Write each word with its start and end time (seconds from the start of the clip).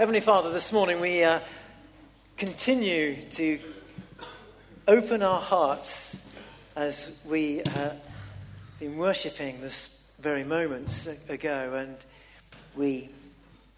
Heavenly 0.00 0.20
Father, 0.20 0.50
this 0.50 0.72
morning 0.72 0.98
we 0.98 1.22
uh, 1.22 1.40
continue 2.38 3.20
to 3.32 3.58
open 4.88 5.22
our 5.22 5.38
hearts 5.38 6.16
as 6.74 7.12
we 7.26 7.56
have 7.58 7.76
uh, 7.76 7.94
been 8.78 8.96
worshipping 8.96 9.60
this 9.60 10.00
very 10.18 10.42
moments 10.42 11.06
ago, 11.28 11.74
and 11.74 11.98
we 12.74 13.10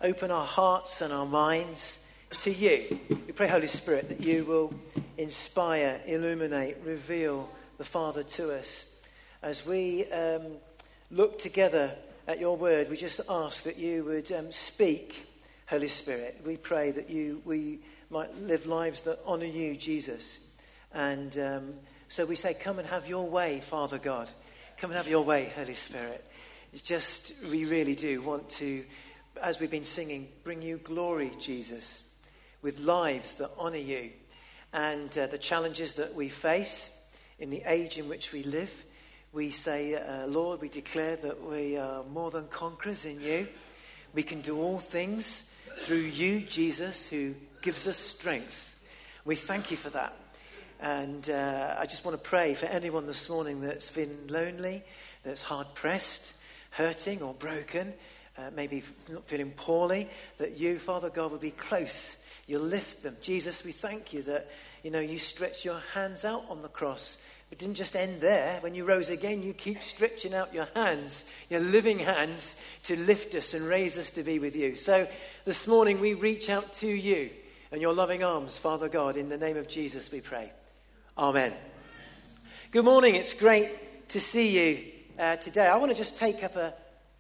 open 0.01 0.31
our 0.31 0.47
hearts 0.47 1.01
and 1.01 1.13
our 1.13 1.27
minds 1.27 1.99
to 2.43 2.53
you. 2.53 3.01
We 3.09 3.33
pray, 3.33 3.49
Holy 3.49 3.67
Spirit, 3.67 4.09
that 4.09 4.25
you 4.25 4.45
will 4.45 4.73
inspire, 5.19 6.01
illuminate, 6.07 6.77
reveal 6.85 7.51
the 7.79 7.85
Father 7.85 8.23
to 8.23 8.57
us. 8.57 8.85
As 9.43 9.67
we 9.67 10.07
um, 10.13 10.43
look 11.11 11.41
together 11.41 11.97
at 12.29 12.39
your 12.39 12.57
word, 12.57 12.91
we 12.91 12.97
just 12.97 13.21
ask 13.29 13.65
that 13.65 13.77
you 13.77 14.05
would 14.05 14.31
um, 14.31 14.53
speak 14.53 15.27
Holy 15.73 15.89
Spirit. 15.89 16.39
We 16.45 16.59
pray 16.59 16.91
that 16.91 17.09
you, 17.09 17.41
we 17.47 17.79
might 18.11 18.37
live 18.43 18.67
lives 18.67 19.01
that 19.05 19.21
honour 19.27 19.47
you, 19.47 19.75
Jesus. 19.75 20.39
And 20.93 21.39
um, 21.39 21.73
so 22.11 22.27
we 22.27 22.37
say, 22.37 22.53
Come 22.53 22.79
and 22.79 22.87
have 22.89 23.09
your 23.09 23.27
way, 23.27 23.61
Father 23.61 23.97
God. 23.97 24.29
Come 24.77 24.91
and 24.91 24.99
have 24.99 25.09
your 25.09 25.25
way, 25.25 25.51
Holy 25.57 25.73
Spirit. 25.73 26.23
It's 26.75 26.83
just, 26.83 27.33
we 27.51 27.65
really 27.65 27.95
do 27.95 28.21
want 28.21 28.51
to, 28.51 28.85
as 29.43 29.61
we've 29.61 29.71
been 29.71 29.87
singing, 29.87 30.29
bring 30.45 30.61
you 30.61 30.77
glory, 30.77 31.31
Jesus, 31.41 32.03
with 32.61 32.79
lives 32.81 33.33
that 33.37 33.53
honour 33.59 33.79
you. 33.79 34.11
And 34.75 35.17
uh, 35.17 35.27
the 35.29 35.39
challenges 35.39 35.95
that 35.95 36.15
we 36.15 36.29
face 36.29 36.91
in 37.39 37.49
the 37.49 37.63
age 37.65 37.97
in 37.97 38.11
which 38.11 38.31
we 38.31 38.43
live, 38.43 38.85
we 39.33 39.49
say, 39.49 39.95
uh, 39.95 40.27
Lord, 40.27 40.61
we 40.61 40.69
declare 40.69 41.17
that 41.17 41.43
we 41.43 41.79
are 41.79 42.05
more 42.05 42.31
than 42.31 42.47
conquerors 42.49 43.07
in 43.07 43.23
you. 43.23 43.49
We 44.13 44.23
can 44.23 44.43
do 44.43 44.61
all 44.61 44.79
things 44.79 45.45
through 45.79 45.97
you, 45.97 46.41
Jesus, 46.41 47.07
who 47.07 47.35
gives 47.61 47.87
us 47.87 47.97
strength. 47.97 48.79
We 49.25 49.37
thank 49.37 49.71
you 49.71 49.77
for 49.77 49.91
that. 49.91 50.17
And 50.81 51.31
uh, 51.31 51.77
I 51.79 51.87
just 51.87 52.05
want 52.05 52.17
to 52.23 52.29
pray 52.29 52.55
for 52.55 52.67
anyone 52.67 53.07
this 53.07 53.29
morning 53.29 53.61
that's 53.61 53.91
been 53.91 54.27
lonely, 54.29 54.83
that's 55.23 55.43
hard 55.43 55.69
pressed, 55.75 56.33
hurting, 56.71 57.23
or 57.23 57.35
broken, 57.35 57.93
uh, 58.37 58.51
maybe 58.55 58.83
not 59.09 59.27
feeling 59.29 59.53
poorly, 59.53 60.09
that 60.39 60.59
you, 60.59 60.79
Father 60.79 61.11
God, 61.11 61.31
will 61.31 61.39
be 61.39 61.53
close. 61.53 62.17
You'll 62.47 62.63
lift 62.63 63.03
them. 63.03 63.17
Jesus, 63.23 63.65
we 63.65 63.73
thank 63.73 64.13
you 64.13 64.23
that, 64.23 64.49
you 64.83 64.91
know, 64.91 65.01
you 65.01 65.19
stretch 65.19 65.65
your 65.65 65.81
hands 65.95 66.25
out 66.25 66.45
on 66.49 66.63
the 66.63 66.69
cross 66.69 67.19
it 67.53 67.59
didn't 67.59 67.75
just 67.75 67.95
end 67.95 68.23
there. 68.23 68.57
When 68.61 68.75
you 68.75 68.87
rose 68.87 69.11
again, 69.11 69.43
you 69.43 69.53
keep 69.53 69.83
stretching 69.83 70.33
out 70.33 70.55
your 70.55 70.69
hands, 70.75 71.23
your 71.51 71.61
living 71.61 71.99
hands, 71.99 72.57
to 72.85 72.97
lift 72.97 73.35
us 73.35 73.53
and 73.53 73.67
raise 73.67 73.99
us 73.99 74.11
to 74.13 74.23
be 74.23 74.39
with 74.39 74.57
you. 74.57 74.75
So 74.75 75.07
this 75.45 75.67
morning 75.67 76.01
we 76.01 76.15
reach 76.15 76.49
out 76.49 76.73
to 76.77 76.89
you 76.89 77.29
and 77.71 77.83
your 77.83 77.93
loving 77.93 78.25
arms, 78.25 78.57
Father 78.57 78.89
God. 78.89 79.19
In 79.19 79.29
the 79.29 79.37
name 79.37 79.59
of 79.59 79.69
Jesus, 79.69 80.11
we 80.11 80.23
pray. 80.23 80.51
Amen. 81.19 81.53
Good 82.71 82.87
morning. 82.87 83.17
It's 83.17 83.35
great 83.35 84.09
to 84.09 84.19
see 84.19 84.49
you 84.49 84.85
uh, 85.19 85.37
today. 85.37 85.67
I 85.67 85.77
want 85.77 85.93
to 85.93 85.99
just 85.99 86.17
take 86.17 86.43
up 86.43 86.57
a, 86.57 86.73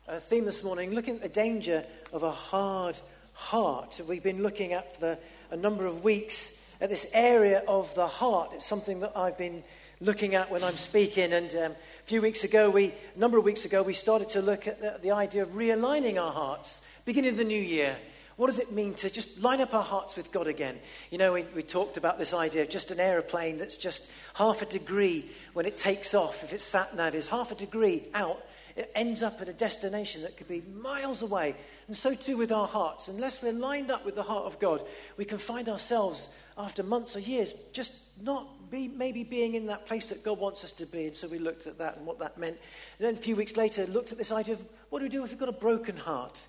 a 0.08 0.18
theme 0.18 0.46
this 0.46 0.64
morning, 0.64 0.94
looking 0.94 1.16
at 1.16 1.22
the 1.22 1.28
danger 1.28 1.84
of 2.10 2.22
a 2.22 2.32
hard 2.32 2.96
heart. 3.34 4.00
We've 4.08 4.22
been 4.22 4.42
looking 4.42 4.72
at 4.72 4.94
for 4.94 5.00
the, 5.02 5.18
a 5.50 5.58
number 5.58 5.84
of 5.84 6.02
weeks 6.02 6.56
at 6.80 6.88
this 6.88 7.06
area 7.12 7.62
of 7.68 7.94
the 7.94 8.06
heart. 8.06 8.52
It's 8.54 8.66
something 8.66 9.00
that 9.00 9.12
I've 9.14 9.36
been 9.36 9.62
looking 10.02 10.34
at 10.34 10.50
when 10.50 10.64
I'm 10.64 10.76
speaking. 10.76 11.32
And 11.32 11.50
um, 11.54 11.72
a 11.72 12.04
few 12.04 12.20
weeks 12.20 12.44
ago, 12.44 12.68
we, 12.68 12.92
a 13.14 13.18
number 13.18 13.38
of 13.38 13.44
weeks 13.44 13.64
ago, 13.64 13.82
we 13.82 13.94
started 13.94 14.28
to 14.30 14.42
look 14.42 14.66
at 14.66 14.80
the, 14.80 14.98
the 15.00 15.12
idea 15.12 15.42
of 15.42 15.50
realigning 15.50 16.20
our 16.20 16.32
hearts, 16.32 16.82
beginning 17.04 17.30
of 17.30 17.36
the 17.36 17.44
new 17.44 17.60
year. 17.60 17.96
What 18.36 18.48
does 18.48 18.58
it 18.58 18.72
mean 18.72 18.94
to 18.94 19.10
just 19.10 19.42
line 19.42 19.60
up 19.60 19.74
our 19.74 19.84
hearts 19.84 20.16
with 20.16 20.32
God 20.32 20.48
again? 20.48 20.78
You 21.10 21.18
know, 21.18 21.32
we, 21.34 21.42
we 21.54 21.62
talked 21.62 21.96
about 21.96 22.18
this 22.18 22.34
idea 22.34 22.62
of 22.62 22.70
just 22.70 22.90
an 22.90 22.98
aeroplane 22.98 23.58
that's 23.58 23.76
just 23.76 24.10
half 24.34 24.62
a 24.62 24.66
degree 24.66 25.30
when 25.52 25.66
it 25.66 25.76
takes 25.76 26.14
off. 26.14 26.42
If 26.42 26.52
it's 26.52 26.64
sat 26.64 26.96
nav 26.96 27.14
is 27.14 27.28
half 27.28 27.52
a 27.52 27.54
degree 27.54 28.08
out, 28.14 28.44
it 28.74 28.90
ends 28.94 29.22
up 29.22 29.40
at 29.40 29.50
a 29.50 29.52
destination 29.52 30.22
that 30.22 30.36
could 30.36 30.48
be 30.48 30.62
miles 30.74 31.22
away. 31.22 31.54
And 31.86 31.96
so 31.96 32.14
too 32.14 32.38
with 32.38 32.50
our 32.50 32.66
hearts. 32.66 33.06
Unless 33.06 33.42
we're 33.42 33.52
lined 33.52 33.90
up 33.90 34.04
with 34.04 34.14
the 34.14 34.22
heart 34.22 34.46
of 34.46 34.58
God, 34.58 34.82
we 35.16 35.26
can 35.26 35.38
find 35.38 35.68
ourselves 35.68 36.30
after 36.56 36.82
months 36.82 37.14
or 37.14 37.20
years 37.20 37.54
just 37.72 37.92
not 38.22 38.70
be, 38.70 38.88
maybe 38.88 39.22
being 39.22 39.54
in 39.54 39.66
that 39.66 39.86
place 39.86 40.08
that 40.08 40.24
God 40.24 40.38
wants 40.38 40.64
us 40.64 40.72
to 40.72 40.86
be. 40.86 41.06
And 41.06 41.16
so 41.16 41.28
we 41.28 41.38
looked 41.38 41.66
at 41.66 41.78
that 41.78 41.96
and 41.96 42.06
what 42.06 42.18
that 42.20 42.38
meant. 42.38 42.56
And 42.98 43.06
then 43.06 43.14
a 43.14 43.18
few 43.18 43.36
weeks 43.36 43.56
later, 43.56 43.86
looked 43.86 44.12
at 44.12 44.18
this 44.18 44.32
idea 44.32 44.54
of 44.54 44.64
what 44.90 45.00
do 45.00 45.04
we 45.04 45.08
do 45.08 45.22
if 45.24 45.30
we've 45.30 45.38
got 45.38 45.48
a 45.48 45.52
broken 45.52 45.96
heart? 45.96 46.40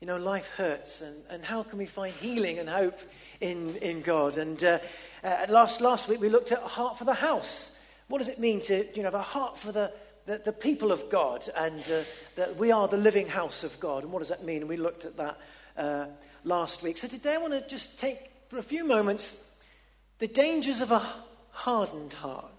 You 0.00 0.06
know, 0.06 0.16
life 0.16 0.50
hurts, 0.56 1.00
and, 1.00 1.16
and 1.30 1.44
how 1.44 1.62
can 1.62 1.78
we 1.78 1.86
find 1.86 2.12
healing 2.14 2.58
and 2.58 2.68
hope 2.68 2.98
in, 3.40 3.76
in 3.76 4.02
God? 4.02 4.36
And 4.36 4.62
uh, 4.62 4.78
uh, 5.24 5.46
last, 5.48 5.80
last 5.80 6.08
week, 6.08 6.20
we 6.20 6.28
looked 6.28 6.52
at 6.52 6.62
a 6.62 6.68
heart 6.68 6.98
for 6.98 7.04
the 7.04 7.14
house. 7.14 7.74
What 8.08 8.18
does 8.18 8.28
it 8.28 8.38
mean 8.38 8.60
to 8.62 8.86
you 8.94 9.02
know, 9.02 9.06
have 9.06 9.14
a 9.14 9.22
heart 9.22 9.58
for 9.58 9.72
the, 9.72 9.90
the, 10.26 10.38
the 10.44 10.52
people 10.52 10.92
of 10.92 11.08
God 11.08 11.48
and 11.56 11.80
uh, 11.90 12.02
that 12.36 12.56
we 12.56 12.70
are 12.70 12.86
the 12.88 12.98
living 12.98 13.26
house 13.26 13.64
of 13.64 13.80
God? 13.80 14.02
And 14.02 14.12
what 14.12 14.18
does 14.18 14.28
that 14.28 14.44
mean? 14.44 14.58
And 14.58 14.68
we 14.68 14.76
looked 14.76 15.06
at 15.06 15.16
that 15.16 15.38
uh, 15.78 16.06
last 16.44 16.82
week. 16.82 16.98
So 16.98 17.08
today, 17.08 17.34
I 17.34 17.38
want 17.38 17.54
to 17.54 17.66
just 17.66 17.98
take 17.98 18.30
for 18.48 18.58
a 18.58 18.62
few 18.62 18.84
moments 18.84 19.42
the 20.18 20.28
dangers 20.28 20.80
of 20.80 20.92
a 20.92 21.02
hardened 21.50 22.12
heart. 22.14 22.50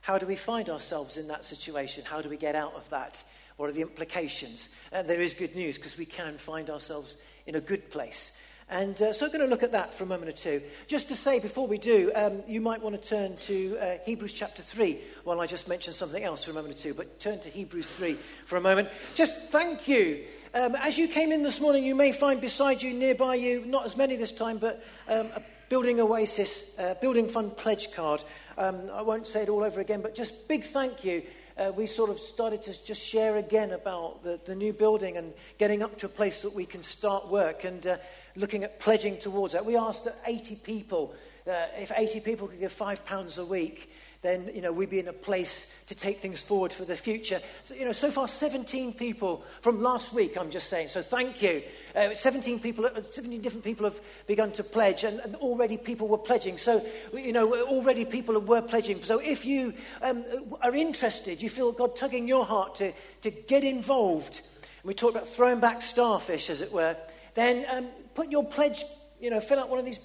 How 0.00 0.18
do 0.18 0.26
we 0.26 0.36
find 0.36 0.70
ourselves 0.70 1.16
in 1.16 1.28
that 1.28 1.44
situation? 1.44 2.04
How 2.04 2.22
do 2.22 2.28
we 2.28 2.36
get 2.36 2.54
out 2.54 2.74
of 2.74 2.88
that? 2.90 3.22
What 3.56 3.68
are 3.68 3.72
the 3.72 3.82
implications? 3.82 4.68
And 4.92 5.08
there 5.08 5.20
is 5.20 5.34
good 5.34 5.54
news 5.54 5.76
because 5.76 5.98
we 5.98 6.06
can 6.06 6.38
find 6.38 6.70
ourselves 6.70 7.16
in 7.46 7.56
a 7.56 7.60
good 7.60 7.90
place. 7.90 8.32
And 8.70 9.00
uh, 9.00 9.12
so 9.14 9.24
I'm 9.24 9.32
going 9.32 9.44
to 9.44 9.50
look 9.50 9.62
at 9.62 9.72
that 9.72 9.94
for 9.94 10.04
a 10.04 10.06
moment 10.06 10.28
or 10.28 10.32
two. 10.32 10.62
Just 10.86 11.08
to 11.08 11.16
say 11.16 11.40
before 11.40 11.66
we 11.66 11.78
do, 11.78 12.12
um, 12.14 12.42
you 12.46 12.60
might 12.60 12.82
want 12.82 13.00
to 13.00 13.08
turn 13.08 13.36
to 13.38 13.78
uh, 13.78 13.98
Hebrews 14.04 14.34
chapter 14.34 14.62
3 14.62 14.98
while 15.24 15.40
I 15.40 15.46
just 15.46 15.68
mention 15.68 15.94
something 15.94 16.22
else 16.22 16.44
for 16.44 16.50
a 16.50 16.54
moment 16.54 16.74
or 16.74 16.78
two. 16.78 16.94
But 16.94 17.18
turn 17.18 17.40
to 17.40 17.48
Hebrews 17.48 17.90
3 17.90 18.18
for 18.44 18.56
a 18.56 18.60
moment. 18.60 18.90
Just 19.14 19.50
thank 19.50 19.88
you. 19.88 20.24
Um, 20.52 20.74
as 20.76 20.98
you 20.98 21.08
came 21.08 21.32
in 21.32 21.42
this 21.42 21.60
morning, 21.60 21.84
you 21.84 21.94
may 21.94 22.12
find 22.12 22.40
beside 22.40 22.82
you, 22.82 22.92
nearby 22.92 23.36
you, 23.36 23.64
not 23.64 23.86
as 23.86 23.96
many 23.96 24.16
this 24.16 24.32
time, 24.32 24.58
but 24.58 24.84
um, 25.08 25.28
a 25.34 25.42
Building 25.68 26.00
Oasis, 26.00 26.64
uh, 26.78 26.94
Building 26.94 27.28
Fund 27.28 27.54
pledge 27.58 27.92
card. 27.92 28.24
Um, 28.56 28.90
I 28.90 29.02
won't 29.02 29.26
say 29.26 29.42
it 29.42 29.50
all 29.50 29.62
over 29.62 29.80
again, 29.80 30.00
but 30.00 30.14
just 30.14 30.48
big 30.48 30.64
thank 30.64 31.04
you. 31.04 31.22
Uh, 31.58 31.72
we 31.76 31.86
sort 31.86 32.08
of 32.08 32.18
started 32.18 32.62
to 32.62 32.84
just 32.84 33.02
share 33.02 33.36
again 33.36 33.72
about 33.72 34.22
the, 34.22 34.40
the 34.46 34.54
new 34.54 34.72
building 34.72 35.18
and 35.18 35.34
getting 35.58 35.82
up 35.82 35.98
to 35.98 36.06
a 36.06 36.08
place 36.08 36.40
that 36.40 36.54
we 36.54 36.64
can 36.64 36.82
start 36.82 37.28
work 37.28 37.64
and 37.64 37.86
uh, 37.86 37.96
looking 38.34 38.64
at 38.64 38.80
pledging 38.80 39.18
towards 39.18 39.52
that. 39.52 39.66
We 39.66 39.76
asked 39.76 40.04
that 40.04 40.18
80 40.24 40.56
people, 40.56 41.14
uh, 41.46 41.66
if 41.76 41.92
80 41.94 42.20
people 42.20 42.48
could 42.48 42.60
give 42.60 42.74
£5 42.74 43.38
a 43.38 43.44
week, 43.44 43.90
then 44.22 44.50
you 44.52 44.60
know 44.60 44.72
we'd 44.72 44.90
be 44.90 44.98
in 44.98 45.08
a 45.08 45.12
place 45.12 45.66
to 45.86 45.94
take 45.94 46.20
things 46.20 46.42
forward 46.42 46.72
for 46.72 46.84
the 46.84 46.96
future. 46.96 47.40
So, 47.64 47.74
you 47.74 47.84
know, 47.84 47.92
so 47.92 48.10
far 48.10 48.26
17 48.26 48.94
people 48.94 49.44
from 49.60 49.80
last 49.80 50.12
week. 50.12 50.36
I'm 50.36 50.50
just 50.50 50.68
saying. 50.68 50.88
So 50.88 51.02
thank 51.02 51.42
you. 51.42 51.62
Uh, 51.98 52.14
17 52.14 52.60
people, 52.60 52.86
uh, 52.86 53.02
17 53.02 53.40
different 53.40 53.64
people 53.64 53.84
have 53.84 54.00
begun 54.28 54.52
to 54.52 54.62
pledge, 54.62 55.02
and, 55.02 55.18
and, 55.18 55.34
already 55.36 55.76
people 55.76 56.06
were 56.06 56.16
pledging. 56.16 56.56
So 56.56 56.86
you 57.12 57.32
know, 57.32 57.52
already 57.62 58.04
people 58.04 58.38
were 58.38 58.62
pledging. 58.62 59.02
So 59.02 59.18
if 59.18 59.44
you 59.44 59.74
um, 60.00 60.24
are 60.62 60.76
interested, 60.76 61.42
you 61.42 61.50
feel 61.50 61.72
God 61.72 61.96
tugging 61.96 62.28
your 62.28 62.46
heart 62.46 62.76
to 62.76 62.92
to 63.22 63.30
get 63.32 63.64
involved. 63.64 64.42
And 64.62 64.84
we 64.84 64.94
talked 64.94 65.16
about 65.16 65.28
throwing 65.28 65.58
back 65.58 65.82
starfish, 65.82 66.50
as 66.50 66.60
it 66.60 66.72
were. 66.72 66.96
Then 67.34 67.66
um, 67.68 67.88
put 68.14 68.30
your 68.30 68.44
pledge. 68.44 68.84
You 69.20 69.30
know, 69.30 69.40
fill 69.40 69.58
out 69.58 69.68
one 69.68 69.80
of 69.80 69.84
these 69.84 69.98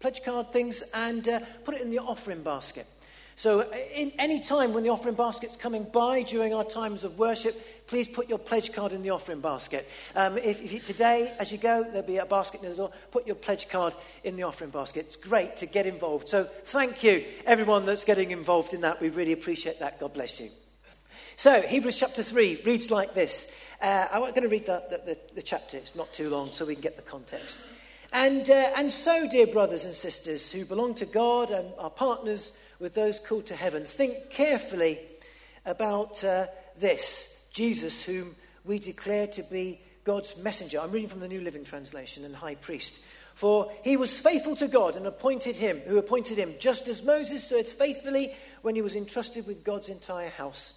pledge 0.00 0.24
card 0.24 0.52
things 0.52 0.82
and 0.92 1.28
uh, 1.28 1.40
put 1.62 1.76
it 1.76 1.82
in 1.82 1.90
the 1.90 2.00
offering 2.00 2.42
basket. 2.42 2.88
So, 3.40 3.72
in 3.94 4.12
any 4.18 4.40
time 4.40 4.74
when 4.74 4.82
the 4.82 4.90
offering 4.90 5.14
basket's 5.14 5.56
coming 5.56 5.84
by 5.84 6.24
during 6.24 6.52
our 6.52 6.62
times 6.62 7.04
of 7.04 7.18
worship, 7.18 7.58
please 7.90 8.06
put 8.06 8.28
your 8.28 8.38
pledge 8.38 8.72
card 8.72 8.92
in 8.92 9.02
the 9.02 9.10
offering 9.10 9.40
basket. 9.40 9.86
Um, 10.14 10.38
if, 10.38 10.62
if 10.62 10.72
you, 10.72 10.78
today, 10.78 11.34
as 11.40 11.50
you 11.50 11.58
go, 11.58 11.82
there'll 11.82 12.06
be 12.06 12.18
a 12.18 12.24
basket 12.24 12.62
near 12.62 12.70
the 12.70 12.76
door. 12.76 12.92
Put 13.10 13.26
your 13.26 13.34
pledge 13.34 13.68
card 13.68 13.92
in 14.22 14.36
the 14.36 14.44
offering 14.44 14.70
basket. 14.70 15.06
It's 15.06 15.16
great 15.16 15.56
to 15.56 15.66
get 15.66 15.86
involved. 15.86 16.28
So, 16.28 16.44
thank 16.66 17.02
you, 17.02 17.24
everyone 17.44 17.86
that's 17.86 18.04
getting 18.04 18.30
involved 18.30 18.74
in 18.74 18.82
that. 18.82 19.00
We 19.02 19.08
really 19.08 19.32
appreciate 19.32 19.80
that. 19.80 19.98
God 19.98 20.14
bless 20.14 20.38
you. 20.38 20.50
So, 21.34 21.62
Hebrews 21.62 21.98
chapter 21.98 22.22
3 22.22 22.62
reads 22.64 22.92
like 22.92 23.14
this. 23.14 23.50
Uh, 23.82 24.06
I'm 24.12 24.20
going 24.20 24.42
to 24.42 24.48
read 24.48 24.66
the, 24.66 24.84
the, 24.88 25.18
the, 25.34 25.42
chapter. 25.42 25.76
It's 25.76 25.96
not 25.96 26.12
too 26.12 26.30
long, 26.30 26.52
so 26.52 26.64
we 26.64 26.74
can 26.74 26.82
get 26.82 26.94
the 26.94 27.02
context. 27.02 27.58
And, 28.12 28.48
uh, 28.48 28.70
and 28.76 28.92
so, 28.92 29.28
dear 29.28 29.48
brothers 29.48 29.84
and 29.84 29.94
sisters 29.94 30.48
who 30.48 30.64
belong 30.64 30.94
to 30.96 31.06
God 31.06 31.50
and 31.50 31.72
are 31.76 31.90
partners 31.90 32.52
with 32.78 32.94
those 32.94 33.18
called 33.18 33.46
to 33.46 33.56
heaven, 33.56 33.84
think 33.84 34.30
carefully 34.30 35.00
about 35.66 36.22
uh, 36.22 36.46
this 36.78 37.26
Jesus, 37.50 38.02
whom 38.02 38.34
we 38.64 38.78
declare 38.78 39.26
to 39.28 39.42
be 39.42 39.80
God's 40.04 40.36
messenger. 40.36 40.80
I'm 40.80 40.90
reading 40.90 41.08
from 41.08 41.20
the 41.20 41.28
New 41.28 41.40
Living 41.40 41.64
Translation 41.64 42.24
and 42.24 42.34
High 42.34 42.54
Priest. 42.54 43.00
For 43.34 43.72
he 43.82 43.96
was 43.96 44.12
faithful 44.12 44.56
to 44.56 44.68
God 44.68 44.96
and 44.96 45.06
appointed 45.06 45.56
him, 45.56 45.80
who 45.86 45.98
appointed 45.98 46.36
him, 46.36 46.54
just 46.58 46.88
as 46.88 47.02
Moses 47.02 47.46
served 47.46 47.68
faithfully 47.68 48.34
when 48.62 48.74
he 48.74 48.82
was 48.82 48.94
entrusted 48.94 49.46
with 49.46 49.64
God's 49.64 49.88
entire 49.88 50.28
house. 50.28 50.74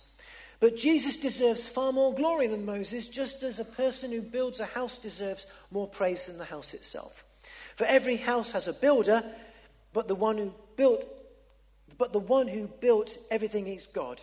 But 0.60 0.78
Jesus 0.78 1.18
deserves 1.18 1.68
far 1.68 1.92
more 1.92 2.14
glory 2.14 2.48
than 2.48 2.66
Moses, 2.66 3.10
just 3.10 3.44
as 3.44 3.60
a 3.60 3.66
person 3.66 4.12
who 4.12 4.22
builds 4.22 4.60
a 4.62 4.66
house 4.66 4.98
deserves 4.98 5.46
more 5.72 5.88
praise 5.88 6.26
than 6.26 6.38
the 6.38 6.46
house 6.46 6.74
itself. 6.74 7.26
For 7.76 7.86
every 7.86 8.16
house 8.16 8.52
has 8.52 8.70
a 8.70 8.74
builder, 8.74 9.24
but 9.92 10.08
the 10.08 10.16
one 10.16 10.38
who 10.38 10.54
built 10.78 11.06
but 11.98 12.14
the 12.14 12.20
one 12.20 12.48
who 12.48 12.68
built 12.68 13.18
everything 13.30 13.68
is 13.68 13.88
God. 13.88 14.22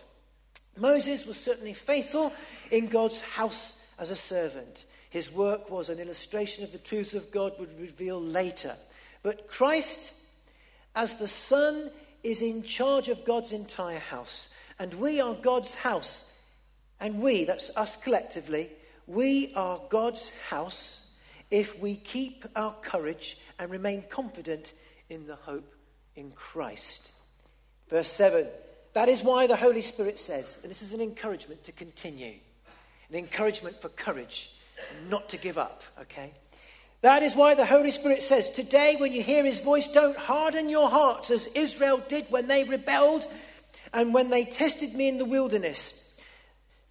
Moses 0.77 1.25
was 1.25 1.37
certainly 1.39 1.73
faithful 1.73 2.33
in 2.69 2.87
God's 2.87 3.19
house 3.21 3.73
as 3.99 4.09
a 4.09 4.15
servant. 4.15 4.85
His 5.09 5.31
work 5.31 5.69
was 5.69 5.89
an 5.89 5.99
illustration 5.99 6.63
of 6.63 6.71
the 6.71 6.77
truths 6.77 7.13
of 7.13 7.31
God 7.31 7.53
would 7.59 7.79
reveal 7.79 8.21
later. 8.21 8.75
But 9.23 9.47
Christ, 9.47 10.13
as 10.95 11.15
the 11.15 11.27
Son, 11.27 11.91
is 12.23 12.41
in 12.41 12.63
charge 12.63 13.09
of 13.09 13.25
God's 13.25 13.51
entire 13.51 13.99
house. 13.99 14.47
And 14.79 14.93
we 14.95 15.19
are 15.19 15.33
God's 15.33 15.75
house. 15.75 16.23
And 16.99 17.21
we, 17.21 17.43
that's 17.43 17.69
us 17.75 17.97
collectively, 17.97 18.69
we 19.07 19.53
are 19.55 19.79
God's 19.89 20.31
house 20.49 21.01
if 21.49 21.77
we 21.79 21.95
keep 21.95 22.45
our 22.55 22.73
courage 22.81 23.37
and 23.59 23.69
remain 23.69 24.03
confident 24.09 24.73
in 25.09 25.27
the 25.27 25.35
hope 25.35 25.75
in 26.15 26.31
Christ. 26.31 27.11
Verse 27.89 28.09
7 28.09 28.47
That 28.93 29.07
is 29.07 29.23
why 29.23 29.47
the 29.47 29.55
Holy 29.55 29.81
Spirit 29.81 30.19
says, 30.19 30.57
and 30.61 30.69
this 30.69 30.81
is 30.81 30.93
an 30.93 31.01
encouragement 31.01 31.63
to 31.65 31.71
continue, 31.71 32.33
an 33.09 33.15
encouragement 33.15 33.81
for 33.81 33.89
courage, 33.89 34.51
not 35.09 35.29
to 35.29 35.37
give 35.37 35.57
up, 35.57 35.83
okay? 36.01 36.31
That 37.01 37.23
is 37.23 37.35
why 37.35 37.55
the 37.55 37.65
Holy 37.65 37.91
Spirit 37.91 38.21
says, 38.21 38.49
Today, 38.49 38.95
when 38.97 39.13
you 39.13 39.23
hear 39.23 39.43
his 39.43 39.59
voice, 39.59 39.87
don't 39.87 40.17
harden 40.17 40.69
your 40.69 40.89
hearts 40.89 41.31
as 41.31 41.47
Israel 41.47 42.01
did 42.07 42.27
when 42.29 42.47
they 42.47 42.63
rebelled 42.63 43.27
and 43.93 44.13
when 44.13 44.29
they 44.29 44.45
tested 44.45 44.93
me 44.93 45.07
in 45.07 45.17
the 45.17 45.25
wilderness. 45.25 46.00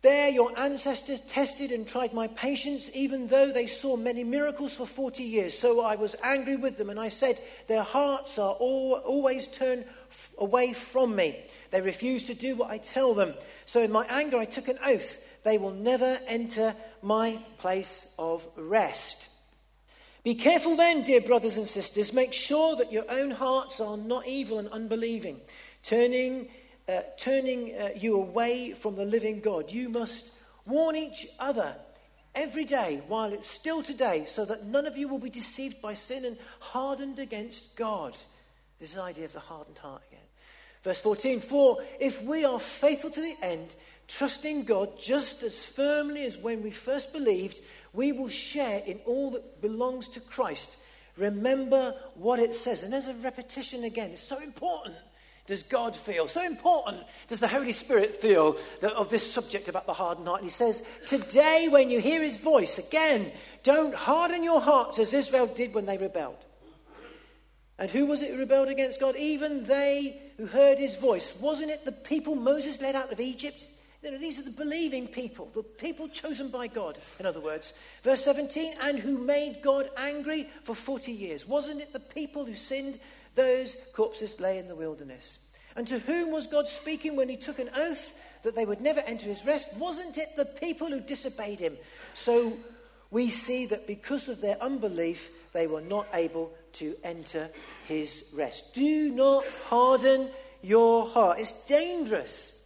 There, 0.03 0.31
your 0.31 0.59
ancestors 0.59 1.21
tested 1.21 1.73
and 1.73 1.87
tried 1.87 2.15
my 2.15 2.29
patience, 2.29 2.89
even 2.95 3.27
though 3.27 3.53
they 3.53 3.67
saw 3.67 3.97
many 3.97 4.25
miracles 4.25 4.75
for 4.75 4.87
40 4.87 5.23
years. 5.23 5.59
So 5.59 5.83
I 5.83 5.97
was 5.97 6.17
angry 6.23 6.57
with 6.57 6.79
them, 6.79 6.89
and 6.89 6.99
I 6.99 7.11
said, 7.11 7.41
Their 7.67 7.83
hearts 7.83 8.39
are 8.39 8.53
all, 8.55 8.95
always 8.95 9.47
turned 9.47 9.85
f- 10.11 10.31
away 10.39 10.73
from 10.73 11.15
me. 11.15 11.45
They 11.71 11.83
refuse 11.83 12.25
to 12.25 12.35
do 12.35 12.57
what 12.57 12.71
I 12.71 12.79
tell 12.79 13.13
them. 13.13 13.35
So 13.67 13.83
in 13.83 13.93
my 13.93 14.07
anger, 14.09 14.39
I 14.39 14.47
took 14.47 14.69
an 14.69 14.79
oath 14.85 15.21
they 15.43 15.59
will 15.59 15.73
never 15.73 16.19
enter 16.27 16.75
my 17.03 17.39
place 17.59 18.07
of 18.19 18.47
rest. 18.57 19.29
Be 20.23 20.35
careful 20.35 20.77
then, 20.77 21.03
dear 21.03 21.23
brothers 21.23 21.57
and 21.57 21.67
sisters. 21.67 22.13
Make 22.13 22.35
sure 22.35 22.77
that 22.77 22.93
your 22.93 23.11
own 23.11 23.31
hearts 23.31 23.81
are 23.81 23.97
not 23.97 24.27
evil 24.27 24.59
and 24.59 24.69
unbelieving, 24.69 25.41
turning 25.83 26.49
uh, 26.91 27.03
turning 27.17 27.75
uh, 27.79 27.91
you 27.97 28.17
away 28.17 28.73
from 28.73 28.97
the 28.97 29.05
living 29.05 29.41
God. 29.41 29.71
You 29.71 29.89
must 29.89 30.31
warn 30.67 30.97
each 30.97 31.29
other 31.39 31.75
every 32.35 32.65
day 32.65 33.03
while 33.09 33.33
it's 33.33 33.49
still 33.49 33.83
today 33.83 34.25
so 34.27 34.45
that 34.45 34.67
none 34.67 34.87
of 34.87 34.97
you 34.97 35.09
will 35.09 35.19
be 35.19 35.31
deceived 35.31 35.81
by 35.81 35.95
sin 35.95 36.25
and 36.25 36.37
hardened 36.59 37.19
against 37.19 37.77
God. 37.77 38.17
This 38.81 38.97
idea 38.97 39.27
of 39.27 39.33
the 39.33 39.41
hardened 39.41 39.79
heart 39.79 40.03
again. 40.11 40.25
Verse 40.83 41.01
14 41.01 41.41
For 41.41 41.79
if 42.01 42.23
we 42.23 42.45
are 42.45 42.61
faithful 42.61 43.11
to 43.11 43.21
the 43.21 43.37
end, 43.43 43.77
trusting 44.09 44.65
God 44.65 44.99
just 44.99 45.43
as 45.43 45.65
firmly 45.65 46.25
as 46.25 46.39
when 46.39 46.63
we 46.63 46.71
first 46.71 47.13
believed, 47.13 47.61
we 47.93 48.13
will 48.13 48.29
share 48.29 48.83
in 48.87 48.99
all 49.07 49.31
that 49.33 49.61
belongs 49.61 50.09
to 50.09 50.21
Christ. 50.21 50.77
Remember 51.17 51.95
what 52.15 52.39
it 52.39 52.55
says. 52.55 52.83
And 52.83 52.93
there's 52.93 53.09
a 53.09 53.15
repetition 53.15 53.85
again. 53.85 54.11
It's 54.11 54.23
so 54.23 54.41
important 54.41 54.97
does 55.51 55.63
God 55.65 55.97
feel? 55.97 56.29
So 56.29 56.45
important 56.45 57.03
does 57.27 57.41
the 57.41 57.49
Holy 57.49 57.73
Spirit 57.73 58.23
feel 58.23 58.57
that, 58.81 58.93
of 58.93 59.11
this 59.11 59.31
subject 59.31 59.69
about 59.69 59.85
the 59.85 59.93
hardened 59.93 60.29
heart. 60.29 60.43
And 60.43 60.49
he 60.49 60.55
says, 60.55 60.81
Today, 61.09 61.67
when 61.69 61.91
you 61.91 62.01
hear 62.01 62.23
his 62.23 62.37
voice, 62.37 62.79
again, 62.79 63.33
don't 63.65 63.93
harden 63.93 64.45
your 64.45 64.61
hearts 64.61 65.01
as 65.01 65.13
Israel 65.13 65.49
did 65.49 65.75
when 65.75 65.87
they 65.87 65.99
rebelled. 65.99 66.39
And 67.81 67.91
who 67.91 68.07
was 68.07 68.23
it 68.23 68.31
who 68.31 68.39
rebelled 68.39 68.69
against 68.69 69.01
God? 69.01 69.17
Even 69.17 69.65
they 69.65 70.23
who 70.37 70.47
heard 70.47 70.79
his 70.79 70.95
voice. 70.95 71.37
Wasn't 71.41 71.71
it 71.71 71.85
the 71.85 71.93
people 71.93 72.37
Moses 72.37 72.81
led 72.81 72.95
out 72.95 73.13
of 73.13 73.19
Egypt? 73.19 73.69
You 74.05 74.13
know, 74.13 74.19
these 74.19 74.39
are 74.39 74.45
the 74.45 74.51
believing 74.51 75.09
people, 75.09 75.51
the 75.53 75.65
people 75.65 76.09
chosen 76.09 76.49
by 76.49 76.69
God, 76.69 76.97
in 77.19 77.27
other 77.27 77.41
words. 77.41 77.73
Verse 78.05 78.23
17, 78.23 78.75
and 78.83 78.99
who 78.99 79.19
made 79.19 79.63
God 79.63 79.91
angry 79.97 80.49
for 80.63 80.75
40 80.77 81.11
years. 81.11 81.47
Wasn't 81.47 81.81
it 81.81 81.93
the 81.93 82.01
people 82.01 82.45
who 82.45 82.55
sinned 82.55 83.01
those 83.35 83.77
corpses 83.93 84.41
lay 84.41 84.59
in 84.59 84.69
the 84.69 84.75
wilderness. 84.75 85.39
And 85.77 85.87
to 85.89 85.99
whom 85.99 86.33
was 86.33 86.47
God 86.47 86.67
speaking 86.69 87.17
when 87.17 87.29
he 87.29 87.37
took 87.37 87.59
an 87.59 87.71
oath 87.75 88.19
that 88.43 88.55
they 88.55 88.65
would 88.65 88.81
never 88.81 89.01
enter 89.01 89.27
his 89.27 89.45
rest? 89.45 89.77
Wasn't 89.77 90.19
it 90.19 90.37
the 90.37 90.45
people 90.45 90.89
who 90.89 91.01
disobeyed 91.01 91.61
him? 91.61 91.77
So 92.15 92.57
we 93.11 93.29
see 93.29 93.67
that 93.67 93.87
because 93.87 94.29
of 94.29 94.41
their 94.41 94.61
unbelief, 94.63 95.31
they 95.53 95.67
were 95.67 95.81
not 95.81 96.07
able 96.15 96.53
to 96.75 96.97
enter 97.03 97.51
his 97.87 98.25
rest. 98.33 98.75
Do 98.75 99.11
not 99.11 99.47
harden 99.69 100.29
your 100.63 101.07
heart. 101.07 101.39
It's 101.41 101.65
dangerous. 101.67 102.59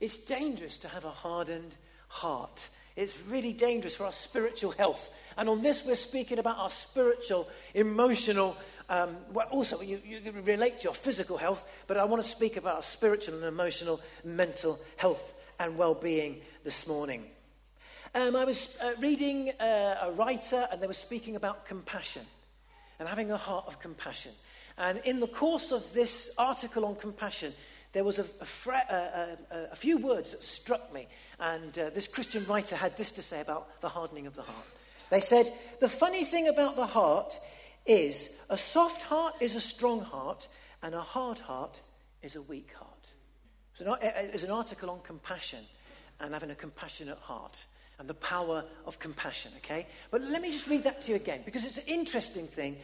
It's 0.00 0.16
dangerous 0.16 0.78
to 0.78 0.88
have 0.88 1.04
a 1.04 1.10
hardened 1.10 1.76
heart. 2.08 2.68
It's 2.96 3.18
really 3.28 3.52
dangerous 3.52 3.96
for 3.96 4.04
our 4.04 4.12
spiritual 4.12 4.72
health. 4.72 5.10
And 5.36 5.48
on 5.48 5.62
this, 5.62 5.84
we're 5.86 5.94
speaking 5.94 6.38
about 6.38 6.58
our 6.58 6.70
spiritual, 6.70 7.48
emotional, 7.74 8.56
um, 8.90 9.16
well, 9.32 9.46
also, 9.50 9.80
you, 9.80 10.00
you 10.04 10.32
relate 10.42 10.80
to 10.80 10.84
your 10.84 10.94
physical 10.94 11.36
health, 11.36 11.64
but 11.86 11.96
I 11.96 12.04
want 12.04 12.22
to 12.22 12.28
speak 12.28 12.56
about 12.56 12.74
our 12.74 12.82
spiritual 12.82 13.36
and 13.36 13.44
emotional, 13.44 14.00
mental 14.24 14.80
health 14.96 15.32
and 15.60 15.78
well 15.78 15.94
being 15.94 16.40
this 16.64 16.88
morning. 16.88 17.24
Um, 18.16 18.34
I 18.34 18.44
was 18.44 18.76
uh, 18.82 18.94
reading 18.98 19.50
uh, 19.60 19.94
a 20.02 20.10
writer, 20.10 20.66
and 20.72 20.82
they 20.82 20.88
were 20.88 20.94
speaking 20.94 21.36
about 21.36 21.66
compassion 21.66 22.22
and 22.98 23.08
having 23.08 23.30
a 23.30 23.36
heart 23.36 23.66
of 23.68 23.78
compassion. 23.78 24.32
And 24.76 24.98
in 25.04 25.20
the 25.20 25.28
course 25.28 25.70
of 25.70 25.92
this 25.92 26.32
article 26.36 26.84
on 26.84 26.96
compassion, 26.96 27.52
there 27.92 28.02
was 28.02 28.18
a, 28.18 28.24
a, 28.40 28.44
fre- 28.44 28.72
a, 28.72 29.36
a 29.70 29.76
few 29.76 29.98
words 29.98 30.32
that 30.32 30.42
struck 30.42 30.92
me. 30.92 31.06
And 31.38 31.78
uh, 31.78 31.90
this 31.90 32.08
Christian 32.08 32.44
writer 32.46 32.74
had 32.74 32.96
this 32.96 33.12
to 33.12 33.22
say 33.22 33.40
about 33.40 33.80
the 33.82 33.88
hardening 33.88 34.26
of 34.26 34.34
the 34.34 34.42
heart. 34.42 34.66
They 35.10 35.20
said, 35.20 35.52
The 35.80 35.88
funny 35.88 36.24
thing 36.24 36.48
about 36.48 36.74
the 36.74 36.86
heart 36.86 37.38
is 37.86 38.30
a 38.48 38.58
soft 38.58 39.02
heart 39.02 39.34
is 39.40 39.54
a 39.54 39.60
strong 39.60 40.00
heart, 40.00 40.48
and 40.82 40.94
a 40.94 41.00
hard 41.00 41.38
heart 41.38 41.80
is 42.22 42.36
a 42.36 42.42
weak 42.42 42.72
heart. 42.74 43.10
So 43.74 43.86
uh, 43.86 43.94
uh, 43.94 43.96
there's 44.00 44.44
an 44.44 44.50
article 44.50 44.90
on 44.90 45.00
compassion 45.00 45.60
and 46.20 46.34
having 46.34 46.50
a 46.50 46.54
compassionate 46.54 47.18
heart 47.18 47.58
and 47.98 48.08
the 48.08 48.14
power 48.14 48.64
of 48.86 48.98
compassion, 48.98 49.52
okay? 49.58 49.86
But 50.10 50.22
let 50.22 50.42
me 50.42 50.50
just 50.50 50.66
read 50.66 50.84
that 50.84 51.02
to 51.02 51.10
you 51.10 51.16
again 51.16 51.42
because 51.44 51.64
it's 51.64 51.78
an 51.78 51.84
interesting 51.86 52.46
thing. 52.46 52.76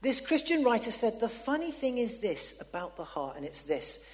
This 0.00 0.20
Christian 0.20 0.64
writer 0.64 0.90
said, 0.90 1.20
The 1.20 1.28
funny 1.28 1.72
thing 1.72 1.98
is 1.98 2.18
this 2.18 2.60
about 2.60 2.96
the 2.96 3.04
heart, 3.04 3.36
and 3.36 3.44
it's 3.44 3.62
this. 3.62 4.04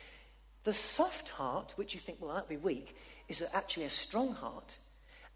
The 0.64 0.74
soft 0.74 1.28
heart, 1.28 1.74
which 1.76 1.94
you 1.94 2.00
think, 2.00 2.18
well, 2.20 2.34
that'd 2.34 2.48
be 2.48 2.56
weak, 2.56 2.96
is 3.28 3.44
actually 3.52 3.84
a 3.84 3.90
strong 3.90 4.32
heart. 4.32 4.78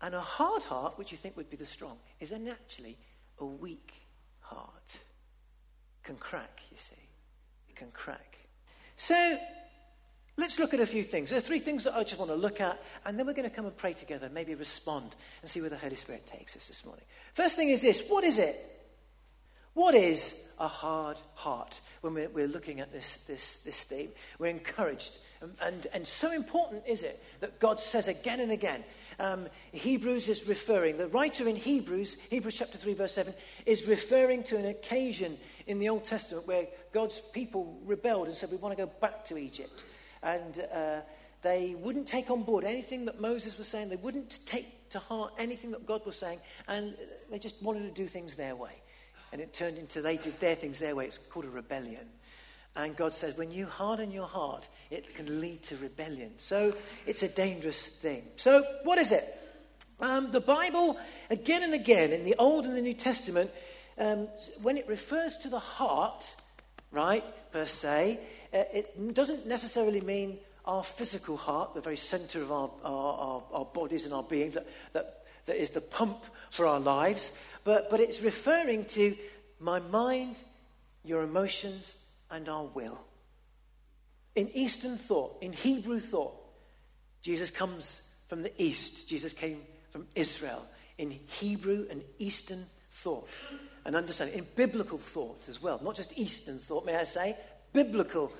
And 0.02 0.14
a 0.14 0.20
hard 0.20 0.62
heart, 0.64 0.98
which 0.98 1.12
you 1.12 1.18
think 1.18 1.36
would 1.36 1.50
be 1.50 1.56
the 1.56 1.64
strong, 1.64 1.98
is 2.18 2.32
actually 2.32 2.96
a 3.38 3.44
weak 3.44 3.92
heart 4.50 4.98
can 6.02 6.16
crack, 6.16 6.62
you 6.70 6.76
see. 6.76 6.94
It 7.68 7.76
can 7.76 7.90
crack. 7.92 8.38
So 8.96 9.38
let's 10.36 10.58
look 10.58 10.74
at 10.74 10.80
a 10.80 10.86
few 10.86 11.04
things. 11.04 11.30
There 11.30 11.38
are 11.38 11.42
three 11.42 11.60
things 11.60 11.84
that 11.84 11.94
I 11.94 12.02
just 12.02 12.18
want 12.18 12.30
to 12.30 12.36
look 12.36 12.60
at, 12.60 12.82
and 13.04 13.18
then 13.18 13.26
we're 13.26 13.34
going 13.34 13.48
to 13.48 13.54
come 13.54 13.66
and 13.66 13.76
pray 13.76 13.92
together, 13.92 14.28
maybe 14.32 14.54
respond 14.54 15.14
and 15.42 15.50
see 15.50 15.60
where 15.60 15.70
the 15.70 15.76
Holy 15.76 15.94
Spirit 15.94 16.26
takes 16.26 16.56
us 16.56 16.66
this 16.66 16.84
morning. 16.84 17.04
First 17.34 17.56
thing 17.56 17.68
is 17.68 17.80
this 17.82 18.02
what 18.08 18.24
is 18.24 18.38
it? 18.38 18.56
What 19.74 19.94
is 19.94 20.34
a 20.58 20.66
hard 20.66 21.16
heart 21.34 21.80
when 22.00 22.12
we're, 22.12 22.28
we're 22.28 22.48
looking 22.48 22.80
at 22.80 22.92
this, 22.92 23.18
this, 23.28 23.58
this 23.64 23.80
theme? 23.84 24.10
We're 24.38 24.48
encouraged. 24.48 25.18
And, 25.40 25.54
and, 25.62 25.86
and 25.94 26.06
so 26.06 26.32
important 26.32 26.82
is 26.88 27.04
it 27.04 27.22
that 27.38 27.60
God 27.60 27.78
says 27.78 28.08
again 28.08 28.40
and 28.40 28.50
again, 28.50 28.82
um, 29.20 29.48
Hebrews 29.72 30.28
is 30.28 30.48
referring, 30.48 30.96
the 30.96 31.08
writer 31.08 31.46
in 31.46 31.56
Hebrews, 31.56 32.16
Hebrews 32.30 32.56
chapter 32.56 32.78
3, 32.78 32.94
verse 32.94 33.14
7, 33.14 33.34
is 33.66 33.86
referring 33.86 34.42
to 34.44 34.56
an 34.56 34.66
occasion 34.66 35.36
in 35.66 35.78
the 35.78 35.88
Old 35.88 36.04
Testament 36.04 36.46
where 36.46 36.66
God's 36.92 37.20
people 37.32 37.78
rebelled 37.84 38.28
and 38.28 38.36
said, 38.36 38.50
We 38.50 38.56
want 38.56 38.76
to 38.76 38.84
go 38.84 38.90
back 39.00 39.24
to 39.26 39.36
Egypt. 39.36 39.84
And 40.22 40.64
uh, 40.74 41.00
they 41.42 41.74
wouldn't 41.78 42.06
take 42.06 42.30
on 42.30 42.42
board 42.42 42.64
anything 42.64 43.04
that 43.06 43.20
Moses 43.20 43.56
was 43.56 43.68
saying, 43.68 43.88
they 43.88 43.96
wouldn't 43.96 44.40
take 44.46 44.90
to 44.90 44.98
heart 44.98 45.32
anything 45.38 45.70
that 45.70 45.86
God 45.86 46.04
was 46.04 46.16
saying, 46.16 46.40
and 46.68 46.94
they 47.30 47.38
just 47.38 47.62
wanted 47.62 47.82
to 47.82 48.02
do 48.02 48.08
things 48.08 48.34
their 48.34 48.56
way. 48.56 48.72
And 49.32 49.40
it 49.40 49.54
turned 49.54 49.78
into 49.78 50.02
they 50.02 50.16
did 50.16 50.38
their 50.40 50.56
things 50.56 50.78
their 50.78 50.96
way. 50.96 51.06
It's 51.06 51.18
called 51.18 51.44
a 51.44 51.50
rebellion. 51.50 52.06
And 52.76 52.96
God 52.96 53.12
says, 53.12 53.36
when 53.36 53.50
you 53.50 53.66
harden 53.66 54.10
your 54.10 54.26
heart, 54.26 54.68
it 54.90 55.14
can 55.14 55.40
lead 55.40 55.62
to 55.64 55.76
rebellion. 55.76 56.32
So 56.38 56.72
it's 57.06 57.22
a 57.22 57.28
dangerous 57.28 57.88
thing. 57.88 58.24
So, 58.36 58.64
what 58.84 58.98
is 58.98 59.12
it? 59.12 59.24
Um, 59.98 60.30
the 60.30 60.40
Bible, 60.40 60.96
again 61.28 61.62
and 61.62 61.74
again, 61.74 62.12
in 62.12 62.24
the 62.24 62.36
Old 62.38 62.64
and 62.64 62.76
the 62.76 62.80
New 62.80 62.94
Testament, 62.94 63.50
um, 63.98 64.28
when 64.62 64.78
it 64.78 64.88
refers 64.88 65.36
to 65.38 65.48
the 65.48 65.58
heart, 65.58 66.24
right, 66.90 67.24
per 67.52 67.66
se, 67.66 68.18
uh, 68.54 68.64
it 68.72 69.14
doesn't 69.14 69.46
necessarily 69.46 70.00
mean 70.00 70.38
our 70.64 70.84
physical 70.84 71.36
heart, 71.36 71.74
the 71.74 71.80
very 71.80 71.96
center 71.96 72.40
of 72.40 72.52
our, 72.52 72.70
our, 72.84 73.14
our, 73.18 73.42
our 73.52 73.64
bodies 73.64 74.04
and 74.04 74.14
our 74.14 74.22
beings, 74.22 74.54
that, 74.54 74.66
that, 74.92 75.24
that 75.46 75.60
is 75.60 75.70
the 75.70 75.80
pump 75.80 76.24
for 76.50 76.66
our 76.66 76.80
lives, 76.80 77.32
but, 77.64 77.90
but 77.90 78.00
it's 78.00 78.22
referring 78.22 78.84
to 78.86 79.16
my 79.58 79.80
mind, 79.80 80.36
your 81.04 81.22
emotions, 81.22 81.94
and 82.30 82.48
our 82.48 82.64
will. 82.64 82.98
In 84.34 84.48
Eastern 84.54 84.96
thought, 84.96 85.38
in 85.40 85.52
Hebrew 85.52 86.00
thought, 86.00 86.34
Jesus 87.22 87.50
comes 87.50 88.02
from 88.28 88.42
the 88.42 88.62
East. 88.62 89.08
Jesus 89.08 89.32
came 89.32 89.62
from 89.90 90.06
Israel. 90.14 90.64
In 90.98 91.10
Hebrew 91.10 91.86
and 91.90 92.02
Eastern 92.18 92.66
thought 92.90 93.28
and 93.84 93.96
understanding, 93.96 94.38
in 94.38 94.46
biblical 94.56 94.98
thought 94.98 95.48
as 95.48 95.62
well, 95.62 95.80
not 95.82 95.96
just 95.96 96.16
Eastern 96.16 96.58
thought, 96.58 96.84
may 96.84 96.96
I 96.96 97.04
say, 97.04 97.36
biblical 97.72 98.32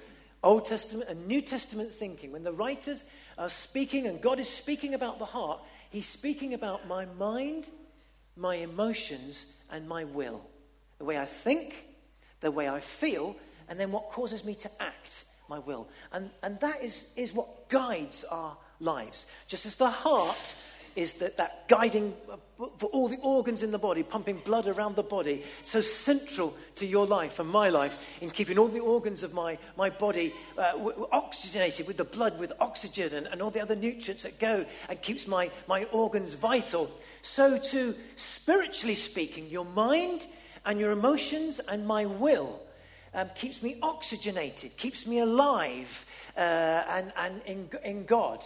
Old 0.43 0.67
Testament 0.67 1.09
and 1.11 1.27
New 1.27 1.43
Testament 1.43 1.93
thinking. 1.93 2.33
When 2.33 2.43
the 2.43 2.53
writers 2.53 3.05
are 3.39 3.49
speaking 3.49 4.07
and 4.07 4.21
God 4.21 4.39
is 4.39 4.49
speaking 4.49 4.95
about 4.95 5.19
the 5.19 5.25
heart, 5.25 5.61
He's 5.91 6.09
speaking 6.09 6.55
about 6.55 6.87
my 6.87 7.05
mind, 7.19 7.67
my 8.37 8.57
emotions, 8.57 9.45
and 9.71 9.89
my 9.89 10.05
will. 10.05 10.41
The 10.99 11.05
way 11.05 11.19
I 11.19 11.25
think, 11.25 11.85
the 12.41 12.51
way 12.51 12.69
I 12.69 12.81
feel, 12.81 13.37
and 13.71 13.79
then 13.79 13.93
what 13.93 14.11
causes 14.11 14.45
me 14.45 14.55
to 14.57 14.71
act, 14.81 15.25
my 15.49 15.61
will. 15.61 15.89
And, 16.13 16.31
and 16.43 16.59
that 16.61 16.83
is, 16.83 17.07
is 17.17 17.33
what 17.33 17.69
guides 17.69 18.25
our 18.25 18.57
lives. 18.81 19.27
Just 19.47 19.65
as 19.65 19.77
the 19.77 19.89
heart 19.89 20.55
is 20.97 21.13
that, 21.15 21.37
that 21.37 21.69
guiding 21.69 22.13
for 22.57 22.87
all 22.87 23.09
the 23.09 23.19
organs 23.19 23.63
in 23.63 23.71
the 23.71 23.79
body, 23.79 24.03
pumping 24.03 24.43
blood 24.45 24.67
around 24.67 24.97
the 24.97 25.05
body, 25.05 25.45
so 25.63 25.81
central 25.81 26.53
to 26.75 26.85
your 26.85 27.07
life 27.07 27.39
and 27.39 27.49
my 27.49 27.69
life 27.69 27.97
in 28.21 28.29
keeping 28.29 28.59
all 28.59 28.67
the 28.67 28.81
organs 28.81 29.23
of 29.23 29.33
my, 29.33 29.57
my 29.77 29.89
body 29.89 30.33
uh, 30.59 30.73
w- 30.73 31.07
oxygenated 31.13 31.87
with 31.87 31.97
the 31.97 32.05
blood, 32.05 32.41
with 32.41 32.53
oxygen 32.59 33.15
and, 33.15 33.29
and 33.29 33.41
all 33.41 33.51
the 33.51 33.63
other 33.63 33.77
nutrients 33.77 34.25
that 34.25 34.41
go 34.41 34.67
and 34.89 35.01
keeps 35.01 35.29
my, 35.29 35.49
my 35.69 35.85
organs 35.85 36.35
vital. 36.35 36.91
So, 37.23 37.57
too, 37.57 37.95
spiritually 38.17 38.97
speaking, 38.97 39.49
your 39.49 39.65
mind 39.65 40.27
and 40.67 40.81
your 40.81 40.91
emotions 40.91 41.61
and 41.61 41.87
my 41.87 42.05
will 42.05 42.61
um, 43.15 43.31
keeps 43.35 43.63
me 43.63 43.77
oxygenated, 43.83 44.77
keeps 44.77 45.07
me 45.07 45.19
alive 45.19 46.07
uh, 46.37 46.41
and, 46.41 47.13
and 47.17 47.43
in, 47.47 47.71
in 47.85 48.05
God. 48.05 48.45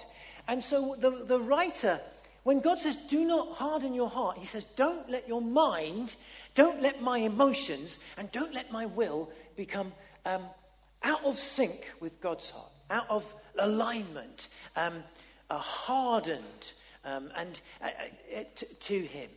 And 0.49 0.62
so 0.62 0.97
the, 0.99 1.11
the 1.11 1.40
writer 1.40 2.00
when 2.44 2.61
God 2.61 2.78
says, 2.78 2.97
do 2.97 3.25
not 3.25 3.56
harden 3.56 3.94
your 3.94 4.11
heart, 4.11 4.37
he 4.37 4.44
says, 4.44 4.64
don't 4.64 5.09
let 5.11 5.26
your 5.26 5.40
mind, 5.40 6.14
don't 6.54 6.80
let 6.83 7.00
my 7.00 7.18
emotions, 7.18 7.99
and 8.18 8.30
don't 8.33 8.52
let 8.52 8.71
my 8.71 8.85
will 8.85 9.30
become 9.56 9.92
um, 10.26 10.42
out 11.02 11.25
of 11.25 11.38
sync 11.38 11.90
with 12.00 12.21
God's 12.21 12.50
heart, 12.50 12.71
out 12.90 13.09
of 13.09 13.35
alignment, 13.59 14.49
um, 14.76 15.02
uh, 15.49 15.56
hardened 15.56 16.73
um, 17.06 17.30
and 17.35 17.62
uh, 17.83 17.87
uh, 18.37 18.40
to, 18.56 18.66
to 18.66 19.00
him. 19.00 19.30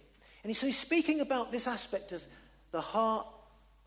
And 0.43 0.53
so 0.55 0.65
he's 0.65 0.79
speaking 0.79 1.21
about 1.21 1.49
this 1.49 1.65
aspect 1.65 2.11
of 2.11 2.21
the 2.71 2.81
heart, 2.81 3.25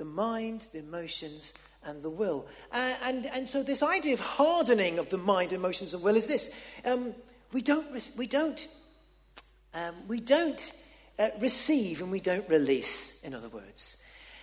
the 0.00 0.04
mind, 0.06 0.66
the 0.72 0.80
emotions, 0.80 1.52
and 1.84 2.02
the 2.02 2.10
will. 2.10 2.46
Uh, 2.72 2.94
and, 3.04 3.26
and 3.26 3.48
so 3.48 3.62
this 3.62 3.82
idea 3.82 4.14
of 4.14 4.20
hardening 4.20 4.98
of 4.98 5.10
the 5.10 5.18
mind, 5.18 5.52
emotions, 5.52 5.94
and 5.94 6.02
will 6.02 6.16
is 6.16 6.26
this. 6.26 6.50
Um, 6.84 7.14
we 7.52 7.62
don't, 7.62 7.86
we 8.16 8.26
don't 8.26 8.66
um, 9.74 9.94
we 10.08 10.20
don't 10.20 10.72
uh, 11.18 11.28
receive 11.38 12.00
and 12.00 12.10
we 12.10 12.20
don't 12.20 12.48
release, 12.48 13.20
in 13.22 13.34
other 13.34 13.48
words. 13.48 13.96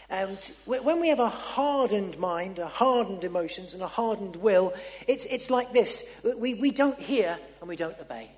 And 0.10 0.38
when 0.66 1.02
we 1.02 1.10
have 1.10 1.20
a 1.20 1.28
hardened 1.28 2.18
mind, 2.18 2.60
a 2.60 2.68
hardened 2.68 3.26
emotions, 3.26 3.74
and 3.74 3.84
a 3.84 3.88
hardened 3.88 4.38
will, 4.38 4.74
it's, 5.06 5.26
it's 5.26 5.50
like 5.50 5.74
this 5.74 6.06
we, 6.38 6.54
we 6.54 6.72
don't 6.72 7.00
hear 7.00 7.38
and 7.60 7.68
we 7.68 7.76
don't 7.76 8.00
obey. 8.00 8.32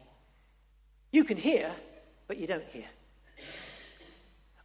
You 1.11 1.23
can 1.23 1.37
hear, 1.37 1.71
but 2.27 2.37
you 2.37 2.47
don't 2.47 2.65
hear. 2.71 2.87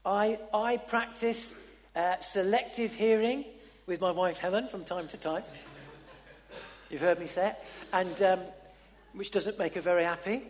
I, 0.07 0.39
I 0.53 0.79
practice 0.79 1.55
uh, 1.95 2.21
selective 2.21 2.95
hearing 2.95 3.45
with 3.87 4.01
my 4.01 4.11
wife 4.11 4.39
Helen 4.39 4.69
from 4.69 4.85
time 4.85 5.09
to 5.09 5.17
time. 5.17 5.45
You've 6.91 7.01
heard 7.01 7.19
me 7.19 7.27
say 7.27 7.49
it, 7.49 7.57
and 7.93 8.23
um, 8.23 8.41
which 9.15 9.31
doesn't 9.31 9.59
make 9.59 9.75
her 9.75 9.81
very 9.81 10.05
happy. 10.05 10.43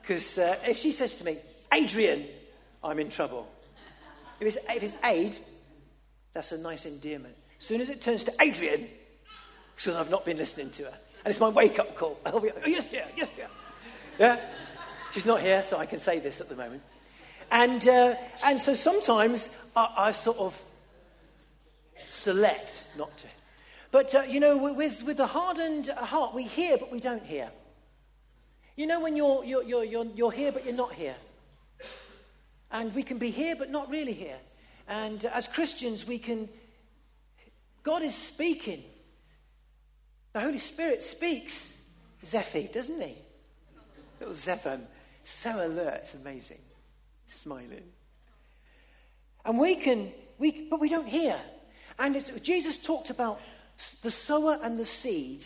Because 0.00 0.38
uh, 0.38 0.56
if 0.66 0.78
she 0.78 0.92
says 0.92 1.14
to 1.16 1.24
me, 1.24 1.38
Adrian, 1.72 2.26
I'm 2.82 2.98
in 2.98 3.10
trouble. 3.10 3.48
If 4.40 4.46
it's, 4.46 4.56
if 4.68 4.82
it's 4.82 4.94
Aid, 5.04 5.36
that's 6.32 6.52
a 6.52 6.58
nice 6.58 6.86
endearment. 6.86 7.34
As 7.58 7.66
soon 7.66 7.80
as 7.80 7.90
it 7.90 8.00
turns 8.00 8.24
to 8.24 8.34
Adrian, 8.40 8.88
because 9.76 9.96
I've 9.96 10.10
not 10.10 10.24
been 10.24 10.36
listening 10.38 10.70
to 10.70 10.84
her, 10.84 10.98
and 11.24 11.30
it's 11.30 11.40
my 11.40 11.48
wake 11.48 11.78
up 11.78 11.94
call, 11.94 12.18
I'll 12.24 12.40
be, 12.40 12.50
oh, 12.50 12.66
yes, 12.66 12.88
dear, 12.88 13.06
yes, 13.16 13.28
dear. 13.36 13.48
Yeah? 14.18 14.40
She's 15.12 15.26
not 15.26 15.40
here, 15.40 15.62
so 15.62 15.76
I 15.76 15.86
can 15.86 15.98
say 15.98 16.18
this 16.18 16.40
at 16.40 16.48
the 16.48 16.56
moment. 16.56 16.82
And, 17.50 17.86
uh, 17.88 18.14
and 18.44 18.60
so 18.60 18.74
sometimes 18.74 19.48
I, 19.74 19.92
I, 19.96 20.12
sort 20.12 20.38
of 20.38 20.62
select 22.08 22.84
not 22.96 23.16
to. 23.18 23.26
But, 23.90 24.14
uh, 24.14 24.20
you 24.20 24.38
know, 24.38 24.72
with, 24.72 25.02
with 25.02 25.16
the 25.16 25.26
hardened 25.26 25.88
heart, 25.88 26.32
we 26.34 26.44
hear, 26.44 26.78
but 26.78 26.92
we 26.92 27.00
don't 27.00 27.24
hear. 27.24 27.50
You 28.76 28.86
know 28.86 29.00
when 29.00 29.16
you're, 29.16 29.44
you're, 29.44 29.64
you're, 29.64 29.84
you're, 29.84 30.04
you're 30.04 30.32
here 30.32 30.52
but 30.52 30.64
you're 30.64 30.74
not 30.74 30.94
here? 30.94 31.16
And 32.70 32.94
we 32.94 33.02
can 33.02 33.18
be 33.18 33.30
here 33.30 33.56
but 33.56 33.70
not 33.70 33.90
really 33.90 34.14
here. 34.14 34.38
And 34.86 35.24
as 35.24 35.46
Christians, 35.46 36.06
we 36.06 36.18
can. 36.18 36.48
God 37.82 38.02
is 38.02 38.14
speaking. 38.14 38.84
The 40.32 40.40
Holy 40.40 40.58
Spirit 40.58 41.02
speaks. 41.02 41.72
Zephy, 42.24 42.72
doesn't 42.72 43.00
he? 43.00 43.16
Little 44.20 44.34
Zephon. 44.34 44.86
So 45.24 45.66
alert, 45.66 46.00
it's 46.02 46.14
amazing. 46.14 46.58
Smiling. 47.30 47.84
And 49.44 49.58
we 49.58 49.76
can, 49.76 50.12
we, 50.38 50.68
but 50.68 50.80
we 50.80 50.88
don't 50.88 51.08
hear. 51.08 51.38
And 51.98 52.22
Jesus 52.42 52.78
talked 52.78 53.10
about 53.10 53.40
the 54.02 54.10
sower 54.10 54.58
and 54.62 54.78
the 54.78 54.84
seed 54.84 55.44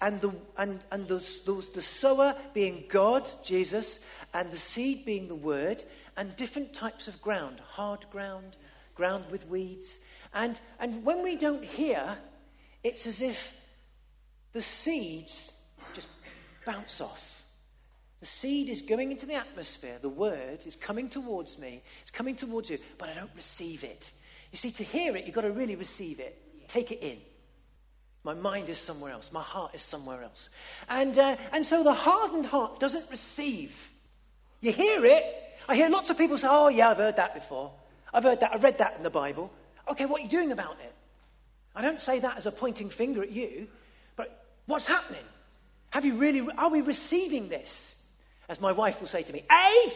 and 0.00 0.20
the, 0.20 0.32
and, 0.56 0.80
and 0.90 1.08
the, 1.08 1.16
the, 1.44 1.66
the 1.74 1.82
sower 1.82 2.34
being 2.54 2.84
God, 2.88 3.28
Jesus, 3.44 4.00
and 4.32 4.50
the 4.50 4.58
seed 4.58 5.04
being 5.04 5.28
the 5.28 5.34
word, 5.34 5.82
and 6.16 6.36
different 6.36 6.74
types 6.74 7.08
of 7.08 7.20
ground 7.20 7.60
hard 7.60 8.04
ground, 8.10 8.56
ground 8.94 9.24
with 9.30 9.46
weeds. 9.48 9.98
And, 10.34 10.60
and 10.78 11.04
when 11.04 11.22
we 11.22 11.36
don't 11.36 11.64
hear, 11.64 12.18
it's 12.84 13.06
as 13.06 13.20
if 13.20 13.54
the 14.52 14.62
seeds 14.62 15.52
just 15.94 16.08
bounce 16.64 17.00
off. 17.00 17.37
The 18.20 18.26
seed 18.26 18.68
is 18.68 18.82
going 18.82 19.12
into 19.12 19.26
the 19.26 19.34
atmosphere. 19.34 19.98
The 20.00 20.08
word 20.08 20.66
is 20.66 20.74
coming 20.74 21.08
towards 21.08 21.58
me. 21.58 21.82
It's 22.02 22.10
coming 22.10 22.34
towards 22.34 22.68
you, 22.68 22.78
but 22.98 23.08
I 23.08 23.14
don't 23.14 23.30
receive 23.36 23.84
it. 23.84 24.10
You 24.50 24.58
see, 24.58 24.70
to 24.72 24.82
hear 24.82 25.16
it, 25.16 25.24
you've 25.24 25.34
got 25.34 25.42
to 25.42 25.52
really 25.52 25.76
receive 25.76 26.18
it. 26.18 26.36
Take 26.68 26.90
it 26.90 27.02
in. 27.02 27.18
My 28.24 28.34
mind 28.34 28.68
is 28.68 28.78
somewhere 28.78 29.12
else. 29.12 29.30
My 29.32 29.42
heart 29.42 29.74
is 29.74 29.82
somewhere 29.82 30.22
else. 30.22 30.50
And, 30.88 31.16
uh, 31.16 31.36
and 31.52 31.64
so 31.64 31.84
the 31.84 31.94
hardened 31.94 32.46
heart 32.46 32.80
doesn't 32.80 33.08
receive. 33.10 33.90
You 34.60 34.72
hear 34.72 35.04
it. 35.04 35.24
I 35.68 35.76
hear 35.76 35.88
lots 35.88 36.10
of 36.10 36.18
people 36.18 36.38
say, 36.38 36.48
oh, 36.50 36.68
yeah, 36.68 36.90
I've 36.90 36.96
heard 36.96 37.16
that 37.16 37.34
before. 37.34 37.70
I've 38.12 38.24
heard 38.24 38.40
that. 38.40 38.52
I've 38.52 38.62
read 38.62 38.78
that 38.78 38.96
in 38.96 39.02
the 39.02 39.10
Bible. 39.10 39.52
Okay, 39.88 40.06
what 40.06 40.20
are 40.20 40.24
you 40.24 40.30
doing 40.30 40.50
about 40.50 40.76
it? 40.82 40.92
I 41.76 41.82
don't 41.82 42.00
say 42.00 42.18
that 42.18 42.36
as 42.36 42.46
a 42.46 42.50
pointing 42.50 42.90
finger 42.90 43.22
at 43.22 43.30
you, 43.30 43.68
but 44.16 44.44
what's 44.66 44.86
happening? 44.86 45.22
Have 45.90 46.04
you 46.04 46.14
really, 46.14 46.46
are 46.58 46.70
we 46.70 46.80
receiving 46.80 47.48
this? 47.48 47.94
As 48.48 48.60
my 48.60 48.72
wife 48.72 49.00
will 49.00 49.08
say 49.08 49.22
to 49.22 49.32
me, 49.32 49.44
Aid! 49.50 49.92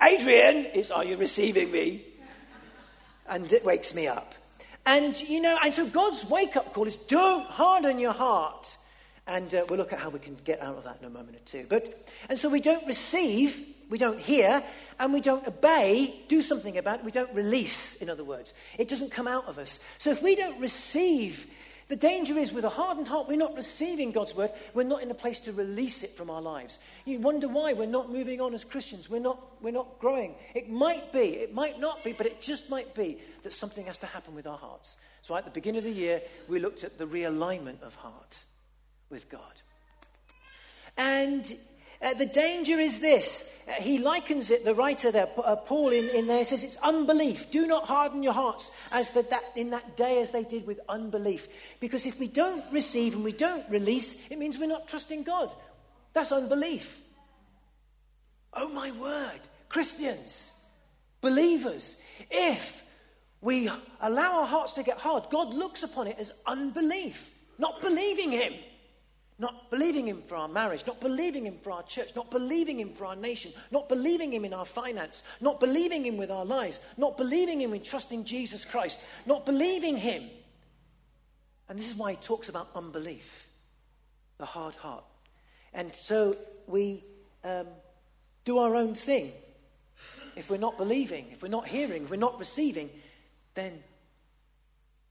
Adrian, 0.00 0.68
it's, 0.74 0.90
are 0.90 1.04
you 1.04 1.16
receiving 1.16 1.70
me? 1.70 2.04
And 3.28 3.52
it 3.52 3.64
wakes 3.64 3.94
me 3.94 4.06
up. 4.06 4.34
And, 4.86 5.20
you 5.20 5.42
know, 5.42 5.58
and 5.62 5.74
so 5.74 5.86
God's 5.86 6.24
wake 6.30 6.56
up 6.56 6.72
call 6.72 6.86
is 6.86 6.96
don't 6.96 7.46
harden 7.46 7.98
your 7.98 8.12
heart. 8.12 8.74
And 9.26 9.54
uh, 9.54 9.66
we'll 9.68 9.78
look 9.78 9.92
at 9.92 9.98
how 9.98 10.08
we 10.08 10.18
can 10.18 10.36
get 10.44 10.62
out 10.62 10.76
of 10.76 10.84
that 10.84 10.98
in 11.00 11.06
a 11.06 11.10
moment 11.10 11.36
or 11.36 11.40
two. 11.40 11.66
But, 11.68 12.10
and 12.30 12.38
so 12.38 12.48
we 12.48 12.60
don't 12.60 12.86
receive, 12.86 13.60
we 13.90 13.98
don't 13.98 14.18
hear, 14.18 14.62
and 14.98 15.12
we 15.12 15.20
don't 15.20 15.46
obey, 15.46 16.20
do 16.28 16.40
something 16.40 16.78
about 16.78 17.00
it, 17.00 17.04
we 17.04 17.10
don't 17.10 17.32
release, 17.34 17.96
in 17.96 18.08
other 18.08 18.24
words. 18.24 18.54
It 18.78 18.88
doesn't 18.88 19.10
come 19.10 19.28
out 19.28 19.46
of 19.46 19.58
us. 19.58 19.78
So 19.98 20.10
if 20.10 20.22
we 20.22 20.34
don't 20.34 20.58
receive, 20.58 21.46
the 21.88 21.96
danger 21.96 22.38
is 22.38 22.52
with 22.52 22.64
a 22.64 22.68
hardened 22.68 23.08
heart, 23.08 23.28
we're 23.28 23.36
not 23.36 23.56
receiving 23.56 24.12
God's 24.12 24.34
word, 24.34 24.50
we're 24.74 24.82
not 24.84 25.02
in 25.02 25.10
a 25.10 25.14
place 25.14 25.40
to 25.40 25.52
release 25.52 26.02
it 26.02 26.10
from 26.10 26.30
our 26.30 26.42
lives. 26.42 26.78
You 27.06 27.18
wonder 27.18 27.48
why 27.48 27.72
we're 27.72 27.86
not 27.86 28.12
moving 28.12 28.40
on 28.40 28.54
as 28.54 28.62
Christians, 28.62 29.08
we're 29.08 29.20
not, 29.20 29.40
we're 29.62 29.72
not 29.72 29.98
growing. 29.98 30.34
It 30.54 30.68
might 30.68 31.12
be, 31.12 31.20
it 31.20 31.54
might 31.54 31.80
not 31.80 32.04
be, 32.04 32.12
but 32.12 32.26
it 32.26 32.40
just 32.40 32.68
might 32.68 32.94
be 32.94 33.18
that 33.42 33.52
something 33.52 33.86
has 33.86 33.98
to 33.98 34.06
happen 34.06 34.34
with 34.34 34.46
our 34.46 34.58
hearts. 34.58 34.98
So 35.22 35.34
at 35.34 35.44
the 35.44 35.50
beginning 35.50 35.78
of 35.78 35.84
the 35.84 35.90
year, 35.90 36.22
we 36.46 36.60
looked 36.60 36.84
at 36.84 36.98
the 36.98 37.06
realignment 37.06 37.82
of 37.82 37.94
heart 37.94 38.38
with 39.10 39.28
God. 39.28 39.42
And 40.96 41.50
uh, 42.02 42.14
the 42.14 42.26
danger 42.26 42.78
is 42.78 43.00
this. 43.00 43.48
Uh, 43.68 43.72
he 43.82 43.98
likens 43.98 44.50
it, 44.50 44.64
the 44.64 44.74
writer 44.74 45.10
there, 45.10 45.28
uh, 45.44 45.56
Paul 45.56 45.90
in, 45.90 46.08
in 46.10 46.26
there, 46.26 46.44
says 46.44 46.64
it's 46.64 46.76
unbelief. 46.76 47.50
Do 47.50 47.66
not 47.66 47.86
harden 47.86 48.22
your 48.22 48.32
hearts 48.32 48.70
as 48.92 49.10
the, 49.10 49.22
that, 49.22 49.42
in 49.56 49.70
that 49.70 49.96
day 49.96 50.22
as 50.22 50.30
they 50.30 50.44
did 50.44 50.66
with 50.66 50.80
unbelief. 50.88 51.48
Because 51.80 52.06
if 52.06 52.18
we 52.18 52.28
don't 52.28 52.64
receive 52.72 53.14
and 53.14 53.24
we 53.24 53.32
don't 53.32 53.68
release, 53.68 54.18
it 54.30 54.38
means 54.38 54.58
we're 54.58 54.66
not 54.66 54.88
trusting 54.88 55.24
God. 55.24 55.50
That's 56.14 56.32
unbelief. 56.32 57.00
Oh 58.54 58.68
my 58.68 58.90
word. 58.92 59.40
Christians, 59.68 60.52
believers, 61.20 61.96
if 62.30 62.82
we 62.82 62.88
we 63.40 63.70
allow 64.00 64.40
our 64.40 64.46
hearts 64.46 64.72
to 64.74 64.82
get 64.82 64.98
hard, 64.98 65.24
God 65.30 65.54
looks 65.54 65.82
upon 65.82 66.08
it 66.08 66.16
as 66.18 66.32
unbelief, 66.46 67.34
not 67.58 67.80
believing 67.80 68.32
Him. 68.32 68.52
Not 69.40 69.70
believing 69.70 70.06
Him 70.06 70.22
for 70.26 70.36
our 70.36 70.48
marriage, 70.48 70.84
not 70.86 71.00
believing 71.00 71.46
Him 71.46 71.58
for 71.62 71.70
our 71.70 71.84
church, 71.84 72.10
not 72.16 72.30
believing 72.30 72.80
Him 72.80 72.92
for 72.92 73.06
our 73.06 73.14
nation, 73.14 73.52
not 73.70 73.88
believing 73.88 74.32
Him 74.32 74.44
in 74.44 74.52
our 74.52 74.64
finance, 74.64 75.22
not 75.40 75.60
believing 75.60 76.04
Him 76.04 76.16
with 76.16 76.30
our 76.30 76.44
lives, 76.44 76.80
not 76.96 77.16
believing 77.16 77.60
Him 77.60 77.72
in 77.72 77.82
trusting 77.82 78.24
Jesus 78.24 78.64
Christ, 78.64 79.00
not 79.26 79.46
believing 79.46 79.96
Him. 79.96 80.24
And 81.68 81.78
this 81.78 81.88
is 81.88 81.96
why 81.96 82.12
He 82.12 82.16
talks 82.16 82.48
about 82.48 82.70
unbelief, 82.74 83.46
the 84.38 84.46
hard 84.46 84.74
heart. 84.74 85.04
And 85.72 85.94
so 85.94 86.36
we 86.66 87.04
um, 87.44 87.66
do 88.44 88.58
our 88.58 88.74
own 88.74 88.94
thing. 88.94 89.32
If 90.34 90.50
we're 90.50 90.56
not 90.56 90.78
believing, 90.78 91.26
if 91.32 91.42
we're 91.42 91.48
not 91.48 91.68
hearing, 91.68 92.04
if 92.04 92.10
we're 92.10 92.16
not 92.16 92.38
receiving, 92.38 92.90
then 93.54 93.82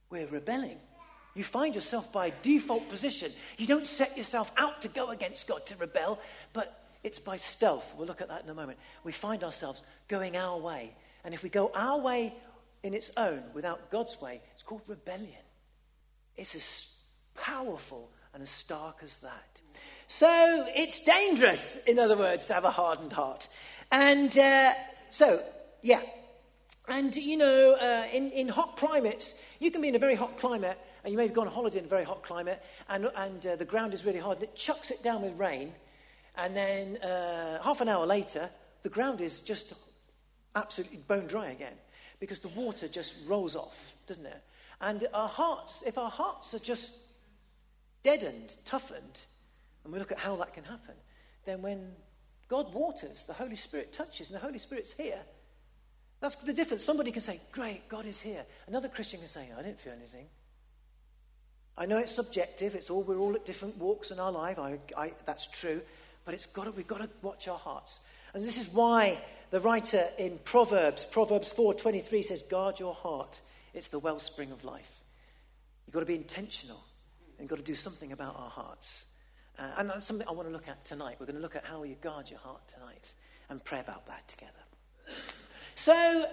we're 0.09 0.27
rebelling. 0.27 0.79
You 1.37 1.43
find 1.43 1.75
yourself 1.75 2.11
by 2.11 2.33
default 2.41 2.89
position. 2.89 3.31
You 3.59 3.67
don't 3.67 3.85
set 3.85 4.17
yourself 4.17 4.51
out 4.57 4.81
to 4.81 4.87
go 4.87 5.09
against 5.09 5.47
God 5.47 5.63
to 5.67 5.75
rebel, 5.75 6.19
but 6.51 6.83
it's 7.03 7.19
by 7.19 7.37
stealth. 7.37 7.93
We'll 7.95 8.07
look 8.07 8.21
at 8.21 8.29
that 8.29 8.43
in 8.43 8.49
a 8.49 8.55
moment. 8.55 8.79
We 9.03 9.11
find 9.11 9.43
ourselves 9.43 9.83
going 10.07 10.35
our 10.35 10.57
way. 10.57 10.95
And 11.23 11.35
if 11.35 11.43
we 11.43 11.49
go 11.49 11.71
our 11.75 11.99
way 11.99 12.33
in 12.81 12.95
its 12.95 13.11
own 13.17 13.43
without 13.53 13.91
God's 13.91 14.19
way, 14.19 14.41
it's 14.55 14.63
called 14.63 14.81
rebellion. 14.87 15.45
It's 16.37 16.55
as 16.55 16.87
powerful 17.35 18.09
and 18.33 18.41
as 18.41 18.49
stark 18.49 18.97
as 19.03 19.17
that. 19.17 19.61
So 20.07 20.65
it's 20.75 21.01
dangerous, 21.01 21.77
in 21.85 21.99
other 21.99 22.17
words, 22.17 22.47
to 22.47 22.55
have 22.55 22.65
a 22.65 22.71
hardened 22.71 23.13
heart. 23.13 23.47
And 23.91 24.35
uh, 24.35 24.73
so, 25.11 25.43
yeah. 25.83 26.01
And, 26.87 27.15
you 27.15 27.37
know, 27.37 27.75
uh, 27.79 28.07
in, 28.11 28.31
in 28.31 28.47
hot 28.47 28.77
climates, 28.77 29.35
you 29.59 29.69
can 29.69 29.83
be 29.83 29.89
in 29.89 29.95
a 29.95 29.99
very 29.99 30.15
hot 30.15 30.39
climate 30.39 30.79
and 31.07 31.13
you 31.13 31.17
may 31.17 31.25
have 31.25 31.33
gone 31.33 31.47
on 31.47 31.53
holiday 31.53 31.79
in 31.79 31.85
a 31.85 31.87
very 31.87 32.03
hot 32.03 32.21
climate, 32.21 32.61
and, 32.89 33.09
and 33.15 33.47
uh, 33.47 33.55
the 33.55 33.63
ground 33.63 33.93
is 33.93 34.03
really 34.03 34.19
hard, 34.19 34.39
and 34.39 34.43
it 34.43 34.55
chucks 34.57 34.91
it 34.91 35.01
down 35.01 35.21
with 35.21 35.39
rain, 35.39 35.71
and 36.35 36.53
then 36.53 36.97
uh, 36.97 37.63
half 37.63 37.79
an 37.79 37.87
hour 37.87 38.05
later, 38.05 38.49
the 38.83 38.89
ground 38.89 39.21
is 39.21 39.39
just 39.39 39.71
absolutely 40.53 40.97
bone 40.97 41.25
dry 41.25 41.51
again, 41.51 41.75
because 42.19 42.39
the 42.39 42.49
water 42.49 42.89
just 42.89 43.15
rolls 43.25 43.55
off, 43.55 43.93
doesn't 44.05 44.25
it? 44.25 44.43
And 44.81 45.07
our 45.13 45.29
hearts, 45.29 45.81
if 45.87 45.97
our 45.97 46.09
hearts 46.09 46.53
are 46.53 46.59
just 46.59 46.93
deadened, 48.03 48.57
toughened, 48.65 49.19
and 49.85 49.93
we 49.93 49.99
look 49.99 50.11
at 50.11 50.19
how 50.19 50.35
that 50.35 50.53
can 50.53 50.65
happen, 50.65 50.95
then 51.45 51.61
when 51.61 51.93
God 52.49 52.73
waters, 52.73 53.23
the 53.23 53.31
Holy 53.33 53.55
Spirit 53.55 53.93
touches, 53.93 54.29
and 54.29 54.35
the 54.35 54.45
Holy 54.45 54.59
Spirit's 54.59 54.91
here, 54.91 55.21
that's 56.19 56.35
the 56.35 56.51
difference. 56.51 56.83
Somebody 56.83 57.11
can 57.11 57.21
say, 57.21 57.39
Great, 57.53 57.87
God 57.87 58.05
is 58.05 58.19
here. 58.19 58.43
Another 58.67 58.89
Christian 58.89 59.21
can 59.21 59.29
say, 59.29 59.47
I 59.57 59.61
didn't 59.61 59.79
feel 59.79 59.93
anything. 59.93 60.25
I 61.77 61.85
know 61.85 61.97
it's 61.97 62.15
subjective. 62.15 62.73
It's 62.73 62.89
all 62.89 63.03
we're 63.03 63.19
all 63.19 63.35
at 63.35 63.45
different 63.45 63.77
walks 63.77 64.11
in 64.11 64.19
our 64.19 64.31
life. 64.31 64.57
I, 64.57 64.79
I, 64.97 65.13
that's 65.25 65.47
true, 65.47 65.81
but 66.25 66.33
it's 66.33 66.47
got 66.47 66.65
to, 66.65 66.71
we've 66.71 66.87
got 66.87 67.01
to 67.01 67.09
watch 67.21 67.47
our 67.47 67.57
hearts. 67.57 67.99
And 68.33 68.43
this 68.43 68.57
is 68.57 68.67
why 68.69 69.17
the 69.51 69.59
writer 69.59 70.07
in 70.17 70.39
Proverbs, 70.43 71.05
Proverbs 71.05 71.53
4:23 71.53 72.23
says, 72.23 72.41
"Guard 72.41 72.79
your 72.79 72.93
heart. 72.93 73.41
It's 73.73 73.87
the 73.89 73.99
wellspring 73.99 74.51
of 74.51 74.63
life." 74.63 75.01
You've 75.85 75.93
got 75.93 76.01
to 76.01 76.05
be 76.05 76.15
intentional, 76.15 76.83
and 77.37 77.45
you've 77.45 77.49
got 77.49 77.57
to 77.57 77.63
do 77.63 77.75
something 77.75 78.11
about 78.11 78.35
our 78.37 78.49
hearts. 78.49 79.05
Uh, 79.57 79.63
and 79.77 79.89
that's 79.89 80.05
something 80.05 80.27
I 80.27 80.31
want 80.31 80.47
to 80.47 80.53
look 80.53 80.67
at 80.67 80.83
tonight. 80.85 81.17
We're 81.19 81.25
going 81.25 81.37
to 81.37 81.41
look 81.41 81.55
at 81.55 81.65
how 81.65 81.83
you 81.83 81.95
guard 81.95 82.29
your 82.29 82.39
heart 82.39 82.67
tonight 82.67 83.13
and 83.49 83.63
pray 83.63 83.79
about 83.79 84.05
that 84.07 84.27
together. 84.27 84.51
So 85.75 86.25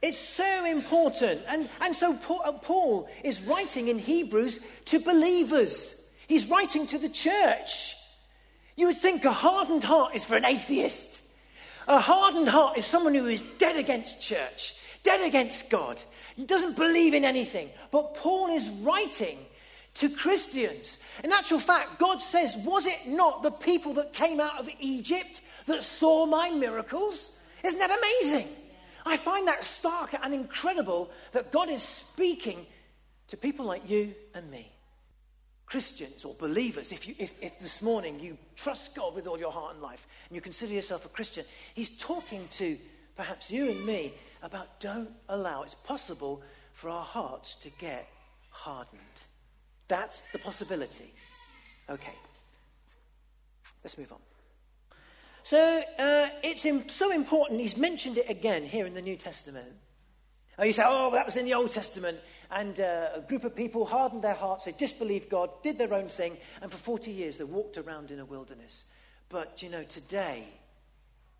it's 0.00 0.18
so 0.18 0.64
important. 0.64 1.42
And, 1.48 1.68
and 1.80 1.94
so 1.94 2.18
uh, 2.44 2.52
Paul 2.52 3.08
is 3.24 3.42
writing 3.42 3.88
in 3.88 3.98
Hebrews 3.98 4.60
to 4.86 5.00
believers, 5.00 5.94
he's 6.26 6.46
writing 6.46 6.86
to 6.88 6.98
the 6.98 7.08
church. 7.08 7.96
You 8.76 8.86
would 8.86 8.96
think 8.96 9.24
a 9.24 9.32
hardened 9.32 9.82
heart 9.82 10.14
is 10.14 10.24
for 10.24 10.36
an 10.36 10.44
atheist. 10.44 11.20
A 11.88 11.98
hardened 11.98 12.48
heart 12.48 12.78
is 12.78 12.86
someone 12.86 13.14
who 13.14 13.26
is 13.26 13.42
dead 13.58 13.76
against 13.76 14.22
church, 14.22 14.76
dead 15.02 15.26
against 15.26 15.68
God, 15.68 16.00
doesn't 16.46 16.76
believe 16.76 17.14
in 17.14 17.24
anything. 17.24 17.70
But 17.90 18.14
Paul 18.14 18.54
is 18.54 18.68
writing 18.68 19.38
to 19.94 20.08
Christians. 20.08 20.98
In 21.24 21.32
actual 21.32 21.58
fact, 21.58 21.98
God 21.98 22.22
says, 22.22 22.56
Was 22.64 22.86
it 22.86 23.08
not 23.08 23.42
the 23.42 23.50
people 23.50 23.94
that 23.94 24.12
came 24.12 24.38
out 24.38 24.60
of 24.60 24.68
Egypt 24.78 25.40
that 25.66 25.82
saw 25.82 26.26
my 26.26 26.50
miracles? 26.50 27.32
Isn't 27.64 27.80
that 27.80 27.90
amazing? 27.90 28.48
I 29.06 29.16
find 29.16 29.48
that 29.48 29.64
stark 29.64 30.14
and 30.20 30.34
incredible 30.34 31.10
that 31.32 31.52
God 31.52 31.68
is 31.68 31.82
speaking 31.82 32.66
to 33.28 33.36
people 33.36 33.66
like 33.66 33.88
you 33.88 34.14
and 34.34 34.50
me. 34.50 34.72
Christians 35.66 36.24
or 36.24 36.34
believers, 36.34 36.92
if, 36.92 37.06
you, 37.06 37.14
if, 37.18 37.32
if 37.42 37.58
this 37.60 37.82
morning 37.82 38.18
you 38.20 38.38
trust 38.56 38.94
God 38.94 39.14
with 39.14 39.26
all 39.26 39.38
your 39.38 39.52
heart 39.52 39.74
and 39.74 39.82
life 39.82 40.06
and 40.28 40.34
you 40.34 40.40
consider 40.40 40.72
yourself 40.72 41.04
a 41.04 41.10
Christian, 41.10 41.44
He's 41.74 41.90
talking 41.98 42.48
to 42.52 42.78
perhaps 43.16 43.50
you 43.50 43.70
and 43.70 43.84
me 43.84 44.14
about 44.42 44.80
don't 44.80 45.10
allow, 45.28 45.62
it's 45.62 45.74
possible 45.74 46.42
for 46.72 46.88
our 46.88 47.04
hearts 47.04 47.56
to 47.56 47.70
get 47.70 48.08
hardened. 48.50 49.02
That's 49.88 50.22
the 50.32 50.38
possibility. 50.38 51.12
Okay, 51.90 52.14
let's 53.82 53.98
move 53.98 54.12
on. 54.12 54.27
So 55.48 55.82
uh, 55.98 56.28
it's 56.42 56.66
so 56.94 57.10
important, 57.10 57.58
he's 57.58 57.78
mentioned 57.78 58.18
it 58.18 58.28
again 58.28 58.64
here 58.64 58.84
in 58.84 58.92
the 58.92 59.00
New 59.00 59.16
Testament. 59.16 59.72
And 60.58 60.66
you 60.66 60.74
say, 60.74 60.82
oh, 60.84 61.10
that 61.12 61.24
was 61.24 61.38
in 61.38 61.46
the 61.46 61.54
Old 61.54 61.70
Testament. 61.70 62.18
And 62.50 62.78
uh, 62.78 63.08
a 63.14 63.20
group 63.22 63.44
of 63.44 63.56
people 63.56 63.86
hardened 63.86 64.20
their 64.20 64.34
hearts, 64.34 64.66
they 64.66 64.72
disbelieved 64.72 65.30
God, 65.30 65.48
did 65.62 65.78
their 65.78 65.94
own 65.94 66.10
thing, 66.10 66.36
and 66.60 66.70
for 66.70 66.76
40 66.76 67.12
years 67.12 67.38
they 67.38 67.44
walked 67.44 67.78
around 67.78 68.10
in 68.10 68.20
a 68.20 68.26
wilderness. 68.26 68.84
But, 69.30 69.62
you 69.62 69.70
know, 69.70 69.84
today, 69.84 70.44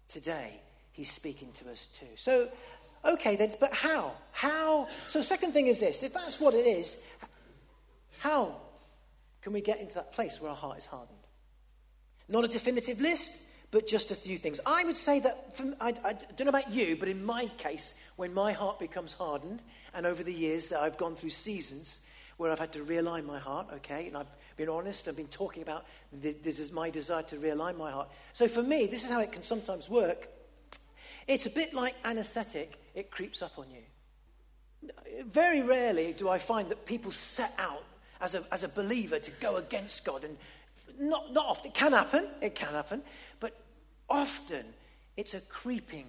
today, 0.09 0.59
he's 0.93 1.13
speaking 1.13 1.53
to 1.59 1.71
us 1.71 1.89
too. 2.01 2.07
So, 2.17 2.49
okay 3.05 3.37
then, 3.37 3.53
but 3.61 3.75
how? 3.75 4.13
How? 4.33 4.89
So, 5.09 5.21
second 5.21 5.53
thing 5.53 5.67
is 5.67 5.81
this 5.81 6.03
if 6.03 6.15
that's 6.15 6.41
what 6.41 6.55
it 6.55 6.67
is, 6.67 6.97
how 8.21 8.57
can 9.43 9.53
we 9.53 9.61
get 9.61 9.81
into 9.81 9.97
that 9.97 10.15
place 10.15 10.41
where 10.41 10.49
our 10.49 10.57
heart 10.57 10.79
is 10.79 10.87
hardened? 10.87 11.19
Not 12.27 12.47
a 12.47 12.49
definitive 12.49 13.03
list, 13.03 13.43
but 13.71 13.87
just 13.87 14.11
a 14.11 14.15
few 14.15 14.39
things. 14.39 14.61
I 14.65 14.85
would 14.85 14.97
say 14.97 15.21
that, 15.21 15.57
from, 15.57 15.77
I, 15.81 15.89
I 16.05 16.13
don't 16.13 16.45
know 16.45 16.49
about 16.49 16.73
you, 16.73 16.97
but 16.97 17.09
in 17.09 17.25
my 17.25 17.47
case, 17.59 17.95
when 18.17 18.33
my 18.33 18.53
heart 18.53 18.79
becomes 18.79 19.13
hardened, 19.13 19.63
and 19.95 20.07
over 20.07 20.23
the 20.23 20.33
years 20.33 20.69
that 20.69 20.81
I've 20.81 20.97
gone 20.97 21.17
through 21.17 21.31
seasons 21.31 22.01
where 22.37 22.51
I've 22.51 22.59
had 22.59 22.73
to 22.75 22.85
realign 22.85 23.25
my 23.25 23.39
heart, 23.39 23.67
okay, 23.75 24.07
and 24.07 24.17
I've 24.17 24.27
been 24.57 24.69
honest, 24.69 25.09
I've 25.09 25.17
been 25.17 25.27
talking 25.27 25.63
about 25.63 25.85
this 26.13 26.59
is 26.59 26.73
my 26.73 26.89
desire 26.91 27.23
to 27.25 27.37
realign 27.37 27.77
my 27.77 27.91
heart. 27.91 28.09
So 28.33 28.49
for 28.49 28.63
me, 28.63 28.87
this 28.87 29.05
is 29.05 29.11
how 29.11 29.21
it 29.21 29.33
can 29.33 29.43
sometimes 29.43 29.89
work. 29.89 30.29
It's 31.27 31.47
a 31.47 31.51
bit 31.51 31.75
like 31.75 31.95
anesthetic, 32.05 32.81
it 32.95 33.11
creeps 33.11 33.43
up 33.43 33.59
on 33.59 33.67
you. 33.71 34.93
Very 35.27 35.61
rarely 35.61 36.13
do 36.13 36.29
I 36.29 36.39
find 36.39 36.71
that 36.71 36.87
people 36.87 37.11
set 37.11 37.53
out 37.59 37.85
as 38.21 38.35
a, 38.35 38.45
as 38.51 38.63
a 38.65 38.69
believer 38.69 39.19
to 39.19 39.31
go 39.33 39.57
against 39.57 40.05
God 40.05 40.25
and 40.25 40.37
not, 40.99 41.33
not 41.33 41.47
often. 41.47 41.71
It 41.71 41.75
can 41.75 41.93
happen. 41.93 42.27
It 42.41 42.55
can 42.55 42.73
happen. 42.73 43.03
Often 44.09 44.65
it's 45.17 45.35
a 45.35 45.41
creeping 45.41 46.07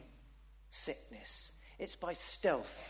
sickness. 0.69 1.51
It's 1.79 1.95
by 1.95 2.13
stealth. 2.13 2.87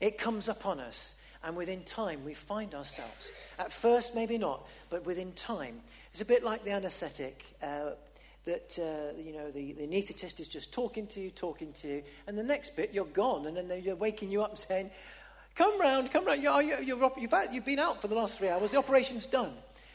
It 0.00 0.18
comes 0.18 0.48
upon 0.48 0.80
us. 0.80 1.14
And 1.42 1.56
within 1.56 1.84
time, 1.84 2.24
we 2.24 2.34
find 2.34 2.74
ourselves. 2.74 3.32
At 3.58 3.72
first, 3.72 4.14
maybe 4.14 4.36
not, 4.36 4.66
but 4.90 5.06
within 5.06 5.32
time. 5.32 5.80
It's 6.12 6.20
a 6.20 6.26
bit 6.26 6.44
like 6.44 6.64
the 6.64 6.72
anesthetic. 6.72 7.44
Uh, 7.62 7.90
that 8.46 8.78
uh, 8.78 9.20
you 9.20 9.34
know 9.34 9.50
the, 9.50 9.72
the 9.74 9.86
anaesthetist 9.86 10.40
is 10.40 10.48
just 10.48 10.72
talking 10.72 11.06
to 11.08 11.20
you, 11.20 11.30
talking 11.30 11.72
to 11.74 11.88
you, 11.88 12.02
and 12.26 12.38
the 12.38 12.42
next 12.42 12.74
bit 12.74 12.90
you're 12.92 13.04
gone, 13.04 13.46
and 13.46 13.56
then 13.56 13.68
they're 13.68 13.94
waking 13.94 14.30
you 14.30 14.42
up 14.42 14.58
saying, 14.58 14.90
"Come 15.54 15.78
round, 15.80 16.10
come 16.10 16.24
round. 16.24 16.42
You're, 16.42 16.62
you're, 16.62 16.80
you're, 16.80 17.12
you've, 17.18 17.34
you've 17.52 17.64
been 17.64 17.78
out 17.78 18.00
for 18.00 18.08
the 18.08 18.14
last 18.14 18.38
three 18.38 18.48
hours. 18.48 18.70
The 18.70 18.78
operation's 18.78 19.26
done." 19.26 19.52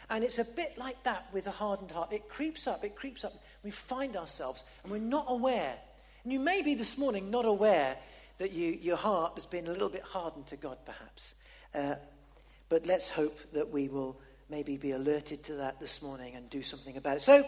And 0.10 0.24
it's 0.24 0.39
a 0.39 0.44
bit 0.44 0.78
like 0.78 1.02
that 1.04 1.28
with 1.34 1.48
a 1.48 1.52
hardened 1.52 1.91
heart. 1.91 2.12
It 2.12 2.30
creeps 2.30 2.68
up, 2.68 2.84
it 2.84 2.96
creeps 2.96 3.24
up. 3.24 3.34
We 3.63 3.72
find 3.72 4.15
ourselves, 4.15 4.63
and 4.84 4.91
we're 4.91 5.00
not 5.00 5.26
aware. 5.28 5.76
And 6.24 6.34
you 6.34 6.39
may 6.39 6.62
be 6.62 6.76
this 6.76 6.98
morning 6.98 7.32
not 7.32 7.46
aware 7.46 7.98
that 8.38 8.52
you, 8.52 8.78
your 8.82 8.98
heart 8.98 9.34
has 9.36 9.46
been 9.46 9.68
a 9.68 9.72
little 9.72 9.89
bit 9.89 10.04
hardened 10.04 10.48
to 10.48 10.56
God, 10.56 10.78
perhaps. 10.86 11.34
Uh, 11.74 11.96
but 12.70 12.86
let's 12.86 13.10
hope 13.10 13.38
that 13.54 13.72
we 13.72 13.88
will 13.88 14.20
maybe 14.50 14.78
be 14.78 14.91
alerted 14.91 15.44
to 15.44 15.54
that 15.56 15.80
this 15.80 16.02
morning 16.02 16.36
and 16.36 16.50
do 16.50 16.62
something 16.62 16.98
about 16.98 17.18
it. 17.18 17.22
So 17.22 17.48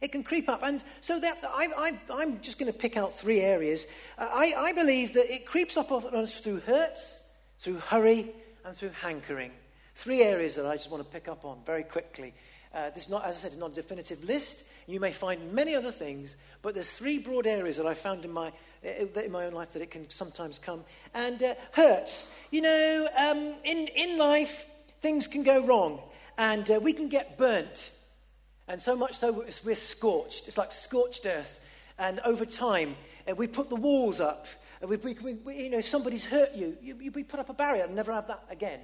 it 0.00 0.12
can 0.12 0.22
creep 0.22 0.48
up. 0.48 0.62
And 0.62 0.82
so 1.00 1.18
that, 1.18 1.38
I, 1.44 1.98
am 2.10 2.40
just 2.40 2.58
going 2.58 2.72
to 2.72 2.78
pick 2.78 2.96
out 2.96 3.14
three 3.14 3.40
areas. 3.40 3.86
Uh, 4.18 4.28
I, 4.30 4.54
I 4.56 4.72
believe 4.72 5.14
that 5.14 5.32
it 5.32 5.46
creeps 5.46 5.76
up 5.76 5.90
on 5.90 6.04
us 6.14 6.34
through 6.38 6.60
hurts, 6.60 7.20
through 7.58 7.78
hurry, 7.78 8.30
and 8.64 8.76
through 8.76 8.90
hankering. 9.00 9.52
Three 9.96 10.22
areas 10.22 10.56
that 10.56 10.66
I 10.66 10.76
just 10.76 10.90
want 10.90 11.02
to 11.02 11.10
pick 11.10 11.26
up 11.26 11.46
on 11.46 11.56
very 11.64 11.82
quickly. 11.82 12.34
Uh, 12.74 12.90
this 12.90 13.04
is 13.04 13.08
not, 13.08 13.24
as 13.24 13.36
I 13.36 13.38
said, 13.38 13.58
not 13.58 13.70
a 13.70 13.74
definitive 13.74 14.22
list. 14.24 14.62
You 14.86 15.00
may 15.00 15.10
find 15.10 15.54
many 15.54 15.74
other 15.74 15.90
things, 15.90 16.36
but 16.60 16.74
there's 16.74 16.90
three 16.90 17.16
broad 17.16 17.46
areas 17.46 17.78
that 17.78 17.86
I 17.86 17.94
found 17.94 18.22
in 18.26 18.30
my, 18.30 18.52
in 18.82 19.32
my 19.32 19.46
own 19.46 19.54
life 19.54 19.72
that 19.72 19.80
it 19.80 19.90
can 19.90 20.10
sometimes 20.10 20.58
come. 20.58 20.84
And 21.14 21.42
uh, 21.42 21.54
hurts. 21.72 22.30
You 22.50 22.60
know, 22.60 23.08
um, 23.16 23.54
in, 23.64 23.88
in 23.96 24.18
life, 24.18 24.66
things 25.00 25.26
can 25.26 25.42
go 25.42 25.64
wrong, 25.64 26.00
and 26.36 26.70
uh, 26.70 26.78
we 26.78 26.92
can 26.92 27.08
get 27.08 27.38
burnt. 27.38 27.90
And 28.68 28.82
so 28.82 28.96
much 28.96 29.14
so 29.14 29.46
we're 29.64 29.74
scorched. 29.74 30.46
It's 30.46 30.58
like 30.58 30.72
scorched 30.72 31.24
earth. 31.24 31.58
And 31.98 32.20
over 32.20 32.44
time, 32.44 32.96
uh, 33.26 33.34
we 33.34 33.46
put 33.46 33.70
the 33.70 33.76
walls 33.76 34.20
up. 34.20 34.46
We, 34.86 34.96
we, 34.96 35.14
we, 35.42 35.54
you 35.54 35.70
know, 35.70 35.78
if 35.78 35.88
somebody's 35.88 36.26
hurt 36.26 36.54
you, 36.54 36.76
you, 36.82 36.98
you, 37.00 37.12
we 37.12 37.24
put 37.24 37.40
up 37.40 37.48
a 37.48 37.54
barrier 37.54 37.84
and 37.84 37.96
never 37.96 38.12
have 38.12 38.26
that 38.26 38.44
again. 38.50 38.80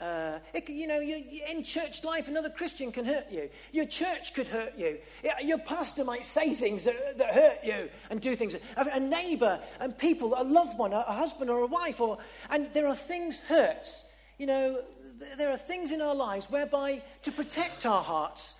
Uh, 0.00 0.38
it, 0.52 0.68
you 0.68 0.88
know, 0.88 0.98
you, 0.98 1.22
in 1.48 1.62
church 1.62 2.02
life, 2.02 2.26
another 2.26 2.50
Christian 2.50 2.90
can 2.90 3.04
hurt 3.04 3.30
you. 3.30 3.48
Your 3.72 3.86
church 3.86 4.34
could 4.34 4.48
hurt 4.48 4.76
you. 4.76 4.98
Your 5.42 5.58
pastor 5.58 6.04
might 6.04 6.26
say 6.26 6.52
things 6.52 6.84
that, 6.84 7.18
that 7.18 7.32
hurt 7.32 7.58
you 7.62 7.88
and 8.10 8.20
do 8.20 8.34
things. 8.34 8.56
A 8.76 9.00
neighbor 9.00 9.60
and 9.78 9.96
people, 9.96 10.34
a 10.36 10.42
loved 10.42 10.78
one, 10.78 10.92
a, 10.92 11.04
a 11.06 11.12
husband 11.12 11.48
or 11.48 11.60
a 11.60 11.66
wife, 11.66 12.00
or, 12.00 12.18
and 12.50 12.68
there 12.74 12.88
are 12.88 12.96
things 12.96 13.38
hurts. 13.40 14.04
You 14.36 14.46
know, 14.46 14.82
there 15.38 15.50
are 15.50 15.56
things 15.56 15.92
in 15.92 16.02
our 16.02 16.14
lives 16.14 16.46
whereby 16.50 17.00
to 17.22 17.30
protect 17.30 17.86
our 17.86 18.02
hearts, 18.02 18.54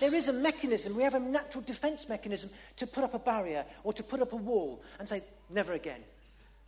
there 0.00 0.14
is 0.14 0.28
a 0.28 0.32
mechanism, 0.32 0.96
we 0.96 1.02
have 1.04 1.14
a 1.14 1.20
natural 1.20 1.62
defense 1.62 2.08
mechanism 2.08 2.50
to 2.76 2.86
put 2.86 3.04
up 3.04 3.14
a 3.14 3.18
barrier 3.18 3.64
or 3.84 3.92
to 3.92 4.02
put 4.02 4.20
up 4.20 4.32
a 4.32 4.36
wall 4.36 4.82
and 4.98 5.08
say, 5.08 5.22
never 5.48 5.72
again. 5.72 6.00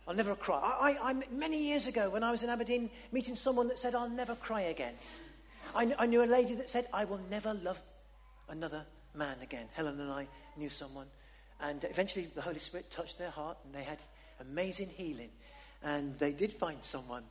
I'll 0.09 0.15
never 0.15 0.33
cry. 0.33 0.57
I, 0.57 0.89
I, 0.89 1.11
I, 1.11 1.13
many 1.31 1.67
years 1.67 1.85
ago, 1.85 2.09
when 2.09 2.23
I 2.23 2.31
was 2.31 2.41
in 2.41 2.49
Aberdeen, 2.49 2.89
meeting 3.11 3.35
someone 3.35 3.67
that 3.67 3.77
said, 3.77 3.93
I'll 3.93 4.09
never 4.09 4.33
cry 4.33 4.61
again. 4.61 4.95
I, 5.75 5.93
I 5.99 6.07
knew 6.07 6.23
a 6.23 6.25
lady 6.25 6.55
that 6.55 6.67
said, 6.67 6.87
I 6.91 7.05
will 7.05 7.21
never 7.29 7.53
love 7.53 7.79
another 8.49 8.83
man 9.13 9.37
again. 9.43 9.67
Helen 9.73 10.01
and 10.01 10.11
I 10.11 10.25
knew 10.57 10.69
someone. 10.69 11.05
And 11.61 11.83
eventually, 11.83 12.25
the 12.33 12.41
Holy 12.41 12.57
Spirit 12.57 12.89
touched 12.89 13.19
their 13.19 13.29
heart, 13.29 13.59
and 13.63 13.71
they 13.71 13.83
had 13.83 13.99
amazing 14.41 14.89
healing. 14.89 15.29
And 15.83 16.17
they 16.17 16.31
did 16.31 16.51
find 16.51 16.83
someone. 16.83 17.23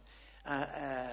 Uh, 0.46 0.50
uh, 0.50 1.06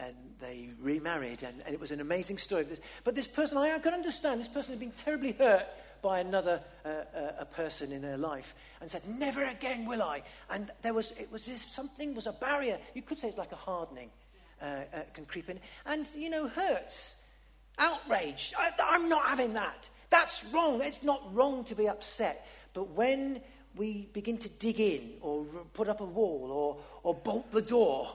and 0.00 0.16
they 0.40 0.70
remarried, 0.80 1.44
and, 1.44 1.62
and, 1.64 1.72
it 1.72 1.80
was 1.80 1.92
an 1.92 2.00
amazing 2.00 2.38
story. 2.38 2.66
But 3.04 3.14
this 3.14 3.28
person, 3.28 3.56
I, 3.56 3.76
I 3.76 3.78
can 3.78 3.94
understand, 3.94 4.40
this 4.40 4.48
person 4.48 4.72
had 4.72 4.80
been 4.80 4.90
terribly 4.90 5.30
hurt 5.30 5.64
by 6.02 6.20
another 6.20 6.60
uh, 6.84 6.88
uh, 6.88 7.32
a 7.40 7.44
person 7.44 7.92
in 7.92 8.02
her 8.02 8.16
life 8.16 8.54
and 8.80 8.90
said, 8.90 9.02
Never 9.08 9.44
again 9.44 9.86
will 9.86 10.02
I. 10.02 10.22
And 10.50 10.70
there 10.82 10.94
was, 10.94 11.12
it 11.12 11.30
was 11.30 11.46
this, 11.46 11.62
something 11.62 12.14
was 12.14 12.26
a 12.26 12.32
barrier. 12.32 12.78
You 12.94 13.02
could 13.02 13.18
say 13.18 13.28
it's 13.28 13.38
like 13.38 13.52
a 13.52 13.56
hardening 13.56 14.10
uh, 14.60 14.64
uh 14.64 15.00
can 15.14 15.24
creep 15.24 15.48
in. 15.48 15.60
And, 15.86 16.06
you 16.16 16.30
know, 16.30 16.48
hurts, 16.48 17.16
outraged. 17.78 18.54
I, 18.58 18.70
I'm 18.82 19.08
not 19.08 19.26
having 19.26 19.54
that. 19.54 19.88
That's 20.10 20.44
wrong. 20.46 20.80
It's 20.82 21.02
not 21.02 21.22
wrong 21.34 21.64
to 21.64 21.74
be 21.74 21.88
upset. 21.88 22.46
But 22.72 22.90
when 22.90 23.40
we 23.76 24.08
begin 24.12 24.38
to 24.38 24.48
dig 24.48 24.80
in 24.80 25.12
or 25.20 25.44
put 25.72 25.88
up 25.88 26.00
a 26.00 26.04
wall 26.04 26.50
or, 26.50 26.76
or 27.02 27.14
bolt 27.14 27.50
the 27.52 27.62
door, 27.62 28.08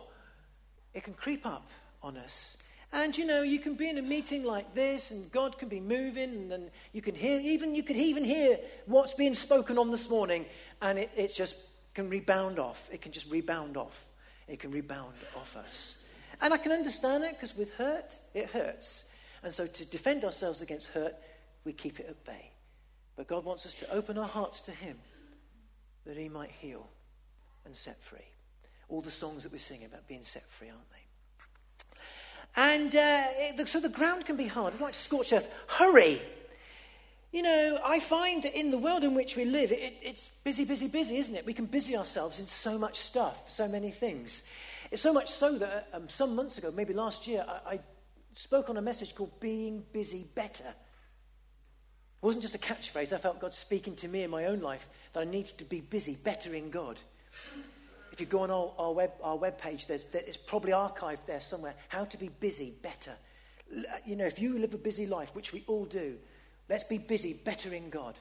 it 0.94 1.04
can 1.04 1.14
creep 1.14 1.46
up 1.46 1.70
on 2.02 2.18
us. 2.18 2.58
And 2.94 3.18
you 3.18 3.26
know, 3.26 3.42
you 3.42 3.58
can 3.58 3.74
be 3.74 3.90
in 3.90 3.98
a 3.98 4.04
meeting 4.04 4.44
like 4.44 4.76
this, 4.76 5.10
and 5.10 5.32
God 5.32 5.58
can 5.58 5.68
be 5.68 5.80
moving, 5.80 6.30
and 6.30 6.52
then 6.52 6.70
you 6.94 7.02
can 7.02 7.16
hear, 7.16 7.40
even 7.42 7.74
you 7.74 7.82
could 7.82 7.98
even 7.98 8.24
hear 8.24 8.60
what's 8.86 9.14
being 9.14 9.34
spoken 9.34 9.80
on 9.80 9.90
this 9.90 10.08
morning, 10.12 10.46
and 10.80 11.00
it, 11.00 11.10
it 11.16 11.34
just 11.34 11.56
can 11.96 12.08
rebound 12.08 12.60
off. 12.60 12.88
It 12.92 13.02
can 13.02 13.12
just 13.12 13.32
rebound 13.32 13.78
off. 13.78 14.06
It 14.48 14.60
can 14.60 14.70
rebound 14.70 15.16
off 15.36 15.58
us. 15.58 15.96
And 16.40 16.54
I 16.54 16.58
can 16.58 16.72
understand 16.72 17.24
it 17.24 17.32
because 17.32 17.56
with 17.58 17.74
hurt, 17.74 18.14
it 18.36 18.52
hurts. 18.52 19.06
And 19.42 19.52
so 19.52 19.66
to 19.66 19.86
defend 19.86 20.24
ourselves 20.24 20.62
against 20.62 20.90
hurt, 20.90 21.16
we 21.66 21.74
keep 21.74 22.00
it 22.00 22.06
at 22.08 22.24
bay. 22.26 22.52
But 23.16 23.28
God 23.28 23.44
wants 23.44 23.66
us 23.66 23.74
to 23.76 23.92
open 23.92 24.20
our 24.20 24.28
hearts 24.28 24.62
to 24.62 24.72
Him 24.72 24.98
that 26.06 26.16
He 26.16 26.30
might 26.30 26.52
heal 26.52 26.88
and 27.66 27.76
set 27.76 28.00
free. 28.04 28.20
All 28.88 29.02
the 29.02 29.10
songs 29.10 29.44
that 29.44 29.52
we're 29.52 29.58
singing 29.58 29.86
about 29.86 30.08
being 30.08 30.24
set 30.24 30.48
free, 30.50 30.70
aren't 30.70 30.90
they? 30.92 31.03
And 32.56 32.96
uh, 32.96 33.66
so 33.66 33.80
the 33.80 33.90
ground 33.90 34.26
can 34.26 34.38
be 34.38 34.48
hard. 34.48 34.74
It's 34.74 34.82
like 34.82 34.94
scorched 34.94 35.34
earth. 35.34 35.50
Hurry. 35.68 36.22
You 37.32 37.42
know, 37.42 37.80
I 37.84 38.00
find 38.00 38.44
that 38.44 38.58
in 38.58 38.70
the 38.70 38.78
world 38.78 39.04
in 39.04 39.16
which 39.16 39.36
we 39.36 39.46
live, 39.46 39.72
it, 39.72 39.98
it's 40.04 40.30
busy, 40.44 40.66
busy, 40.66 40.88
busy, 40.88 41.18
isn't 41.18 41.34
it? 41.36 41.46
We 41.48 41.54
can 41.54 41.66
busy 41.66 41.98
ourselves 41.98 42.38
in 42.40 42.46
so 42.46 42.78
much 42.78 43.00
stuff, 43.00 43.50
so 43.50 43.68
many 43.68 43.90
things. 43.90 44.44
It's 44.92 45.02
so 45.02 45.12
much 45.12 45.32
so 45.32 45.58
that 45.58 45.88
um, 45.94 46.10
some 46.10 46.36
months 46.36 46.60
ago, 46.60 46.72
maybe 46.72 46.94
last 46.94 47.26
year, 47.26 47.44
I, 47.48 47.74
I 47.74 47.80
spoke 48.34 48.70
on 48.70 48.78
a 48.78 48.84
message 48.84 49.16
called 49.16 49.40
Being 49.40 49.84
Busy 49.92 50.28
Better. 50.36 50.68
It 50.68 52.26
wasn't 52.26 52.44
just 52.44 52.54
a 52.54 52.60
catchphrase. 52.60 53.14
I 53.14 53.18
felt 53.18 53.40
God 53.40 53.56
speaking 53.56 53.96
to 53.96 54.08
me 54.08 54.22
in 54.22 54.30
my 54.30 54.46
own 54.46 54.60
life 54.60 54.88
that 55.14 55.22
I 55.22 55.24
needed 55.24 55.58
to 55.58 55.64
be 55.64 55.82
busy, 55.82 56.16
better 56.16 56.54
in 56.54 56.70
God 56.70 57.00
if 58.14 58.20
you 58.20 58.28
go 58.28 58.42
on 58.42 58.52
our, 58.52 58.72
our, 58.78 58.92
web, 58.94 59.12
our 59.24 59.36
web 59.36 59.58
page, 59.58 59.88
there's, 59.88 60.06
there's 60.06 60.38
probably 60.38 60.72
archived 60.72 61.26
there 61.26 61.42
somewhere 61.42 61.74
how 61.88 62.06
to 62.06 62.18
be 62.18 62.30
busy 62.30 62.72
better. 62.84 63.14
Uh, 63.76 63.82
you 64.06 64.16
know, 64.16 64.26
if 64.26 64.40
you 64.40 64.60
live 64.60 64.76
a 64.76 64.78
busy 64.78 65.08
life, 65.08 65.30
which 65.34 65.52
we 65.52 65.64
all 65.66 65.86
do, 65.86 66.16
let's 66.70 66.84
be 66.84 67.00
busy 67.00 67.34
better 67.34 67.74
in 67.74 67.90
God. 67.90 68.14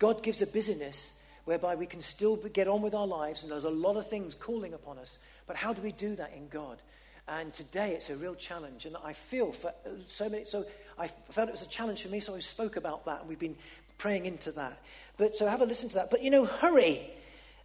God 0.00 0.24
gives 0.24 0.42
a 0.42 0.48
busyness 0.48 1.12
whereby 1.44 1.76
we 1.76 1.86
can 1.86 2.02
still 2.02 2.34
get 2.34 2.66
on 2.66 2.82
with 2.82 2.92
our 2.92 3.06
lives, 3.06 3.44
and 3.44 3.52
there's 3.52 3.62
a 3.62 3.70
lot 3.70 3.96
of 3.96 4.08
things 4.08 4.34
calling 4.34 4.74
upon 4.74 4.98
us. 4.98 5.16
But 5.46 5.54
how 5.54 5.72
do 5.72 5.80
we 5.80 5.92
do 5.92 6.16
that 6.16 6.32
in 6.36 6.48
God? 6.48 6.82
And 7.28 7.54
today 7.54 7.92
it's 7.92 8.10
a 8.10 8.16
real 8.16 8.34
challenge, 8.34 8.84
and 8.84 8.96
I 9.04 9.12
feel 9.12 9.52
for 9.52 9.68
uh, 9.68 9.90
so 10.08 10.28
many. 10.28 10.44
So 10.44 10.66
I 10.98 11.06
felt 11.06 11.48
it 11.48 11.52
was 11.52 11.62
a 11.62 11.68
challenge 11.68 12.02
for 12.02 12.08
me, 12.08 12.18
so 12.18 12.34
I 12.34 12.40
spoke 12.40 12.74
about 12.74 13.04
that, 13.04 13.20
and 13.20 13.28
we've 13.28 13.38
been 13.38 13.56
praying 13.96 14.26
into 14.26 14.50
that. 14.52 14.76
But 15.16 15.36
so 15.36 15.46
have 15.46 15.60
a 15.60 15.66
listen 15.66 15.88
to 15.90 15.94
that. 15.94 16.10
But 16.10 16.24
you 16.24 16.30
know, 16.30 16.46
hurry. 16.46 17.12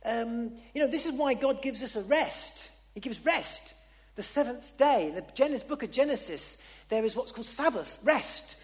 Um, 0.03 0.51
you 0.73 0.81
know, 0.81 0.87
this 0.87 1.05
is 1.05 1.13
why 1.13 1.33
God 1.33 1.61
gives 1.61 1.83
us 1.83 1.95
a 1.95 2.01
rest. 2.01 2.71
He 2.93 2.99
gives 2.99 3.23
rest. 3.25 3.73
The 4.15 4.23
seventh 4.23 4.77
day, 4.77 5.09
in 5.09 5.15
the 5.15 5.23
Genesis, 5.33 5.67
book 5.67 5.83
of 5.83 5.91
Genesis, 5.91 6.57
there 6.89 7.05
is 7.05 7.15
what's 7.15 7.31
called 7.31 7.45
Sabbath, 7.45 7.99
rest. 8.03 8.55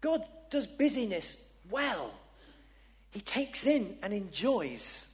God 0.00 0.22
does 0.50 0.66
busyness 0.66 1.42
well. 1.70 2.12
He 3.10 3.20
takes 3.20 3.66
in 3.66 3.96
and 4.02 4.12
enjoys 4.12 5.06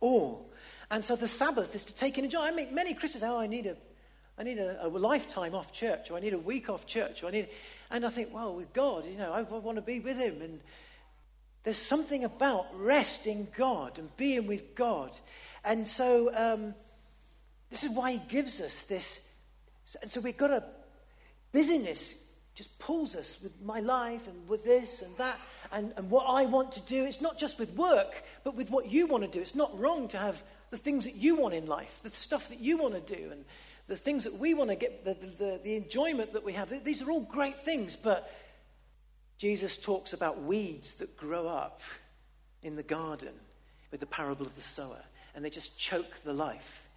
all. 0.00 0.50
And 0.90 1.04
so 1.04 1.16
the 1.16 1.28
Sabbath 1.28 1.74
is 1.74 1.84
to 1.84 1.94
take 1.94 2.18
in 2.18 2.24
and 2.24 2.32
enjoy. 2.32 2.46
I 2.46 2.50
mean, 2.50 2.74
many 2.74 2.94
Christians 2.94 3.22
oh, 3.22 3.38
I 3.38 3.46
need 3.46 3.66
a, 3.66 3.76
I 4.38 4.42
need 4.42 4.58
a, 4.58 4.86
a 4.86 4.88
lifetime 4.88 5.54
off 5.54 5.72
church, 5.72 6.10
or 6.10 6.16
I 6.16 6.20
need 6.20 6.34
a 6.34 6.38
week 6.38 6.68
off 6.68 6.86
church, 6.86 7.22
or 7.22 7.28
I 7.28 7.30
need, 7.30 7.48
and 7.90 8.04
I 8.04 8.08
think, 8.08 8.34
well, 8.34 8.54
with 8.54 8.72
God, 8.72 9.06
you 9.06 9.16
know, 9.16 9.32
I, 9.32 9.38
I 9.38 9.42
want 9.42 9.76
to 9.76 9.82
be 9.82 10.00
with 10.00 10.16
Him, 10.16 10.42
and 10.42 10.60
there's 11.64 11.78
something 11.78 12.24
about 12.24 12.66
resting 12.78 13.48
God 13.56 13.98
and 13.98 14.14
being 14.16 14.46
with 14.46 14.74
God. 14.74 15.10
And 15.64 15.88
so 15.88 16.30
um, 16.34 16.74
this 17.70 17.82
is 17.82 17.90
why 17.90 18.12
he 18.12 18.18
gives 18.28 18.60
us 18.60 18.82
this. 18.82 19.20
And 20.02 20.10
so 20.10 20.20
we've 20.20 20.36
got 20.36 20.50
a 20.50 20.62
busyness 21.52 22.14
just 22.54 22.78
pulls 22.78 23.16
us 23.16 23.42
with 23.42 23.52
my 23.62 23.80
life 23.80 24.28
and 24.28 24.48
with 24.48 24.64
this 24.64 25.02
and 25.02 25.16
that 25.16 25.38
and, 25.72 25.92
and 25.96 26.08
what 26.08 26.24
I 26.28 26.44
want 26.46 26.72
to 26.72 26.80
do. 26.82 27.04
It's 27.04 27.20
not 27.20 27.38
just 27.38 27.58
with 27.58 27.72
work, 27.74 28.22
but 28.44 28.54
with 28.54 28.70
what 28.70 28.90
you 28.90 29.06
want 29.06 29.24
to 29.24 29.30
do. 29.30 29.40
It's 29.40 29.56
not 29.56 29.76
wrong 29.78 30.06
to 30.08 30.18
have 30.18 30.42
the 30.70 30.76
things 30.76 31.04
that 31.04 31.16
you 31.16 31.34
want 31.34 31.54
in 31.54 31.66
life, 31.66 31.98
the 32.02 32.10
stuff 32.10 32.48
that 32.50 32.60
you 32.60 32.78
want 32.78 32.94
to 32.94 33.16
do, 33.16 33.30
and 33.32 33.44
the 33.88 33.96
things 33.96 34.24
that 34.24 34.38
we 34.38 34.54
want 34.54 34.70
to 34.70 34.76
get, 34.76 35.04
the, 35.04 35.14
the, 35.14 35.60
the 35.62 35.74
enjoyment 35.74 36.32
that 36.32 36.44
we 36.44 36.52
have. 36.52 36.72
These 36.84 37.02
are 37.02 37.10
all 37.10 37.20
great 37.20 37.58
things, 37.58 37.96
but 37.96 38.32
Jesus 39.38 39.76
talks 39.76 40.12
about 40.12 40.42
weeds 40.42 40.94
that 40.94 41.16
grow 41.16 41.48
up 41.48 41.80
in 42.62 42.76
the 42.76 42.82
garden 42.82 43.34
with 43.90 44.00
the 44.00 44.06
parable 44.06 44.46
of 44.46 44.54
the 44.54 44.60
sower, 44.60 45.02
and 45.34 45.44
they 45.44 45.50
just 45.50 45.78
choke 45.78 46.22
the 46.24 46.32
life. 46.32 46.88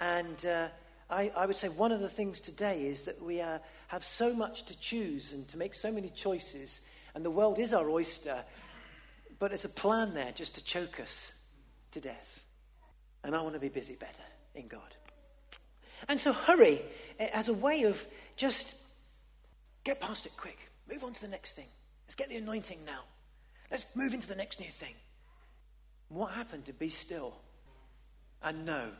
And 0.00 0.44
uh, 0.44 0.68
I, 1.08 1.32
I, 1.36 1.46
would 1.46 1.56
say 1.56 1.68
one 1.68 1.92
of 1.92 2.00
the 2.00 2.08
things 2.08 2.40
today 2.40 2.86
is 2.86 3.02
that 3.02 3.22
we 3.22 3.40
uh, 3.40 3.58
have 3.88 4.04
so 4.04 4.34
much 4.34 4.64
to 4.64 4.78
choose 4.78 5.32
and 5.32 5.46
to 5.48 5.56
make 5.56 5.74
so 5.74 5.90
many 5.90 6.08
choices, 6.10 6.80
and 7.14 7.24
the 7.24 7.30
world 7.30 7.58
is 7.58 7.72
our 7.72 7.88
oyster, 7.88 8.44
but 9.38 9.48
there's 9.48 9.64
a 9.64 9.70
plan 9.70 10.14
there 10.14 10.32
just 10.32 10.56
to 10.56 10.64
choke 10.64 11.00
us 11.00 11.32
to 11.92 12.00
death. 12.00 12.40
And 13.22 13.34
I 13.34 13.40
want 13.42 13.54
to 13.54 13.60
be 13.60 13.68
busy 13.68 13.94
better 13.94 14.22
in 14.54 14.68
God. 14.68 14.96
And 16.08 16.20
so 16.20 16.32
hurry 16.32 16.82
as 17.18 17.48
a 17.48 17.54
way 17.54 17.84
of 17.84 18.04
just 18.36 18.76
get 19.84 20.00
past 20.00 20.26
it 20.26 20.36
quick. 20.36 20.65
Move 20.88 21.04
on 21.04 21.12
to 21.12 21.20
the 21.20 21.28
next 21.28 21.52
thing. 21.52 21.66
Let's 22.06 22.14
get 22.14 22.28
the 22.28 22.36
anointing 22.36 22.78
now. 22.86 23.00
Let's 23.70 23.86
move 23.94 24.14
into 24.14 24.28
the 24.28 24.36
next 24.36 24.60
new 24.60 24.70
thing. 24.70 24.94
What 26.08 26.32
happened 26.32 26.66
to 26.66 26.72
be 26.72 26.88
still 26.88 27.34
and 28.42 28.64
know 28.64 28.90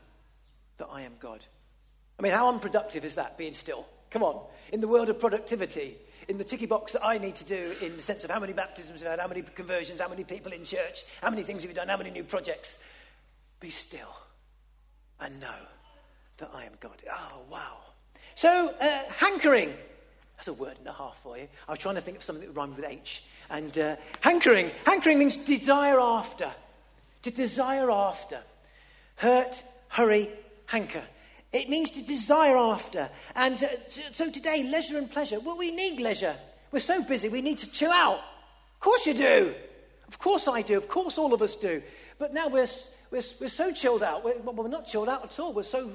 that 0.79 0.88
I 0.90 1.03
am 1.03 1.12
God? 1.20 1.40
I 2.18 2.22
mean, 2.22 2.33
how 2.33 2.49
unproductive 2.49 3.05
is 3.05 3.14
that, 3.14 3.38
being 3.38 3.55
still? 3.55 3.87
Come 4.11 4.22
on. 4.22 4.42
In 4.72 4.81
the 4.81 4.88
world 4.88 5.09
of 5.09 5.20
productivity, 5.20 5.96
in 6.29 6.38
the 6.38 6.44
ticky 6.44 6.66
box 6.66 6.92
that 6.92 7.05
I 7.05 7.18
need 7.18 7.37
to 7.37 7.44
do, 7.44 7.72
in 7.81 7.96
the 7.96 8.03
sense 8.03 8.25
of 8.25 8.31
how 8.31 8.40
many 8.40 8.53
baptisms 8.53 9.01
we've 9.01 9.09
had, 9.09 9.20
how 9.20 9.29
many 9.29 9.42
conversions, 9.42 10.01
how 10.01 10.09
many 10.09 10.25
people 10.25 10.53
in 10.53 10.64
church, 10.64 11.05
how 11.22 11.31
many 11.31 11.42
things 11.42 11.62
have 11.62 11.70
we 11.70 11.75
done, 11.75 11.88
how 11.88 11.96
many 11.96 12.11
new 12.11 12.25
projects, 12.25 12.79
be 13.61 13.70
still 13.70 14.14
and 15.20 15.40
know 15.40 15.59
that 16.38 16.51
I 16.55 16.64
am 16.64 16.72
God. 16.81 17.03
Oh, 17.11 17.40
wow. 17.51 17.79
So, 18.35 18.75
uh, 18.81 19.03
hankering. 19.16 19.72
That's 20.37 20.49
a 20.49 20.53
word 20.53 20.77
and 20.79 20.87
a 20.87 20.92
half 20.92 21.18
for 21.22 21.37
you. 21.38 21.49
I 21.66 21.72
was 21.72 21.79
trying 21.79 21.94
to 21.94 22.01
think 22.01 22.18
of 22.18 22.22
something 22.22 22.46
that 22.46 22.53
rhymed 22.53 22.77
with 22.77 22.85
H. 22.87 23.22
And 23.49 23.77
uh, 23.79 23.96
hankering. 24.20 24.70
Hankering 24.85 25.18
means 25.18 25.37
desire 25.37 26.01
after. 26.01 26.51
To 27.22 27.31
desire 27.31 27.90
after. 27.90 28.40
Hurt, 29.16 29.62
hurry, 29.88 30.29
hanker. 30.66 31.03
It 31.53 31.70
means 31.70 31.90
to 31.92 32.03
desire 32.03 32.57
after. 32.57 33.09
And 33.35 33.62
uh, 33.62 33.68
so 34.12 34.31
today, 34.31 34.68
leisure 34.70 34.99
and 34.99 35.11
pleasure. 35.11 35.40
Well, 35.40 35.57
we 35.57 35.70
need 35.70 36.01
leisure. 36.01 36.37
We're 36.70 36.81
so 36.81 37.03
busy, 37.03 37.29
we 37.29 37.42
need 37.42 37.59
to 37.59 37.70
chill 37.70 37.92
out. 37.92 38.18
Of 38.18 38.81
course 38.81 39.07
you 39.07 39.14
do. 39.14 39.55
Of 40.09 40.18
course 40.18 40.49
I 40.49 40.62
do. 40.62 40.77
Of 40.77 40.88
course 40.88 41.16
all 41.16 41.33
of 41.33 41.40
us 41.40 41.57
do. 41.57 41.83
But 42.18 42.35
now 42.35 42.49
we're, 42.49 42.66
we're, 43.11 43.22
we're 43.40 43.49
so 43.49 43.72
chilled 43.72 44.03
out. 44.03 44.25
We're, 44.25 44.38
well, 44.38 44.55
we're 44.55 44.68
not 44.68 44.87
chilled 44.87 45.09
out 45.09 45.25
at 45.25 45.38
all. 45.38 45.53
We're 45.53 45.62
so 45.62 45.90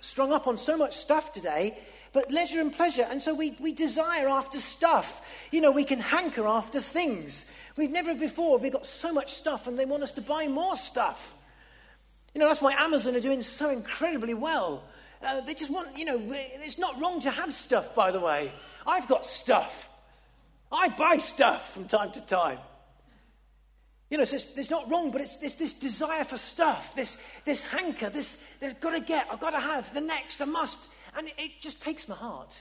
strung 0.00 0.32
up 0.32 0.46
on 0.46 0.58
so 0.58 0.76
much 0.76 0.96
stuff 0.96 1.32
today. 1.32 1.78
But 2.12 2.30
leisure 2.30 2.60
and 2.60 2.72
pleasure. 2.72 3.06
And 3.08 3.20
so 3.20 3.34
we, 3.34 3.56
we 3.60 3.72
desire 3.72 4.28
after 4.28 4.58
stuff. 4.58 5.22
You 5.50 5.60
know, 5.60 5.70
we 5.70 5.84
can 5.84 6.00
hanker 6.00 6.46
after 6.46 6.80
things. 6.80 7.46
We've 7.76 7.90
never 7.90 8.14
before, 8.14 8.58
we've 8.58 8.72
got 8.72 8.86
so 8.86 9.12
much 9.12 9.34
stuff 9.34 9.66
and 9.66 9.78
they 9.78 9.84
want 9.84 10.02
us 10.02 10.12
to 10.12 10.22
buy 10.22 10.48
more 10.48 10.76
stuff. 10.76 11.34
You 12.34 12.40
know, 12.40 12.48
that's 12.48 12.62
why 12.62 12.72
Amazon 12.72 13.16
are 13.16 13.20
doing 13.20 13.42
so 13.42 13.70
incredibly 13.70 14.34
well. 14.34 14.82
Uh, 15.22 15.40
they 15.42 15.54
just 15.54 15.70
want, 15.70 15.96
you 15.96 16.04
know, 16.04 16.18
it's 16.20 16.78
not 16.78 17.00
wrong 17.00 17.20
to 17.22 17.30
have 17.30 17.52
stuff, 17.52 17.94
by 17.94 18.10
the 18.10 18.20
way. 18.20 18.52
I've 18.86 19.08
got 19.08 19.26
stuff. 19.26 19.88
I 20.70 20.88
buy 20.88 21.18
stuff 21.18 21.72
from 21.72 21.86
time 21.86 22.12
to 22.12 22.20
time. 22.20 22.58
You 24.10 24.18
know, 24.18 24.22
it's, 24.22 24.32
it's 24.32 24.70
not 24.70 24.88
wrong, 24.90 25.10
but 25.10 25.20
it's, 25.20 25.34
it's, 25.40 25.54
this 25.54 25.72
desire 25.72 26.24
for 26.24 26.36
stuff, 26.36 26.94
this, 26.94 27.20
this 27.44 27.64
hanker, 27.64 28.08
this, 28.08 28.40
they've 28.60 28.78
got 28.78 28.90
to 28.90 29.00
get, 29.00 29.26
I've 29.30 29.40
got 29.40 29.50
to 29.50 29.60
have, 29.60 29.92
the 29.94 30.00
next, 30.00 30.40
I 30.40 30.44
must. 30.44 30.78
And 31.16 31.28
it, 31.38 31.60
just 31.60 31.82
takes 31.82 32.08
my 32.08 32.14
heart. 32.14 32.54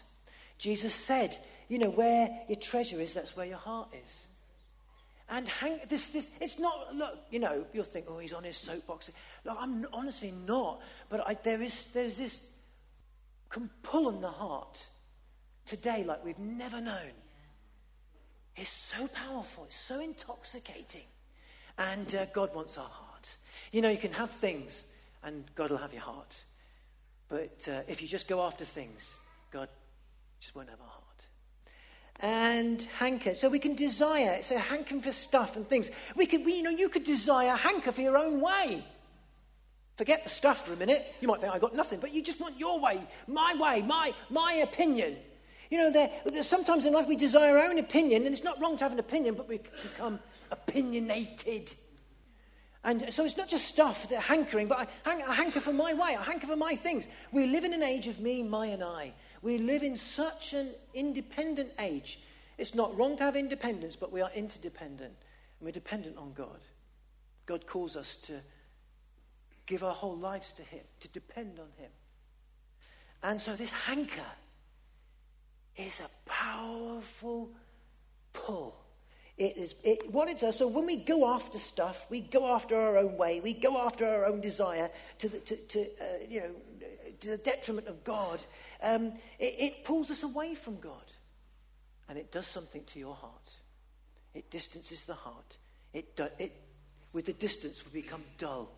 Jesus 0.58 0.94
said, 0.94 1.38
you 1.68 1.78
know, 1.78 1.90
where 1.90 2.30
your 2.48 2.58
treasure 2.58 3.00
is, 3.00 3.14
that's 3.14 3.36
where 3.36 3.46
your 3.46 3.58
heart 3.58 3.90
is. 4.04 4.24
And 5.30 5.48
hang, 5.48 5.80
this, 5.90 6.08
this, 6.10 6.30
it's 6.40 6.60
not, 6.60 6.96
look, 6.96 7.18
you 7.32 7.40
know, 7.40 7.66
you'll 7.74 7.84
think, 7.84 8.06
oh, 8.08 8.20
he's 8.20 8.32
on 8.32 8.44
his 8.44 8.58
soapbox. 8.58 9.12
Look, 9.44 9.58
I'm 9.60 9.86
honestly 9.92 10.34
not. 10.46 10.82
But 11.10 11.28
I, 11.28 11.34
there 11.34 11.62
is, 11.62 11.92
there's 11.94 12.18
this 12.18 12.48
can 13.50 13.70
pull 13.84 14.10
in 14.10 14.22
the 14.22 14.30
heart 14.30 14.86
today 15.66 16.04
like 16.04 16.24
we've 16.24 16.40
never 16.40 16.80
known. 16.80 17.12
It's 18.56 18.70
so 18.70 19.08
powerful, 19.08 19.66
it's 19.66 19.76
so 19.76 20.00
intoxicating. 20.00 21.06
And 21.78 22.14
uh, 22.16 22.26
God 22.28 22.56
wants 22.56 22.78
our 22.78 22.88
heart. 22.88 23.30
You 23.72 23.82
know, 23.82 23.90
you 23.90 23.98
can 23.98 24.14
have 24.14 24.30
things 24.32 24.86
and 25.24 25.44
God 25.56 25.72
will 25.72 25.78
have 25.78 25.92
your 25.92 26.04
heart. 26.04 26.36
But 27.28 27.68
uh, 27.68 27.82
if 27.88 28.02
you 28.02 28.08
just 28.08 28.28
go 28.28 28.46
after 28.46 28.66
things, 28.66 29.16
God 29.52 29.70
just 30.40 30.56
won't 30.56 30.70
have 30.70 30.80
our 30.82 30.88
heart. 30.88 31.02
And 32.20 32.82
hanker. 32.98 33.36
So 33.36 33.50
we 33.50 33.60
can 33.60 33.76
desire. 33.76 34.42
So 34.42 34.58
hankering 34.58 35.02
for 35.02 35.12
stuff 35.12 35.56
and 35.56 35.68
things. 35.68 35.92
We 36.16 36.26
could, 36.26 36.46
we, 36.46 36.58
you 36.58 36.64
know, 36.64 36.70
you 36.70 36.90
could 36.90 37.04
desire 37.04 37.56
hanker 37.56 37.92
for 37.92 38.02
your 38.02 38.18
own 38.18 38.42
way. 38.42 38.84
Forget 39.98 40.24
the 40.24 40.30
stuff 40.30 40.66
for 40.66 40.74
a 40.74 40.78
minute. 40.78 41.16
You 41.22 41.28
might 41.28 41.42
think 41.42 41.54
I 41.54 41.60
got 41.60 41.74
nothing, 41.74 42.00
but 42.00 42.14
you 42.14 42.22
just 42.22 42.40
want 42.40 42.60
your 42.60 42.80
way, 42.80 43.02
my 43.28 43.56
way, 43.58 43.82
my, 43.82 44.14
my 44.30 44.54
opinion. 44.56 45.16
You 45.72 45.78
know, 45.78 45.92
there, 45.92 46.12
there's 46.26 46.48
sometimes 46.48 46.86
in 46.86 46.94
life 46.94 47.08
we 47.08 47.16
desire 47.16 47.58
our 47.58 47.66
own 47.66 47.80
opinion, 47.80 48.26
and 48.26 48.36
it's 48.36 48.44
not 48.44 48.60
wrong 48.62 48.78
to 48.78 48.84
have 48.84 48.92
an 48.92 49.00
opinion, 49.00 49.36
but 49.36 49.48
we 49.48 49.58
become 49.58 50.20
opinionated. 50.52 51.72
And 52.86 53.12
so 53.12 53.26
it's 53.26 53.36
not 53.36 53.50
just 53.50 53.66
stuff, 53.66 54.08
the 54.08 54.20
hankering, 54.20 54.68
but 54.68 54.88
I, 55.06 55.24
I 55.24 55.34
hanker 55.34 55.60
for 55.60 55.74
my 55.74 55.94
way, 55.96 56.16
I 56.16 56.22
hanker 56.22 56.46
for 56.46 56.56
my 56.56 56.76
things. 56.76 57.08
We 57.32 57.48
live 57.48 57.64
in 57.64 57.74
an 57.74 57.82
age 57.82 58.06
of 58.06 58.20
me, 58.20 58.44
my, 58.44 58.68
and 58.68 58.84
I. 58.84 59.12
We 59.42 59.58
live 59.58 59.82
in 59.82 59.98
such 59.98 60.54
an 60.54 60.70
independent 60.94 61.72
age. 61.80 62.20
It's 62.60 62.76
not 62.76 62.96
wrong 62.96 63.18
to 63.18 63.24
have 63.24 63.36
independence, 63.36 63.96
but 63.96 64.12
we 64.12 64.22
are 64.22 64.30
interdependent. 64.36 65.14
And 65.60 65.66
we're 65.66 65.72
dependent 65.72 66.16
on 66.18 66.34
God. 66.34 66.60
God 67.48 67.66
calls 67.66 67.96
us 67.96 68.18
to 68.18 68.40
give 69.66 69.84
our 69.84 69.94
whole 69.94 70.16
lives 70.16 70.54
to 70.54 70.62
Him, 70.62 70.84
to 71.00 71.08
depend 71.08 71.60
on 71.60 71.70
Him. 71.78 71.90
And 73.24 73.42
so 73.42 73.56
this 73.56 73.72
hanker 73.72 74.22
is 75.76 76.00
a 76.02 76.30
powerful 76.30 77.50
pull. 78.32 78.85
It 79.38 79.58
is 79.58 79.76
it, 79.84 80.12
what 80.14 80.30
it 80.30 80.40
does. 80.40 80.58
So 80.58 80.68
when 80.68 80.86
we 80.86 80.96
go 80.96 81.34
after 81.34 81.58
stuff, 81.58 82.06
we 82.10 82.22
go 82.22 82.54
after 82.54 82.76
our 82.76 82.98
own 82.98 83.18
way, 83.18 83.42
we 83.42 83.54
go 83.54 83.86
after 83.86 84.08
our 84.08 84.26
own 84.26 84.40
desire 84.40 84.90
to 85.20 85.30
the, 85.30 85.40
to, 85.40 85.56
to 85.58 85.80
uh, 85.82 86.06
you 86.30 86.40
know 86.40 86.52
to 87.20 87.30
the 87.30 87.38
detriment 87.38 87.88
of 87.88 88.04
God. 88.04 88.40
Um, 88.82 89.14
it, 89.40 89.56
it 89.60 89.86
pulls 89.86 90.10
us 90.10 90.24
away 90.24 90.56
from 90.56 90.80
God, 90.80 91.12
and 92.08 92.18
it 92.18 92.32
does 92.32 92.48
something 92.48 92.84
to 92.86 93.00
your 93.00 93.16
heart. 93.16 93.52
It 94.34 94.50
distances 94.52 95.04
the 95.04 95.14
heart. 95.14 95.58
It, 95.94 96.20
it 96.40 96.54
with 97.14 97.26
the 97.26 97.34
distance 97.34 97.84
we 97.86 98.02
become 98.02 98.24
dull. 98.38 98.70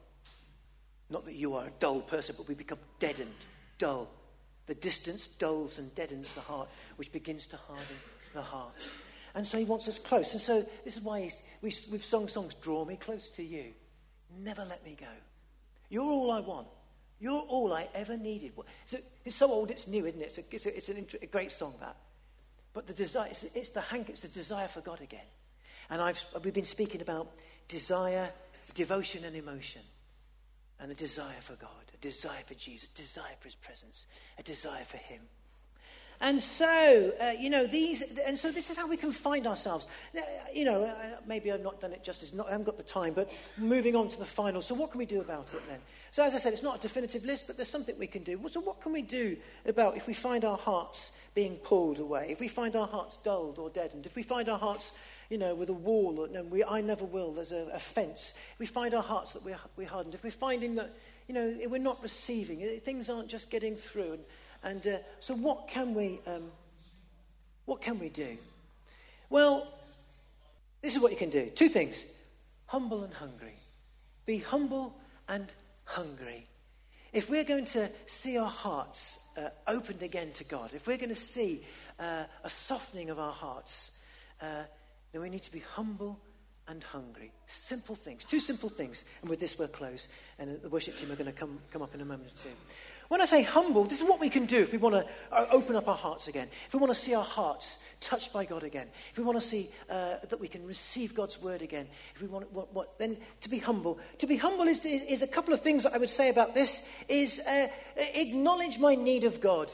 Not 1.09 1.25
that 1.25 1.35
you 1.35 1.55
are 1.55 1.67
a 1.67 1.71
dull 1.79 2.01
person, 2.01 2.35
but 2.37 2.47
we 2.47 2.55
become 2.55 2.79
deadened, 2.99 3.31
dull. 3.77 4.09
The 4.65 4.75
distance 4.75 5.27
dulls 5.27 5.79
and 5.79 5.93
deadens 5.95 6.33
the 6.33 6.41
heart, 6.41 6.67
which 6.97 7.11
begins 7.11 7.47
to 7.47 7.57
harden 7.57 7.85
the 8.33 8.41
heart. 8.41 8.73
And 9.37 9.45
so 9.45 9.59
he 9.59 9.65
wants 9.65 9.87
us 9.87 9.99
close. 9.99 10.33
And 10.33 10.41
so 10.41 10.65
this 10.83 10.97
is 10.97 11.03
why 11.03 11.31
we, 11.61 11.71
we've 11.91 12.03
sung 12.03 12.27
songs, 12.27 12.55
Draw 12.55 12.85
Me 12.85 12.95
Close 12.95 13.29
to 13.29 13.43
You. 13.43 13.65
Never 14.39 14.65
let 14.65 14.83
me 14.83 14.97
go. 14.99 15.05
You're 15.89 16.11
all 16.11 16.31
I 16.31 16.39
want. 16.39 16.65
You're 17.19 17.41
all 17.41 17.71
I 17.71 17.87
ever 17.93 18.17
needed. 18.17 18.53
So, 18.87 18.97
it's 19.23 19.35
so 19.35 19.51
old, 19.51 19.69
it's 19.69 19.87
new, 19.87 20.07
isn't 20.07 20.19
it? 20.19 20.25
It's, 20.25 20.37
a, 20.39 20.55
it's, 20.55 20.65
a, 20.65 20.77
it's 20.77 20.89
an, 20.89 21.05
a 21.21 21.27
great 21.27 21.51
song, 21.51 21.75
that. 21.81 21.95
But 22.73 22.87
the 22.87 22.95
desire, 22.95 23.27
it's, 23.29 23.43
it's 23.53 23.69
the 23.69 23.81
hank, 23.81 24.09
it's 24.09 24.21
the 24.21 24.27
desire 24.27 24.67
for 24.67 24.81
God 24.81 25.01
again. 25.01 25.19
And 25.91 26.01
I've, 26.01 26.23
we've 26.43 26.51
been 26.51 26.65
speaking 26.65 27.01
about 27.01 27.31
desire, 27.67 28.31
devotion, 28.73 29.23
and 29.23 29.35
emotion 29.35 29.83
and 30.79 30.91
a 30.91 30.95
desire 30.95 31.41
for 31.41 31.53
God, 31.53 31.69
a 31.93 31.97
desire 31.97 32.41
for 32.47 32.55
Jesus, 32.55 32.89
a 32.89 32.97
desire 32.97 33.35
for 33.39 33.49
his 33.49 33.55
presence, 33.55 34.07
a 34.39 34.41
desire 34.43 34.85
for 34.85 34.97
him. 34.97 35.21
And 36.19 36.41
so, 36.41 37.13
uh, 37.21 37.31
you 37.39 37.49
know, 37.51 37.67
these, 37.67 38.01
and 38.25 38.37
so 38.37 38.51
this 38.51 38.71
is 38.71 38.77
how 38.77 38.87
we 38.87 38.97
can 38.97 39.11
find 39.11 39.45
ourselves. 39.45 39.85
You 40.53 40.65
know, 40.65 40.85
uh, 40.85 40.93
maybe 41.27 41.51
I've 41.51 41.61
not 41.61 41.79
done 41.79 41.93
it 41.93 42.03
justice, 42.03 42.33
not, 42.33 42.47
I 42.47 42.51
haven't 42.51 42.65
got 42.65 42.77
the 42.77 42.83
time, 42.83 43.13
but 43.13 43.31
moving 43.57 43.95
on 43.95 44.09
to 44.09 44.17
the 44.17 44.25
final. 44.25 44.61
So, 44.63 44.73
what 44.73 44.89
can 44.89 44.97
we 44.97 45.05
do 45.05 45.21
about 45.21 45.53
it 45.53 45.63
then? 45.67 45.79
So, 46.11 46.23
as 46.23 46.33
I 46.33 46.39
said, 46.39 46.53
it's 46.53 46.63
not 46.63 46.79
a 46.79 46.81
definitive 46.81 47.23
list, 47.23 47.45
but 47.45 47.55
there's 47.55 47.69
something 47.69 47.97
we 47.99 48.07
can 48.07 48.23
do. 48.23 48.41
So, 48.49 48.59
what 48.61 48.81
can 48.81 48.93
we 48.93 49.03
do 49.03 49.37
about 49.67 49.95
if 49.95 50.07
we 50.07 50.13
find 50.13 50.43
our 50.43 50.57
hearts 50.57 51.11
being 51.35 51.57
pulled 51.57 51.99
away, 51.99 52.29
if 52.31 52.39
we 52.39 52.47
find 52.47 52.75
our 52.75 52.87
hearts 52.87 53.17
dulled 53.17 53.59
or 53.59 53.69
deadened, 53.69 54.07
if 54.07 54.15
we 54.15 54.23
find 54.23 54.49
our 54.49 54.57
hearts 54.57 54.91
you 55.29 55.37
know, 55.37 55.53
with 55.53 55.69
a 55.69 55.73
wall, 55.73 56.23
and 56.23 56.49
we, 56.49 56.63
I 56.63 56.81
never 56.81 57.05
will, 57.05 57.33
there's 57.33 57.51
a, 57.51 57.67
a 57.73 57.79
fence. 57.79 58.33
We 58.59 58.65
find 58.65 58.93
our 58.93 59.03
hearts 59.03 59.33
that 59.33 59.43
we're, 59.43 59.59
we're 59.75 59.87
hardened. 59.87 60.15
If 60.15 60.23
we're 60.23 60.31
finding 60.31 60.75
that, 60.75 60.95
you 61.27 61.35
know, 61.35 61.57
we're 61.67 61.79
not 61.79 62.01
receiving, 62.01 62.79
things 62.79 63.09
aren't 63.09 63.27
just 63.27 63.51
getting 63.51 63.75
through. 63.75 64.13
And, 64.13 64.23
and 64.63 64.85
uh, 64.85 64.97
so 65.19 65.33
what 65.35 65.67
can 65.67 65.93
we, 65.93 66.19
um, 66.27 66.51
what 67.65 67.81
can 67.81 67.99
we 67.99 68.09
do? 68.09 68.37
Well, 69.29 69.67
this 70.81 70.95
is 70.95 71.01
what 71.01 71.11
you 71.11 71.17
can 71.17 71.29
do. 71.29 71.47
Two 71.47 71.69
things. 71.69 72.05
Humble 72.67 73.03
and 73.03 73.13
hungry. 73.13 73.55
Be 74.25 74.37
humble 74.37 74.93
and 75.27 75.51
hungry. 75.85 76.47
If 77.13 77.29
we're 77.29 77.43
going 77.43 77.65
to 77.65 77.89
see 78.05 78.37
our 78.37 78.49
hearts 78.49 79.19
uh, 79.37 79.49
opened 79.67 80.03
again 80.03 80.31
to 80.33 80.43
God, 80.43 80.73
if 80.73 80.87
we're 80.87 80.97
going 80.97 81.09
to 81.09 81.15
see 81.15 81.63
uh, 81.99 82.23
a 82.43 82.49
softening 82.49 83.09
of 83.09 83.19
our 83.19 83.31
hearts, 83.31 83.91
uh, 84.41 84.63
then 85.11 85.21
we 85.21 85.29
need 85.29 85.43
to 85.43 85.51
be 85.51 85.63
humble 85.75 86.19
and 86.67 86.83
hungry. 86.83 87.31
Simple 87.47 87.95
things, 87.95 88.25
two 88.25 88.39
simple 88.39 88.69
things. 88.69 89.03
And 89.21 89.29
with 89.29 89.39
this, 89.39 89.57
we'll 89.57 89.69
close. 89.69 90.09
And 90.37 90.61
the 90.61 90.69
worship 90.69 90.97
team 90.97 91.11
are 91.11 91.15
going 91.15 91.31
to 91.31 91.31
come, 91.31 91.59
come 91.71 91.81
up 91.81 91.95
in 91.95 92.01
a 92.01 92.05
moment 92.05 92.31
or 92.31 92.43
two. 92.43 92.49
When 93.07 93.21
I 93.21 93.25
say 93.25 93.41
humble, 93.41 93.85
this 93.85 94.01
is 94.01 94.07
what 94.07 94.19
we 94.19 94.29
can 94.29 94.45
do 94.45 94.61
if 94.61 94.71
we 94.71 94.77
want 94.77 94.95
to 94.95 95.05
uh, 95.31 95.45
open 95.51 95.75
up 95.75 95.87
our 95.87 95.95
hearts 95.95 96.27
again. 96.27 96.49
If 96.67 96.73
we 96.73 96.79
want 96.79 96.93
to 96.93 96.99
see 96.99 97.13
our 97.13 97.23
hearts 97.23 97.79
touched 97.99 98.33
by 98.33 98.45
God 98.45 98.63
again. 98.63 98.87
If 99.11 99.17
we 99.17 99.23
want 99.23 99.39
to 99.39 99.47
see 99.47 99.69
uh, 99.89 100.15
that 100.29 100.39
we 100.39 100.47
can 100.47 100.65
receive 100.65 101.15
God's 101.15 101.41
word 101.41 101.61
again. 101.61 101.87
If 102.15 102.21
we 102.21 102.27
want 102.27 102.51
what, 102.51 102.73
what, 102.73 102.99
then 102.99 103.17
to 103.41 103.49
be 103.49 103.59
humble. 103.59 103.99
To 104.19 104.27
be 104.27 104.35
humble 104.35 104.67
is, 104.67 104.83
is, 104.85 105.21
a 105.21 105.27
couple 105.27 105.53
of 105.53 105.61
things 105.61 105.83
that 105.83 105.93
I 105.93 105.97
would 105.97 106.09
say 106.09 106.29
about 106.29 106.53
this 106.53 106.85
is 107.07 107.39
uh, 107.39 107.67
acknowledge 107.95 108.77
my 108.77 108.95
need 108.95 109.23
of 109.23 109.41
God. 109.41 109.71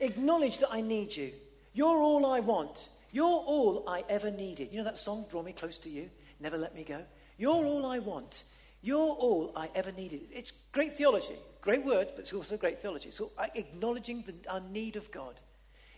Acknowledge 0.00 0.58
that 0.58 0.68
I 0.70 0.80
need 0.80 1.16
you. 1.16 1.32
You're 1.72 1.98
all 1.98 2.26
I 2.26 2.40
want. 2.40 2.88
You're 3.10 3.26
all 3.26 3.84
I 3.88 4.04
ever 4.08 4.30
needed. 4.30 4.70
You 4.70 4.78
know 4.78 4.84
that 4.84 4.98
song, 4.98 5.26
Draw 5.30 5.42
Me 5.42 5.52
Close 5.52 5.78
to 5.78 5.90
You? 5.90 6.10
Never 6.40 6.56
Let 6.56 6.74
Me 6.74 6.84
Go? 6.84 7.02
You're 7.36 7.64
all 7.64 7.86
I 7.86 7.98
want. 7.98 8.44
You're 8.80 8.98
all 8.98 9.52
I 9.56 9.70
ever 9.74 9.92
needed. 9.92 10.20
It's 10.32 10.52
great 10.72 10.94
theology, 10.94 11.36
great 11.60 11.84
words, 11.84 12.10
but 12.10 12.20
it's 12.20 12.32
also 12.32 12.56
great 12.56 12.80
theology. 12.80 13.10
So 13.10 13.30
acknowledging 13.54 14.22
the, 14.22 14.34
our 14.50 14.60
need 14.60 14.96
of 14.96 15.10
God 15.10 15.34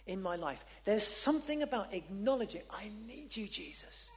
in 0.07 0.21
my 0.23 0.37
life. 0.37 0.65
There's 0.85 1.07
something 1.07 1.63
about 1.63 1.95
acknowledging, 1.95 2.63
I 2.71 2.91
need 3.07 3.37
you, 3.37 3.47
Jesus. 3.47 4.11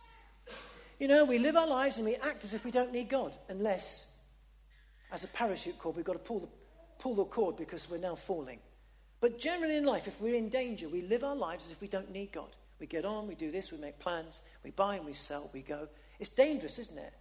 You 0.99 1.07
know, 1.07 1.25
we 1.25 1.39
live 1.39 1.55
our 1.55 1.67
lives 1.67 1.97
and 1.97 2.05
we 2.05 2.15
act 2.15 2.43
as 2.43 2.53
if 2.53 2.63
we 2.63 2.71
don't 2.71 2.91
need 2.91 3.09
God, 3.09 3.33
unless, 3.49 4.07
as 5.11 5.23
a 5.23 5.27
parachute 5.27 5.77
cord, 5.79 5.95
we've 5.95 6.05
got 6.05 6.13
to 6.13 6.19
pull 6.19 6.39
the, 6.39 6.47
pull 6.99 7.15
the 7.15 7.25
cord 7.25 7.57
because 7.57 7.89
we're 7.89 7.97
now 7.97 8.15
falling. 8.15 8.59
But 9.19 9.39
generally 9.39 9.77
in 9.77 9.85
life, 9.85 10.07
if 10.07 10.19
we're 10.19 10.35
in 10.35 10.49
danger, 10.49 10.89
we 10.89 11.01
live 11.01 11.23
our 11.23 11.35
lives 11.35 11.67
as 11.67 11.71
if 11.71 11.81
we 11.81 11.87
don't 11.87 12.11
need 12.11 12.31
God. 12.31 12.49
We 12.79 12.87
get 12.87 13.05
on, 13.05 13.27
we 13.27 13.35
do 13.35 13.51
this, 13.51 13.71
we 13.71 13.77
make 13.77 13.99
plans, 13.99 14.41
we 14.63 14.71
buy 14.71 14.95
and 14.95 15.05
we 15.05 15.13
sell, 15.13 15.49
we 15.53 15.61
go. 15.61 15.87
It's 16.19 16.29
dangerous, 16.29 16.79
isn't 16.79 16.97
it? 16.97 17.13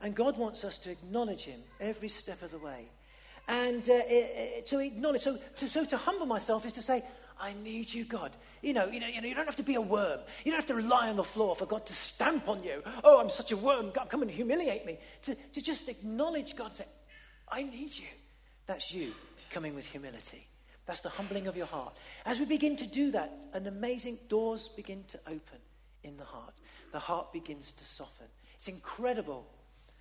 And 0.00 0.14
God 0.14 0.38
wants 0.38 0.64
us 0.64 0.78
to 0.78 0.90
acknowledge 0.90 1.44
Him 1.44 1.60
every 1.80 2.08
step 2.08 2.42
of 2.42 2.50
the 2.50 2.58
way. 2.58 2.88
And 3.48 3.82
uh, 3.88 4.00
to 4.66 4.78
acknowledge, 4.78 5.22
so 5.22 5.38
to, 5.58 5.68
so 5.68 5.84
to 5.84 5.96
humble 5.96 6.26
myself 6.26 6.64
is 6.66 6.72
to 6.74 6.82
say, 6.82 7.02
I 7.40 7.54
need 7.64 7.92
you, 7.92 8.04
God. 8.04 8.32
You 8.62 8.74
know, 8.74 8.86
you 8.86 9.00
know, 9.00 9.06
you 9.06 9.20
know, 9.20 9.26
you 9.26 9.34
don't 9.34 9.46
have 9.46 9.56
to 9.56 9.62
be 9.62 9.76
a 9.76 9.80
worm. 9.80 10.20
You 10.44 10.52
don't 10.52 10.60
have 10.60 10.68
to 10.68 10.74
rely 10.74 11.08
on 11.08 11.16
the 11.16 11.24
floor 11.24 11.56
for 11.56 11.66
God 11.66 11.86
to 11.86 11.92
stamp 11.94 12.48
on 12.48 12.62
you. 12.62 12.82
Oh, 13.02 13.18
I'm 13.20 13.30
such 13.30 13.52
a 13.52 13.56
worm. 13.56 13.90
God, 13.90 14.10
come 14.10 14.22
and 14.22 14.30
humiliate 14.30 14.84
me. 14.84 14.98
To, 15.22 15.34
to 15.34 15.62
just 15.62 15.88
acknowledge 15.88 16.54
God, 16.54 16.76
say, 16.76 16.84
I 17.48 17.62
need 17.62 17.96
you. 17.96 18.08
That's 18.66 18.92
you 18.92 19.12
coming 19.50 19.74
with 19.74 19.86
humility. 19.86 20.46
That's 20.86 21.00
the 21.00 21.08
humbling 21.08 21.46
of 21.46 21.56
your 21.56 21.66
heart. 21.66 21.94
As 22.26 22.38
we 22.38 22.44
begin 22.44 22.76
to 22.76 22.86
do 22.86 23.10
that, 23.12 23.32
an 23.52 23.66
amazing 23.66 24.18
doors 24.28 24.68
begin 24.68 25.04
to 25.08 25.18
open 25.26 25.58
in 26.04 26.16
the 26.16 26.24
heart. 26.24 26.54
The 26.92 26.98
heart 26.98 27.32
begins 27.32 27.72
to 27.72 27.84
soften. 27.84 28.26
It's 28.56 28.68
incredible. 28.68 29.46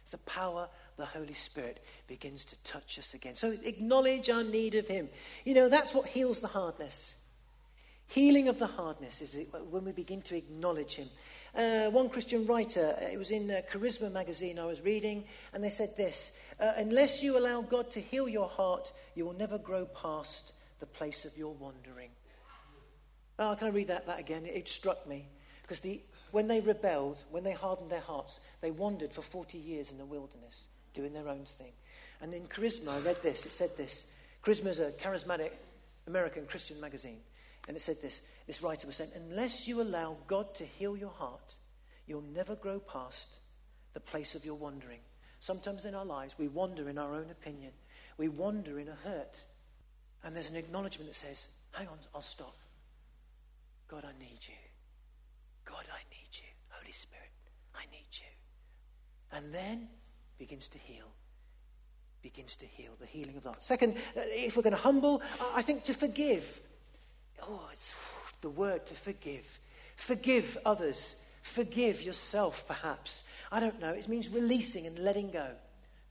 It's 0.02 0.12
the 0.12 0.18
power 0.20 0.68
the 1.00 1.06
Holy 1.06 1.34
Spirit 1.34 1.84
begins 2.08 2.46
to 2.46 2.56
touch 2.58 3.00
us 3.00 3.14
again. 3.14 3.36
So 3.36 3.58
acknowledge 3.64 4.30
our 4.30 4.44
need 4.44 4.76
of 4.76 4.88
Him. 4.88 5.10
You 5.46 5.56
know, 5.56 5.70
that's 5.70 5.94
what 5.94 6.08
heals 6.08 6.40
the 6.40 6.48
hardness. 6.48 7.16
Healing 8.08 8.48
of 8.48 8.60
the 8.60 8.68
hardness 8.68 9.22
is 9.22 9.38
when 9.70 9.86
we 9.86 9.92
begin 9.92 10.22
to 10.24 10.36
acknowledge 10.36 10.96
Him. 10.96 11.10
Uh, 11.56 11.90
one 11.90 12.10
Christian 12.10 12.46
writer, 12.46 12.96
uh, 13.02 13.06
it 13.06 13.18
was 13.18 13.32
in 13.32 13.50
uh, 13.50 13.62
Charisma 13.72 14.12
magazine 14.12 14.60
I 14.60 14.66
was 14.66 14.82
reading, 14.82 15.24
and 15.54 15.64
they 15.64 15.70
said 15.70 15.96
this 15.98 16.32
uh, 16.60 16.74
Unless 16.78 17.24
you 17.24 17.38
allow 17.38 17.62
God 17.62 17.90
to 17.92 18.02
heal 18.02 18.28
your 18.28 18.50
heart, 18.50 18.92
you 19.16 19.26
will 19.26 19.34
never 19.34 19.58
grow 19.58 19.86
past 19.86 20.52
the 20.80 20.86
place 20.86 21.26
of 21.26 21.38
your 21.38 21.54
wandering. 21.54 22.10
Oh, 23.38 23.56
can 23.58 23.68
I 23.68 23.72
read 23.72 23.88
that, 23.88 24.06
that 24.08 24.20
again? 24.20 24.46
It, 24.46 24.56
it 24.56 24.70
struck 24.70 25.08
me. 25.08 25.28
Because 25.62 25.80
the, 25.80 26.02
when 26.32 26.48
they 26.48 26.60
rebelled, 26.62 27.24
when 27.30 27.44
they 27.44 27.54
hardened 27.54 27.90
their 27.90 28.02
hearts, 28.02 28.40
they 28.62 28.72
wandered 28.72 29.14
for 29.14 29.22
40 29.22 29.58
years 29.58 29.92
in 29.92 29.98
the 29.98 30.06
wilderness, 30.06 30.68
doing 31.00 31.14
their 31.14 31.30
own 31.30 31.46
thing. 31.46 31.72
And 32.22 32.34
in 32.34 32.44
Charisma, 32.48 32.90
I 32.90 33.00
read 33.00 33.22
this. 33.24 33.46
It 33.46 33.54
said 33.54 33.78
this. 33.78 34.06
Charisma 34.44 34.68
is 34.68 34.80
a 34.80 34.92
charismatic 34.92 35.52
American 36.08 36.46
Christian 36.46 36.80
magazine. 36.82 37.20
And 37.68 37.78
it 37.78 37.82
said 37.82 38.02
this 38.02 38.22
this 38.48 38.62
writer 38.62 38.88
was 38.88 38.98
saying, 38.98 39.12
Unless 39.16 39.68
you 39.68 39.82
allow 39.82 40.18
God 40.28 40.54
to 40.56 40.66
heal 40.66 40.98
your 40.98 41.12
heart, 41.12 41.56
you'll 42.08 42.24
never 42.34 42.56
grow 42.56 42.80
past 42.80 43.30
the 43.94 44.00
place 44.00 44.36
of 44.36 44.44
your 44.44 44.56
wandering. 44.56 45.00
Sometimes 45.40 45.86
in 45.86 45.96
our 45.96 46.06
lives, 46.06 46.36
we 46.38 46.48
wander 46.48 46.90
in 46.90 46.98
our 46.98 47.14
own 47.14 47.30
opinion, 47.32 47.72
we 48.18 48.28
wander 48.28 48.80
in 48.80 48.90
a 48.90 48.96
hurt. 48.96 49.42
And 50.24 50.36
there's 50.36 50.50
an 50.50 50.58
acknowledgement 50.58 51.10
that 51.10 51.16
says, 51.16 51.48
Hang 51.72 51.88
on, 51.88 51.98
I'll 52.14 52.22
stop. 52.22 52.58
God, 53.88 54.04
I 54.04 54.20
need 54.20 54.40
you. 54.42 54.56
God, 55.64 55.86
I 55.94 56.02
need 56.12 56.30
you. 56.34 56.50
Holy 56.70 56.92
Spirit, 56.92 57.30
I 57.74 57.86
need 57.92 58.10
you. 58.12 58.26
And 59.32 59.54
then 59.54 59.88
begins 60.40 60.68
to 60.70 60.80
heal. 60.80 61.06
Begins 62.24 62.56
to 62.58 62.66
heal, 62.66 62.92
the 63.00 63.06
healing 63.06 63.38
of 63.38 63.44
the 63.44 63.50
heart. 63.50 63.62
Second, 63.62 63.96
uh, 64.18 64.22
if 64.26 64.58
we're 64.58 64.64
going 64.64 64.76
to 64.76 64.82
humble, 64.82 65.22
I 65.54 65.62
think 65.62 65.84
to 65.86 65.94
forgive 65.94 66.60
Oh, 67.44 67.70
it's 67.72 67.94
the 68.42 68.50
word 68.50 68.86
to 68.88 68.94
forgive. 68.94 69.60
Forgive 69.96 70.58
others. 70.66 71.16
Forgive 71.42 72.02
yourself, 72.02 72.66
perhaps. 72.68 73.24
I 73.52 73.60
don't 73.60 73.80
know. 73.80 73.92
It 73.92 74.08
means 74.08 74.30
releasing 74.30 74.86
and 74.88 75.00
letting 75.00 75.32
go, 75.32 75.48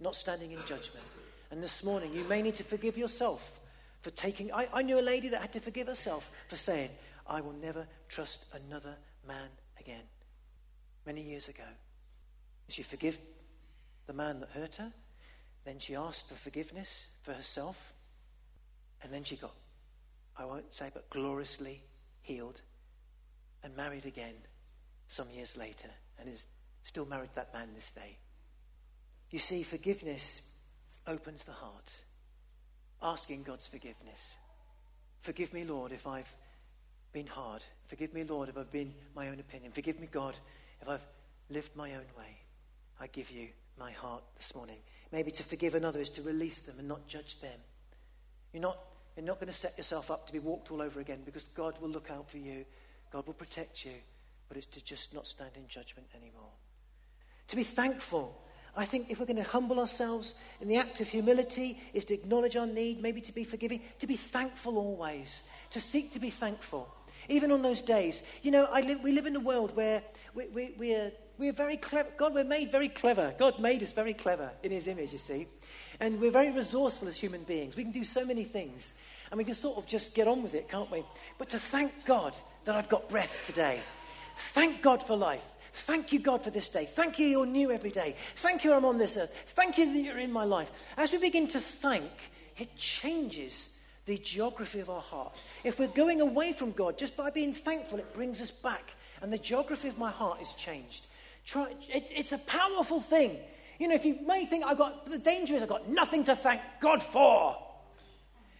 not 0.01 0.17
standing 0.17 0.53
in 0.53 0.59
judgment. 0.61 1.05
And 1.51 1.63
this 1.63 1.85
morning, 1.85 2.13
you 2.15 2.25
may 2.25 2.43
need 2.43 2.57
to 2.57 2.65
forgive 2.65 2.97
yourself 2.99 3.59
for 4.03 4.11
taking. 4.11 4.53
I, 4.53 4.69
I 4.73 4.83
knew 4.83 4.99
a 4.99 5.03
lady 5.03 5.29
that 5.31 5.41
had 5.41 5.53
to 5.55 5.61
forgive 5.61 5.87
herself 5.87 6.31
for 6.49 6.57
saying, 6.57 6.91
I 7.27 7.41
will 7.41 7.55
never 7.55 7.87
trust 8.09 8.47
another 8.53 8.97
man 9.27 9.49
again. 9.79 10.03
Many 11.07 11.23
years 11.23 11.49
ago. 11.49 11.65
She 12.69 12.83
forgave 12.83 13.19
the 14.09 14.13
man 14.13 14.41
that 14.41 14.51
hurt 14.51 14.75
her. 14.77 14.93
Then 15.65 15.79
she 15.79 15.95
asked 15.95 16.27
for 16.27 16.35
forgiveness 16.35 17.07
for 17.23 17.33
herself. 17.33 17.93
And 19.05 19.13
then 19.13 19.23
she 19.23 19.37
got 19.37 19.55
I 20.39 20.45
won't 20.45 20.73
say, 20.73 20.91
but 20.95 21.11
gloriously 21.11 21.83
healed 22.23 22.61
and 23.65 23.77
married 23.77 24.07
again 24.07 24.35
some 25.09 25.29
years 25.31 25.57
later 25.57 25.89
and 26.19 26.29
is 26.29 26.47
still 26.85 27.07
married 27.07 27.31
to 27.31 27.35
that 27.37 27.53
man 27.53 27.69
this 27.75 27.91
day. 27.91 28.17
You 29.31 29.41
see, 29.41 29.65
forgiveness 29.65 30.41
opens 31.07 31.45
the 31.45 31.53
heart. 31.53 31.93
Asking 33.03 33.43
God's 33.43 33.67
forgiveness. 33.67 34.37
Forgive 35.23 35.53
me, 35.53 35.65
Lord, 35.65 35.93
if 35.93 36.07
I've 36.07 36.33
been 37.13 37.27
hard. 37.27 37.63
Forgive 37.89 38.15
me, 38.15 38.25
Lord, 38.25 38.49
if 38.49 38.57
I've 38.57 38.71
been 38.71 38.95
my 39.15 39.29
own 39.29 39.41
opinion. 39.41 39.73
Forgive 39.73 39.99
me, 39.99 40.09
God, 40.11 40.35
if 40.81 40.89
I've 40.89 41.05
lived 41.51 41.75
my 41.77 41.95
own 41.95 42.07
way. 42.17 42.39
I 43.01 43.07
give 43.09 43.31
you 43.31 43.49
my 43.79 43.93
heart 43.93 44.23
this 44.37 44.55
morning. 44.55 44.79
Maybe 45.13 45.31
to 45.33 45.43
forgive 45.43 45.75
another 45.75 46.01
is 46.01 46.11
to 46.11 46.23
release 46.23 46.61
them 46.61 46.77
and 46.79 46.89
not 46.89 47.07
judge 47.07 47.41
them. 47.41 47.59
You're 48.53 48.63
not 48.63 48.79
you're 49.17 49.27
not 49.27 49.41
going 49.41 49.49
to 49.49 49.59
set 49.59 49.77
yourself 49.77 50.13
up 50.13 50.29
to 50.29 50.33
be 50.33 50.39
walked 50.39 50.71
all 50.71 50.81
over 50.81 51.01
again 51.01 51.23
because 51.25 51.43
God 51.55 51.75
will 51.81 51.89
look 51.89 52.09
out 52.09 52.31
for 52.31 52.39
you. 52.39 52.65
God 53.11 53.27
will 53.27 53.35
protect 53.35 53.85
you. 53.85 53.95
But 54.49 54.57
it's 54.57 54.67
to 54.69 54.85
just 54.85 55.13
not 55.13 55.27
stand 55.27 55.51
in 55.57 55.67
judgment 55.67 56.07
anymore. 56.15 56.53
To 57.49 57.57
be 57.57 57.65
thankful. 57.65 58.41
I 58.77 58.85
think 58.85 59.11
if 59.11 59.19
we're 59.19 59.27
going 59.27 59.43
to 59.43 59.43
humble 59.43 59.81
ourselves 59.81 60.35
in 60.61 60.69
the 60.69 60.77
act 60.77 61.01
of 61.01 61.09
humility 61.09 61.81
is 61.95 62.05
to 62.05 62.15
acknowledge 62.15 62.55
our 62.55 62.67
need, 62.67 63.03
maybe 63.03 63.21
to 63.23 63.33
be 63.33 63.43
forgiving, 63.43 63.81
to 63.99 64.07
be 64.07 64.15
thankful 64.15 64.79
always, 64.79 65.43
to 65.71 65.81
seek 65.81 66.13
to 66.13 66.21
be 66.21 66.31
thankful. 66.31 66.89
Even 67.29 67.51
on 67.51 67.61
those 67.61 67.83
days. 67.83 68.23
You 68.43 68.53
know, 68.53 68.69
live, 68.73 69.03
we 69.03 69.11
live 69.11 69.27
in 69.27 69.35
a 69.35 69.41
world 69.41 69.75
where 69.75 70.01
we, 70.33 70.47
we, 70.47 70.75
we 70.79 70.95
are, 70.95 71.11
we 71.39 71.49
are 71.49 71.53
very 71.53 71.77
clever. 71.77 72.09
God, 72.17 72.35
we're 72.35 72.45
made 72.45 72.71
very 72.73 72.89
clever. 72.89 73.35
God 73.39 73.59
made 73.61 73.83
us 73.83 73.93
very 73.93 74.15
clever 74.15 74.51
in 74.63 74.73
his 74.73 74.89
image, 74.89 75.13
you 75.13 75.19
see. 75.19 75.47
And 76.01 76.21
we're 76.21 76.31
very 76.31 76.51
resourceful 76.51 77.09
as 77.09 77.17
human 77.17 77.45
beings. 77.45 77.77
We 77.77 77.85
can 77.85 77.93
do 77.93 78.05
so 78.05 78.25
many 78.25 78.45
things. 78.45 78.95
And 79.31 79.39
we 79.39 79.45
can 79.45 79.55
sort 79.55 79.79
of 79.79 79.87
just 79.87 80.15
get 80.15 80.27
on 80.27 80.43
with 80.43 80.55
it, 80.55 80.69
can't 80.69 80.91
we? 80.91 81.05
But 81.39 81.51
to 81.51 81.59
thank 81.59 81.93
God 82.07 82.35
that 82.65 82.75
I've 82.75 82.89
got 82.89 83.09
breath 83.09 83.41
today. 83.47 83.81
Thank 84.53 84.83
God 84.83 85.03
for 85.03 85.17
life. 85.17 85.45
Thank 85.73 86.13
you, 86.13 86.19
God, 86.19 86.43
for 86.43 86.51
this 86.51 86.69
day. 86.69 86.87
Thank 86.87 87.19
you, 87.19 87.27
you're 87.27 87.47
new 87.47 87.71
every 87.71 87.91
day. 87.91 88.17
Thank 88.37 88.65
you, 88.65 88.73
I'm 88.73 88.85
on 88.85 88.99
this 88.99 89.17
earth. 89.17 89.33
Thank 89.49 89.79
you 89.79 89.93
that 89.93 89.99
you're 90.01 90.19
in 90.19 90.33
my 90.33 90.45
life. 90.45 90.71
As 90.97 91.13
we 91.13 91.19
begin 91.19 91.47
to 91.49 91.61
thank, 91.61 92.11
it 92.57 92.75
changes 92.77 93.75
the 94.07 94.19
geography 94.19 94.81
of 94.81 94.91
our 94.91 95.03
heart. 95.03 95.37
If 95.63 95.79
we're 95.79 95.89
going 95.89 96.21
away 96.21 96.53
from 96.53 96.73
God, 96.73 96.99
just 96.99 97.17
by 97.17 97.31
being 97.31 97.53
thankful, 97.53 97.99
it 97.99 98.15
brings 98.15 98.41
us 98.41 98.51
back. 98.51 98.95
And 99.21 99.33
the 99.33 99.39
geography 99.39 99.89
of 99.89 99.99
my 99.99 100.11
heart 100.11 100.41
is 100.41 100.53
changed. 100.53 101.07
Try, 101.49 101.75
it, 101.89 102.11
it's 102.15 102.33
a 102.33 102.39
powerful 102.39 103.01
thing. 103.01 103.39
You 103.79 103.89
know, 103.89 103.95
if 103.95 104.05
you 104.05 104.19
may 104.27 104.45
think 104.45 104.65
I've 104.67 104.77
got, 104.77 105.07
the 105.07 105.19
danger 105.19 105.55
is 105.55 105.63
I've 105.63 105.69
got 105.69 105.89
nothing 105.89 106.25
to 106.25 106.37
thank 106.37 106.61
God 106.79 107.03
for. 107.03 107.57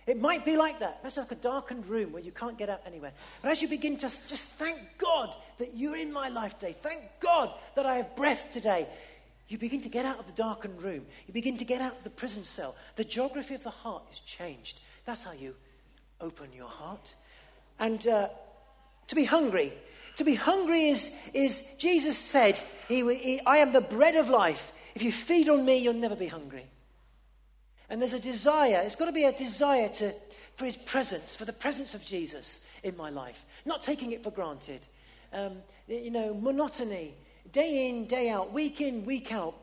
It 0.07 0.19
might 0.19 0.47
be 0.47 0.57
like 0.57 0.81
that. 0.81 1.03
That's 1.03 1.19
like 1.19 1.31
a 1.31 1.35
darkened 1.35 1.87
room 1.87 2.13
where 2.13 2.23
you 2.23 2.33
can't 2.33 2.57
get 2.57 2.71
out 2.71 2.81
anywhere. 2.87 3.13
But 3.43 3.51
as 3.51 3.61
you 3.61 3.69
begin 3.69 3.99
to 3.99 4.11
just 4.27 4.43
thank 4.43 4.79
God 4.97 5.35
that 5.59 5.75
you're 5.75 5.99
in 5.99 6.11
my 6.11 6.31
life 6.31 6.59
today, 6.59 6.73
thank 6.73 7.03
God 7.21 7.53
that 7.77 7.85
I 7.85 7.97
have 7.97 8.17
breath 8.17 8.49
today, 8.55 8.89
you 9.49 9.59
begin 9.59 9.83
to 9.83 9.91
get 9.91 10.07
out 10.07 10.19
of 10.19 10.27
the 10.27 10.33
darkened 10.33 10.81
room. 10.81 11.05
You 11.27 11.35
begin 11.35 11.59
to 11.59 11.65
get 11.67 11.83
out 11.83 11.93
of 11.93 12.05
the 12.05 12.11
prison 12.11 12.45
cell. 12.45 12.75
The 12.97 13.05
geography 13.05 13.55
of 13.55 13.65
the 13.65 13.71
heart 13.71 14.05
is 14.11 14.21
changed. 14.21 14.81
That's 15.05 15.23
how 15.23 15.33
you 15.33 15.55
open 16.23 16.55
your 16.55 16.69
heart. 16.69 17.15
And 17.79 18.07
uh, 18.09 18.29
to 19.09 19.15
be 19.15 19.25
hungry. 19.25 19.75
To 20.19 20.25
be 20.25 20.35
hungry 20.35 20.89
is, 20.89 21.15
is 21.33 21.65
Jesus 21.79 22.19
said, 22.19 22.61
he, 22.89 23.03
he, 23.17 23.41
I 23.47 23.59
am 23.59 23.73
the 23.73 23.81
bread 23.81 24.17
of 24.17 24.29
life. 24.29 24.73
If 24.97 25.03
you 25.03 25.13
feed 25.13 25.49
on 25.49 25.65
me, 25.65 25.79
you'll 25.79 25.95
never 25.95 26.17
be 26.17 26.27
hungry. 26.27 26.67
And 27.89 28.03
there's 28.03 28.15
a 28.15 28.19
desire, 28.19 28.83
it's 28.85 28.97
got 28.97 29.05
to 29.07 29.13
be 29.13 29.25
a 29.25 29.33
desire 29.33 29.89
to, 29.89 30.13
for 30.57 30.65
his 30.65 30.77
presence, 30.77 31.37
for 31.37 31.45
the 31.45 31.53
presence 31.53 31.95
of 31.95 32.05
Jesus 32.05 32.65
in 32.83 32.97
my 32.97 33.11
life, 33.11 33.45
not 33.65 33.81
taking 33.81 34.11
it 34.11 34.25
for 34.25 34.33
granted. 34.33 34.81
Um, 35.33 35.59
you 35.87 36.11
know, 36.11 36.35
monotony, 36.35 37.15
day 37.53 37.89
in, 37.89 38.07
day 38.07 38.29
out, 38.29 38.53
week 38.53 38.81
in, 38.81 39.05
week 39.05 39.31
out. 39.31 39.55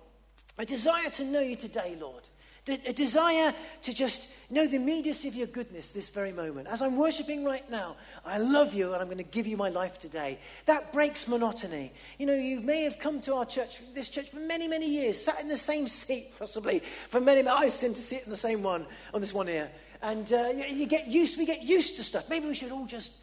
A 0.58 0.66
desire 0.66 1.10
to 1.12 1.26
know 1.26 1.42
you 1.42 1.58
today, 1.58 1.98
Lord 2.00 2.24
a 2.68 2.94
desire 2.94 3.54
to 3.84 3.94
just 3.94 4.28
know 4.50 4.68
the 4.68 4.76
immediacy 4.76 5.28
of 5.28 5.36
your 5.36 5.48
goodness 5.48 5.90
this 5.90 6.10
very 6.10 6.32
moment. 6.32 6.68
As 6.68 6.82
I'm 6.82 6.96
worshiping 6.96 7.44
right 7.44 7.70
now, 7.70 7.96
I 8.26 8.38
love 8.38 8.74
you 8.74 8.94
and 8.94 9.02
I'm 9.02 9.08
going 9.08 9.18
to 9.18 9.24
give 9.24 9.48
you 9.48 9.58
my 9.58 9.70
life 9.70 10.00
today. 10.00 10.40
That 10.66 10.94
breaks 10.94 11.28
monotony. 11.28 11.92
You 12.18 12.26
know, 12.26 12.36
you 12.36 12.62
may 12.62 12.84
have 12.84 13.00
come 13.00 13.22
to 13.22 13.36
our 13.36 13.46
church, 13.46 13.82
this 13.94 14.10
church, 14.10 14.30
for 14.30 14.40
many, 14.40 14.68
many 14.68 14.90
years, 14.90 15.24
sat 15.24 15.40
in 15.40 15.48
the 15.48 15.58
same 15.58 15.88
seat, 15.88 16.34
possibly, 16.38 16.82
for 17.10 17.22
many, 17.22 17.48
I 17.48 17.70
seem 17.70 17.94
to 17.94 18.02
sit 18.02 18.24
in 18.24 18.30
the 18.30 18.38
same 18.38 18.64
one, 18.64 18.86
on 19.14 19.22
this 19.22 19.34
one 19.34 19.48
here. 19.48 19.70
And 20.02 20.32
uh, 20.32 20.52
you, 20.56 20.66
you 20.66 20.86
get 20.86 21.08
used, 21.08 21.38
we 21.38 21.46
get 21.46 21.64
used 21.64 21.98
to 21.98 22.04
stuff. 22.04 22.30
Maybe 22.30 22.48
we 22.48 22.56
should 22.56 22.72
all 22.72 22.86
just 22.86 23.14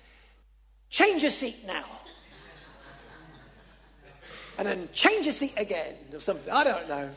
change 0.91 1.25
a 1.25 1.31
seat 1.31 1.67
now. 1.67 1.85
and 4.59 4.69
then 4.69 4.89
change 4.93 5.27
a 5.27 5.33
seat 5.33 5.55
again 5.57 5.95
or 6.13 6.21
something. 6.21 6.53
I 6.53 6.65
don't 6.65 6.89
know. 6.89 7.11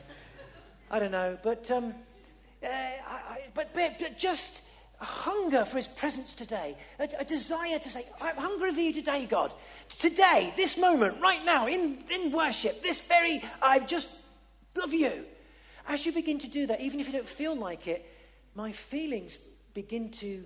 I 0.89 0.99
don't 0.99 1.11
know. 1.11 1.37
But 1.43 1.69
um, 1.71 1.93
uh, 2.63 2.67
I, 2.67 3.39
but, 3.53 3.73
but 3.73 4.17
just 4.17 4.61
a 5.01 5.05
hunger 5.05 5.65
for 5.65 5.77
his 5.77 5.87
presence 5.87 6.33
today, 6.33 6.77
a, 6.99 7.09
a, 7.19 7.25
desire 7.25 7.79
to 7.79 7.89
say, 7.89 8.05
I'm 8.21 8.37
hungry 8.37 8.73
for 8.73 8.79
you 8.79 8.93
today, 8.93 9.25
God. 9.25 9.53
Today, 9.99 10.53
this 10.55 10.77
moment, 10.77 11.19
right 11.21 11.43
now, 11.43 11.67
in, 11.67 12.03
in 12.09 12.31
worship, 12.31 12.81
this 12.81 13.01
very, 13.01 13.43
I 13.61 13.79
just 13.79 14.09
love 14.75 14.93
you. 14.93 15.25
As 15.87 16.05
you 16.05 16.11
begin 16.11 16.39
to 16.39 16.47
do 16.47 16.67
that, 16.67 16.81
even 16.81 16.99
if 16.99 17.07
you 17.07 17.13
don't 17.13 17.27
feel 17.27 17.55
like 17.55 17.87
it, 17.87 18.05
my 18.55 18.71
feelings 18.71 19.37
begin 19.73 20.11
to 20.11 20.45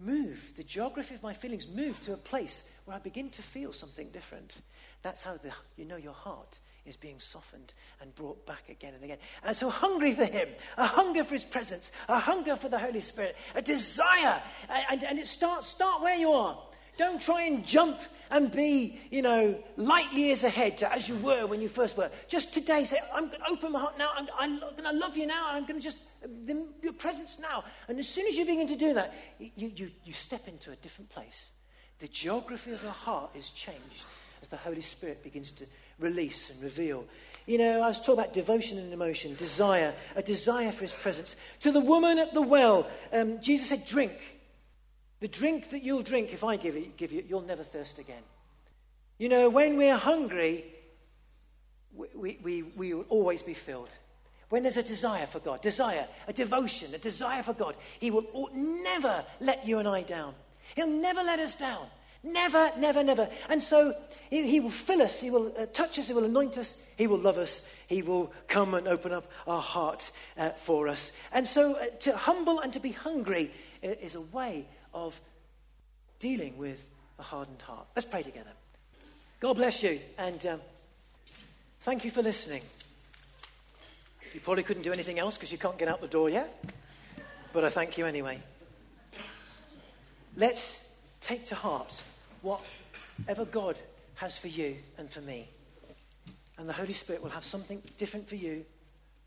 move. 0.00 0.52
The 0.56 0.64
geography 0.64 1.14
of 1.14 1.22
my 1.22 1.34
feelings 1.34 1.68
move 1.68 2.00
to 2.02 2.14
a 2.14 2.16
place 2.16 2.68
where 2.84 2.96
I 2.96 3.00
begin 3.00 3.30
to 3.30 3.42
feel 3.42 3.72
something 3.72 4.08
different. 4.08 4.56
That's 5.02 5.22
how 5.22 5.36
the, 5.36 5.50
you 5.76 5.84
know 5.84 5.96
your 5.96 6.14
heart 6.14 6.58
is 6.88 6.96
being 6.96 7.20
softened 7.20 7.72
and 8.00 8.14
brought 8.14 8.44
back 8.46 8.68
again 8.68 8.94
and 8.94 9.04
again. 9.04 9.18
And 9.44 9.56
so 9.56 9.70
hungry 9.70 10.14
for 10.14 10.24
Him, 10.24 10.48
a 10.76 10.86
hunger 10.86 11.24
for 11.24 11.34
His 11.34 11.44
presence, 11.44 11.92
a 12.08 12.18
hunger 12.18 12.56
for 12.56 12.68
the 12.68 12.78
Holy 12.78 13.00
Spirit, 13.00 13.36
a 13.54 13.62
desire. 13.62 14.42
And, 14.90 15.04
and 15.04 15.18
it 15.18 15.26
starts, 15.26 15.68
start 15.68 16.02
where 16.02 16.16
you 16.16 16.32
are. 16.32 16.58
Don't 16.96 17.22
try 17.22 17.42
and 17.42 17.64
jump 17.64 18.00
and 18.30 18.50
be, 18.50 18.98
you 19.10 19.22
know, 19.22 19.56
light 19.76 20.12
years 20.12 20.44
ahead 20.44 20.78
to 20.78 20.92
as 20.92 21.08
you 21.08 21.16
were 21.16 21.46
when 21.46 21.60
you 21.60 21.68
first 21.68 21.96
were. 21.96 22.10
Just 22.26 22.52
today, 22.52 22.84
say, 22.84 22.98
I'm 23.14 23.28
going 23.28 23.40
to 23.40 23.50
open 23.50 23.72
my 23.72 23.80
heart 23.80 23.98
now. 23.98 24.10
I'm, 24.14 24.28
I'm 24.38 24.58
going 24.58 24.84
to 24.84 24.92
love 24.92 25.16
you 25.16 25.26
now. 25.26 25.48
I'm 25.50 25.64
going 25.64 25.80
to 25.80 25.84
just, 25.84 25.98
the, 26.22 26.66
your 26.82 26.92
presence 26.94 27.38
now. 27.38 27.64
And 27.88 27.98
as 27.98 28.08
soon 28.08 28.26
as 28.26 28.36
you 28.36 28.44
begin 28.44 28.66
to 28.68 28.76
do 28.76 28.94
that, 28.94 29.14
you, 29.38 29.70
you, 29.74 29.90
you 30.04 30.12
step 30.12 30.48
into 30.48 30.72
a 30.72 30.76
different 30.76 31.10
place. 31.10 31.52
The 32.00 32.08
geography 32.08 32.72
of 32.72 32.82
your 32.82 32.92
heart 32.92 33.30
is 33.34 33.50
changed 33.50 34.06
as 34.42 34.48
the 34.48 34.56
Holy 34.56 34.80
Spirit 34.80 35.22
begins 35.22 35.52
to 35.52 35.66
release 35.98 36.50
and 36.50 36.62
reveal. 36.62 37.04
You 37.46 37.58
know, 37.58 37.82
I 37.82 37.88
was 37.88 37.98
talking 37.98 38.20
about 38.20 38.34
devotion 38.34 38.78
and 38.78 38.92
emotion, 38.92 39.34
desire, 39.34 39.94
a 40.16 40.22
desire 40.22 40.70
for 40.70 40.82
his 40.82 40.92
presence. 40.92 41.34
To 41.60 41.72
the 41.72 41.80
woman 41.80 42.18
at 42.18 42.34
the 42.34 42.42
well, 42.42 42.86
um, 43.12 43.40
Jesus 43.40 43.70
said, 43.70 43.86
Drink. 43.86 44.12
The 45.20 45.28
drink 45.28 45.70
that 45.70 45.82
you'll 45.82 46.02
drink, 46.02 46.32
if 46.32 46.44
I 46.44 46.56
give, 46.56 46.76
it, 46.76 46.96
give 46.96 47.10
you, 47.10 47.24
you'll 47.26 47.40
never 47.40 47.64
thirst 47.64 47.98
again. 47.98 48.22
You 49.18 49.28
know, 49.28 49.50
when 49.50 49.76
we're 49.76 49.96
hungry, 49.96 50.64
we, 52.14 52.38
we, 52.42 52.62
we 52.62 52.94
will 52.94 53.06
always 53.08 53.42
be 53.42 53.54
filled. 53.54 53.88
When 54.50 54.62
there's 54.62 54.76
a 54.76 54.82
desire 54.82 55.26
for 55.26 55.40
God, 55.40 55.60
desire, 55.60 56.06
a 56.26 56.32
devotion, 56.32 56.94
a 56.94 56.98
desire 56.98 57.42
for 57.42 57.52
God, 57.52 57.74
He 57.98 58.10
will 58.10 58.50
never 58.54 59.24
let 59.40 59.66
you 59.66 59.78
and 59.78 59.88
I 59.88 60.02
down. 60.02 60.34
He'll 60.76 60.86
never 60.86 61.22
let 61.22 61.38
us 61.38 61.56
down. 61.56 61.86
Never, 62.22 62.72
never, 62.76 63.04
never. 63.04 63.28
And 63.48 63.62
so 63.62 63.94
he, 64.28 64.48
he 64.48 64.60
will 64.60 64.70
fill 64.70 65.02
us, 65.02 65.20
he 65.20 65.30
will 65.30 65.52
uh, 65.58 65.66
touch 65.72 65.98
us, 65.98 66.08
he 66.08 66.14
will 66.14 66.24
anoint 66.24 66.58
us, 66.58 66.80
he 66.96 67.06
will 67.06 67.18
love 67.18 67.38
us, 67.38 67.66
he 67.86 68.02
will 68.02 68.32
come 68.48 68.74
and 68.74 68.88
open 68.88 69.12
up 69.12 69.30
our 69.46 69.62
heart 69.62 70.10
uh, 70.36 70.50
for 70.50 70.88
us. 70.88 71.12
And 71.32 71.46
so 71.46 71.76
uh, 71.76 71.86
to 72.00 72.16
humble 72.16 72.60
and 72.60 72.72
to 72.72 72.80
be 72.80 72.90
hungry 72.90 73.52
uh, 73.84 73.88
is 73.88 74.16
a 74.16 74.20
way 74.20 74.66
of 74.92 75.20
dealing 76.18 76.58
with 76.58 76.88
a 77.20 77.22
hardened 77.22 77.62
heart. 77.62 77.86
Let's 77.94 78.08
pray 78.08 78.24
together. 78.24 78.50
God 79.40 79.54
bless 79.54 79.84
you, 79.84 80.00
and 80.18 80.44
um, 80.46 80.60
thank 81.82 82.04
you 82.04 82.10
for 82.10 82.22
listening. 82.22 82.62
You 84.34 84.40
probably 84.40 84.64
couldn't 84.64 84.82
do 84.82 84.92
anything 84.92 85.20
else 85.20 85.36
because 85.36 85.52
you 85.52 85.58
can't 85.58 85.78
get 85.78 85.86
out 85.86 86.00
the 86.00 86.08
door 86.08 86.28
yet, 86.28 86.64
but 87.52 87.64
I 87.64 87.70
thank 87.70 87.96
you 87.96 88.06
anyway. 88.06 88.42
Let's 90.36 90.82
take 91.20 91.46
to 91.46 91.54
heart 91.54 92.02
whatever 92.42 93.44
God 93.44 93.76
has 94.16 94.36
for 94.36 94.48
you 94.48 94.76
and 94.96 95.10
for 95.10 95.20
me. 95.20 95.48
And 96.58 96.68
the 96.68 96.72
Holy 96.72 96.92
Spirit 96.92 97.22
will 97.22 97.30
have 97.30 97.44
something 97.44 97.80
different 97.96 98.28
for 98.28 98.34
you 98.34 98.64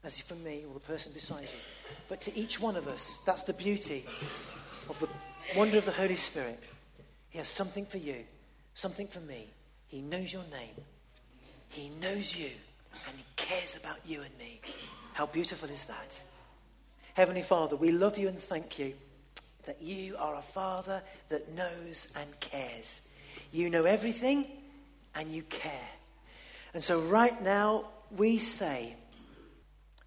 as 0.03 0.19
for 0.19 0.35
me 0.35 0.63
or 0.67 0.73
the 0.73 0.79
person 0.81 1.11
beside 1.13 1.43
you. 1.43 1.49
But 2.09 2.21
to 2.21 2.37
each 2.37 2.59
one 2.59 2.75
of 2.75 2.87
us, 2.87 3.19
that's 3.25 3.43
the 3.43 3.53
beauty 3.53 4.05
of 4.89 4.99
the 4.99 5.07
wonder 5.55 5.77
of 5.77 5.85
the 5.85 5.91
Holy 5.91 6.15
Spirit. 6.15 6.59
He 7.29 7.37
has 7.37 7.47
something 7.47 7.85
for 7.85 7.97
you, 7.97 8.23
something 8.73 9.07
for 9.07 9.21
me. 9.21 9.47
He 9.87 10.01
knows 10.01 10.33
your 10.33 10.43
name. 10.51 10.75
He 11.69 11.89
knows 12.01 12.35
you, 12.35 12.49
and 13.07 13.15
He 13.15 13.23
cares 13.37 13.77
about 13.77 13.99
you 14.05 14.21
and 14.21 14.37
me. 14.37 14.59
How 15.13 15.25
beautiful 15.25 15.69
is 15.69 15.85
that? 15.85 16.21
Heavenly 17.13 17.41
Father, 17.41 17.75
we 17.75 17.91
love 17.91 18.17
you 18.17 18.27
and 18.27 18.39
thank 18.39 18.79
you 18.79 18.93
that 19.65 19.81
you 19.81 20.15
are 20.17 20.35
a 20.35 20.41
Father 20.41 21.01
that 21.29 21.53
knows 21.53 22.11
and 22.15 22.39
cares. 22.39 23.01
You 23.51 23.69
know 23.69 23.85
everything 23.85 24.45
and 25.15 25.29
you 25.29 25.43
care. 25.43 25.89
And 26.73 26.83
so, 26.83 27.01
right 27.01 27.41
now, 27.43 27.85
we 28.15 28.37
say, 28.37 28.95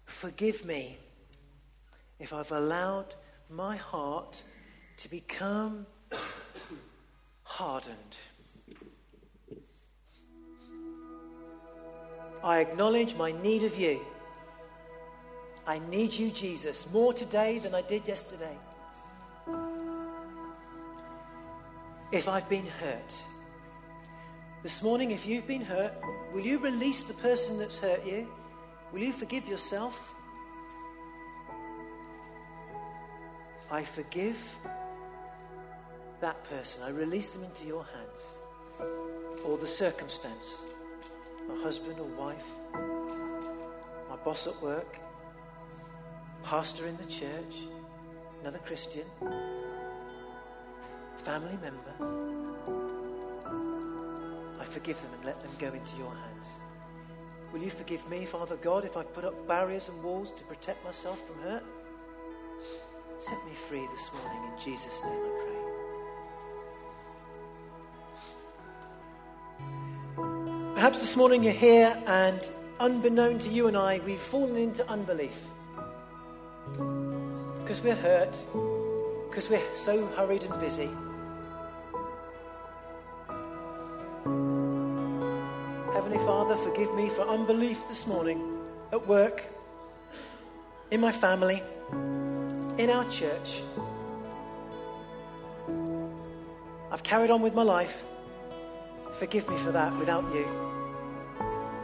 Forgive 0.05 0.65
me 0.65 0.97
if 2.19 2.33
I've 2.33 2.51
allowed 2.51 3.13
my 3.49 3.75
heart 3.75 4.41
to 4.97 5.09
become 5.09 5.85
hardened. 7.43 7.95
I 12.43 12.59
acknowledge 12.59 13.15
my 13.15 13.31
need 13.31 13.63
of 13.63 13.77
you. 13.77 13.99
I 15.65 15.79
need 15.89 16.13
you, 16.13 16.29
Jesus, 16.29 16.85
more 16.93 17.11
today 17.11 17.57
than 17.57 17.73
I 17.73 17.81
did 17.81 18.07
yesterday. 18.07 18.55
If 22.11 22.27
I've 22.27 22.47
been 22.47 22.67
hurt, 22.67 23.13
this 24.61 24.81
morning, 24.81 25.11
if 25.11 25.25
you've 25.25 25.47
been 25.47 25.63
hurt, 25.63 25.93
will 26.33 26.45
you 26.45 26.59
release 26.59 27.03
the 27.03 27.13
person 27.15 27.57
that's 27.57 27.77
hurt 27.77 28.05
you? 28.05 28.27
Will 28.91 29.01
you 29.01 29.13
forgive 29.13 29.47
yourself? 29.47 30.15
I 33.69 33.83
forgive 33.83 34.37
that 36.21 36.43
person. 36.49 36.81
I 36.83 36.89
release 36.89 37.29
them 37.29 37.43
into 37.43 37.65
your 37.65 37.85
hands. 37.85 38.89
Or 39.43 39.57
the 39.57 39.67
circumstance 39.67 40.49
my 41.47 41.61
husband 41.61 41.99
or 41.99 42.07
wife, 42.17 42.45
my 44.09 44.15
boss 44.23 44.47
at 44.47 44.61
work, 44.63 44.97
pastor 46.43 46.87
in 46.87 46.97
the 46.97 47.05
church, 47.05 47.67
another 48.41 48.57
Christian, 48.65 49.05
family 51.25 51.57
member. 51.59 51.93
I 54.61 54.65
forgive 54.65 55.01
them 55.01 55.09
and 55.15 55.25
let 55.25 55.41
them 55.41 55.51
go 55.57 55.67
into 55.67 55.97
your 55.97 56.13
hands. 56.13 56.47
Will 57.51 57.61
you 57.61 57.71
forgive 57.71 58.07
me, 58.07 58.25
Father 58.25 58.57
God, 58.57 58.85
if 58.85 58.95
I've 58.95 59.11
put 59.11 59.25
up 59.25 59.47
barriers 59.47 59.89
and 59.89 60.03
walls 60.03 60.31
to 60.33 60.43
protect 60.43 60.85
myself 60.85 61.19
from 61.25 61.41
hurt? 61.41 61.63
Set 63.19 63.43
me 63.43 63.53
free 63.53 63.87
this 63.91 64.11
morning 64.13 64.43
in 64.43 64.59
Jesus' 64.63 65.01
name, 65.03 65.19
I 65.19 65.29
pray. 65.43 65.55
Perhaps 70.75 70.99
this 70.99 71.15
morning 71.15 71.43
you're 71.43 71.53
here 71.53 71.99
and 72.05 72.39
unbeknown 72.79 73.39
to 73.39 73.49
you 73.49 73.65
and 73.67 73.75
I, 73.75 73.99
we've 74.05 74.19
fallen 74.19 74.57
into 74.57 74.87
unbelief. 74.87 75.39
Because 77.61 77.81
we're 77.81 77.95
hurt, 77.95 78.37
because 79.27 79.49
we're 79.49 79.73
so 79.73 80.05
hurried 80.07 80.43
and 80.43 80.59
busy. 80.61 80.91
Father, 86.25 86.57
forgive 86.57 86.93
me 86.93 87.09
for 87.09 87.21
unbelief 87.21 87.87
this 87.87 88.07
morning 88.07 88.59
at 88.91 89.07
work, 89.07 89.43
in 90.91 91.01
my 91.01 91.11
family, 91.11 91.61
in 92.77 92.89
our 92.89 93.09
church. 93.09 93.61
I've 96.91 97.03
carried 97.03 97.29
on 97.29 97.41
with 97.41 97.53
my 97.53 97.63
life. 97.63 98.03
Forgive 99.13 99.49
me 99.49 99.57
for 99.57 99.71
that 99.71 99.97
without 99.97 100.23
you. 100.33 100.47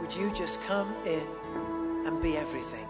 Would 0.00 0.14
you 0.14 0.32
just 0.32 0.62
come 0.62 0.94
in 1.06 1.26
and 2.06 2.22
be 2.22 2.36
everything? 2.36 2.86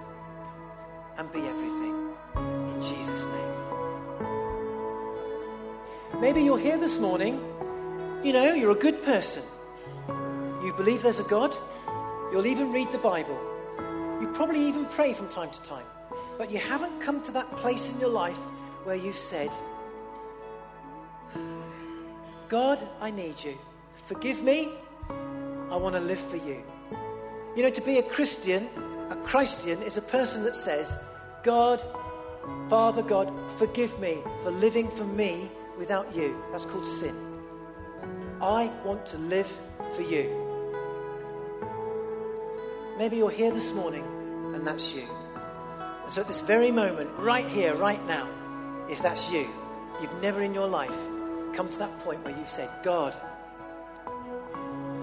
And 1.16 1.32
be 1.32 1.40
everything 1.40 2.12
in 2.36 2.82
Jesus' 2.82 3.24
name. 3.24 3.55
Maybe 6.20 6.42
you're 6.42 6.59
here 6.59 6.78
this 6.78 6.98
morning. 6.98 7.40
You 8.22 8.32
know, 8.32 8.54
you're 8.54 8.70
a 8.70 8.76
good 8.76 9.02
person. 9.02 9.42
You 10.62 10.72
believe 10.76 11.02
there's 11.02 11.18
a 11.18 11.24
God. 11.24 11.56
You'll 12.30 12.46
even 12.46 12.70
read 12.70 12.92
the 12.92 12.98
Bible. 12.98 13.36
You 14.20 14.28
probably 14.32 14.64
even 14.68 14.84
pray 14.84 15.12
from 15.12 15.28
time 15.28 15.50
to 15.50 15.60
time. 15.62 15.84
But 16.38 16.48
you 16.48 16.58
haven't 16.58 17.00
come 17.00 17.20
to 17.24 17.32
that 17.32 17.50
place 17.56 17.88
in 17.88 17.98
your 17.98 18.10
life 18.10 18.36
where 18.84 18.94
you've 18.94 19.18
said, 19.18 19.50
God, 22.48 22.78
I 23.00 23.10
need 23.10 23.42
you. 23.42 23.58
Forgive 24.06 24.40
me. 24.40 24.68
I 25.70 25.76
want 25.76 25.96
to 25.96 26.00
live 26.00 26.20
for 26.20 26.36
you. 26.36 26.62
You 27.56 27.64
know, 27.64 27.70
to 27.70 27.80
be 27.80 27.98
a 27.98 28.02
Christian, 28.04 28.68
a 29.10 29.16
Christian 29.16 29.82
is 29.82 29.96
a 29.96 30.02
person 30.02 30.44
that 30.44 30.56
says, 30.56 30.96
God, 31.42 31.82
Father 32.68 33.02
God, 33.02 33.32
forgive 33.56 33.98
me 33.98 34.18
for 34.44 34.52
living 34.52 34.88
for 34.88 35.04
me 35.04 35.50
without 35.76 36.14
you. 36.14 36.40
That's 36.52 36.66
called 36.66 36.86
sin. 36.86 37.32
I 38.43 38.72
want 38.84 39.07
to 39.07 39.18
live 39.18 39.47
for 39.95 40.03
you. 40.03 40.26
Maybe 42.99 43.16
you're 43.16 43.30
here 43.30 43.53
this 43.53 43.72
morning 43.72 44.05
and 44.53 44.66
that's 44.66 44.93
you. 44.93 45.07
And 46.03 46.12
so 46.12 46.22
at 46.22 46.26
this 46.26 46.40
very 46.40 46.72
moment, 46.72 47.11
right 47.18 47.47
here, 47.47 47.76
right 47.76 48.05
now, 48.09 48.28
if 48.90 49.01
that's 49.01 49.30
you, 49.30 49.49
you've 50.01 50.20
never 50.20 50.43
in 50.43 50.53
your 50.55 50.66
life 50.66 50.90
come 51.55 51.70
to 51.70 51.78
that 51.78 51.97
point 52.01 52.24
where 52.24 52.36
you've 52.36 52.51
said, 52.51 52.68
God, 52.82 53.14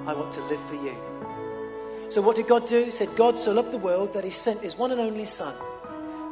I 0.06 0.14
want 0.14 0.34
to 0.34 0.42
live 0.48 0.62
for 0.68 0.76
you. 0.76 0.96
So, 2.10 2.22
what 2.22 2.36
did 2.36 2.48
God 2.48 2.68
do? 2.68 2.84
He 2.84 2.92
said, 2.92 3.16
God 3.16 3.40
so 3.40 3.54
loved 3.54 3.72
the 3.72 3.78
world 3.78 4.14
that 4.16 4.24
he 4.24 4.32
sent 4.32 4.62
his 4.62 4.76
one 4.76 4.92
and 4.92 5.00
only 5.00 5.26
Son, 5.26 5.54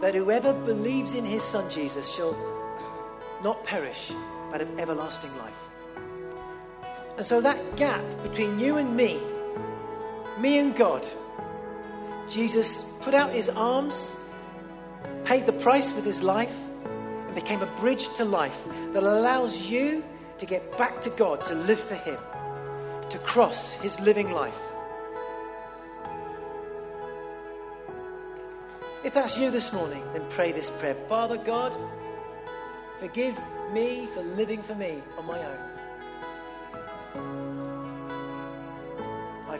that 0.01 0.13
whoever 0.13 0.51
believes 0.51 1.13
in 1.13 1.23
his 1.23 1.43
Son 1.43 1.69
Jesus 1.69 2.13
shall 2.13 2.35
not 3.43 3.63
perish, 3.63 4.11
but 4.51 4.59
have 4.59 4.79
everlasting 4.79 5.35
life. 5.37 5.53
And 7.17 7.25
so, 7.25 7.41
that 7.41 7.75
gap 7.77 8.03
between 8.21 8.59
you 8.59 8.77
and 8.77 8.95
me, 8.95 9.19
me 10.39 10.59
and 10.59 10.75
God, 10.75 11.05
Jesus 12.29 12.85
put 13.01 13.15
out 13.15 13.31
his 13.31 13.49
arms, 13.49 14.15
paid 15.25 15.47
the 15.47 15.53
price 15.53 15.91
with 15.93 16.05
his 16.05 16.21
life, 16.21 16.55
and 16.85 17.33
became 17.33 17.63
a 17.63 17.79
bridge 17.79 18.07
to 18.17 18.25
life 18.25 18.57
that 18.93 19.01
allows 19.01 19.57
you 19.57 20.03
to 20.37 20.45
get 20.45 20.77
back 20.77 21.01
to 21.01 21.09
God, 21.09 21.43
to 21.45 21.55
live 21.55 21.79
for 21.79 21.95
him, 21.95 22.19
to 23.09 23.17
cross 23.19 23.71
his 23.71 23.99
living 23.99 24.31
life. 24.31 24.59
If 29.03 29.15
that's 29.15 29.37
you 29.37 29.49
this 29.49 29.73
morning, 29.73 30.03
then 30.13 30.23
pray 30.29 30.51
this 30.51 30.69
prayer 30.69 30.95
Father 31.07 31.37
God, 31.37 31.73
forgive 32.99 33.35
me 33.73 34.07
for 34.13 34.21
living 34.21 34.61
for 34.61 34.75
me 34.75 35.01
on 35.17 35.25
my 35.25 35.39
own. 35.39 35.76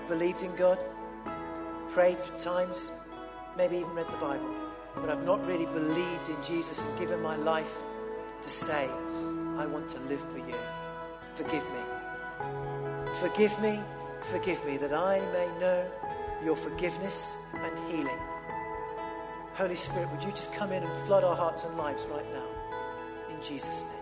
Believed 0.08 0.44
in 0.44 0.56
God, 0.56 0.80
prayed 1.90 2.18
for 2.20 2.38
times, 2.40 2.92
maybe 3.58 3.78
even 3.78 3.90
read 3.92 4.08
the 4.08 4.18
Bible, 4.18 4.56
but 4.96 5.10
I've 5.10 5.24
not 5.24 5.46
really 5.46 5.66
believed 5.66 6.30
in 6.30 6.44
Jesus 6.44 6.80
and 6.80 7.00
given 7.00 7.22
my 7.22 7.36
life 7.36 7.74
to 8.42 8.50
say, 8.50 8.90
I 9.58 9.66
want 9.66 9.90
to 9.92 10.00
live 10.02 10.22
for 10.32 10.38
you. 10.38 10.56
Forgive 11.36 11.64
me. 11.64 13.08
Forgive 13.20 13.60
me, 13.62 13.80
forgive 14.32 14.64
me, 14.66 14.78
that 14.78 14.94
I 14.94 15.20
may 15.34 15.48
know 15.60 15.90
your 16.44 16.56
forgiveness 16.56 17.32
and 17.54 17.78
healing. 17.90 18.20
Holy 19.54 19.76
Spirit, 19.76 20.12
would 20.12 20.24
you 20.24 20.32
just 20.32 20.54
come 20.54 20.72
in 20.72 20.84
and 20.84 21.08
flood 21.08 21.24
our 21.24 21.36
hearts 21.36 21.64
and 21.64 21.76
lives 21.78 22.06
right 22.06 22.26
now? 22.32 23.36
In 23.36 23.42
Jesus' 23.44 23.84
name. 23.84 23.97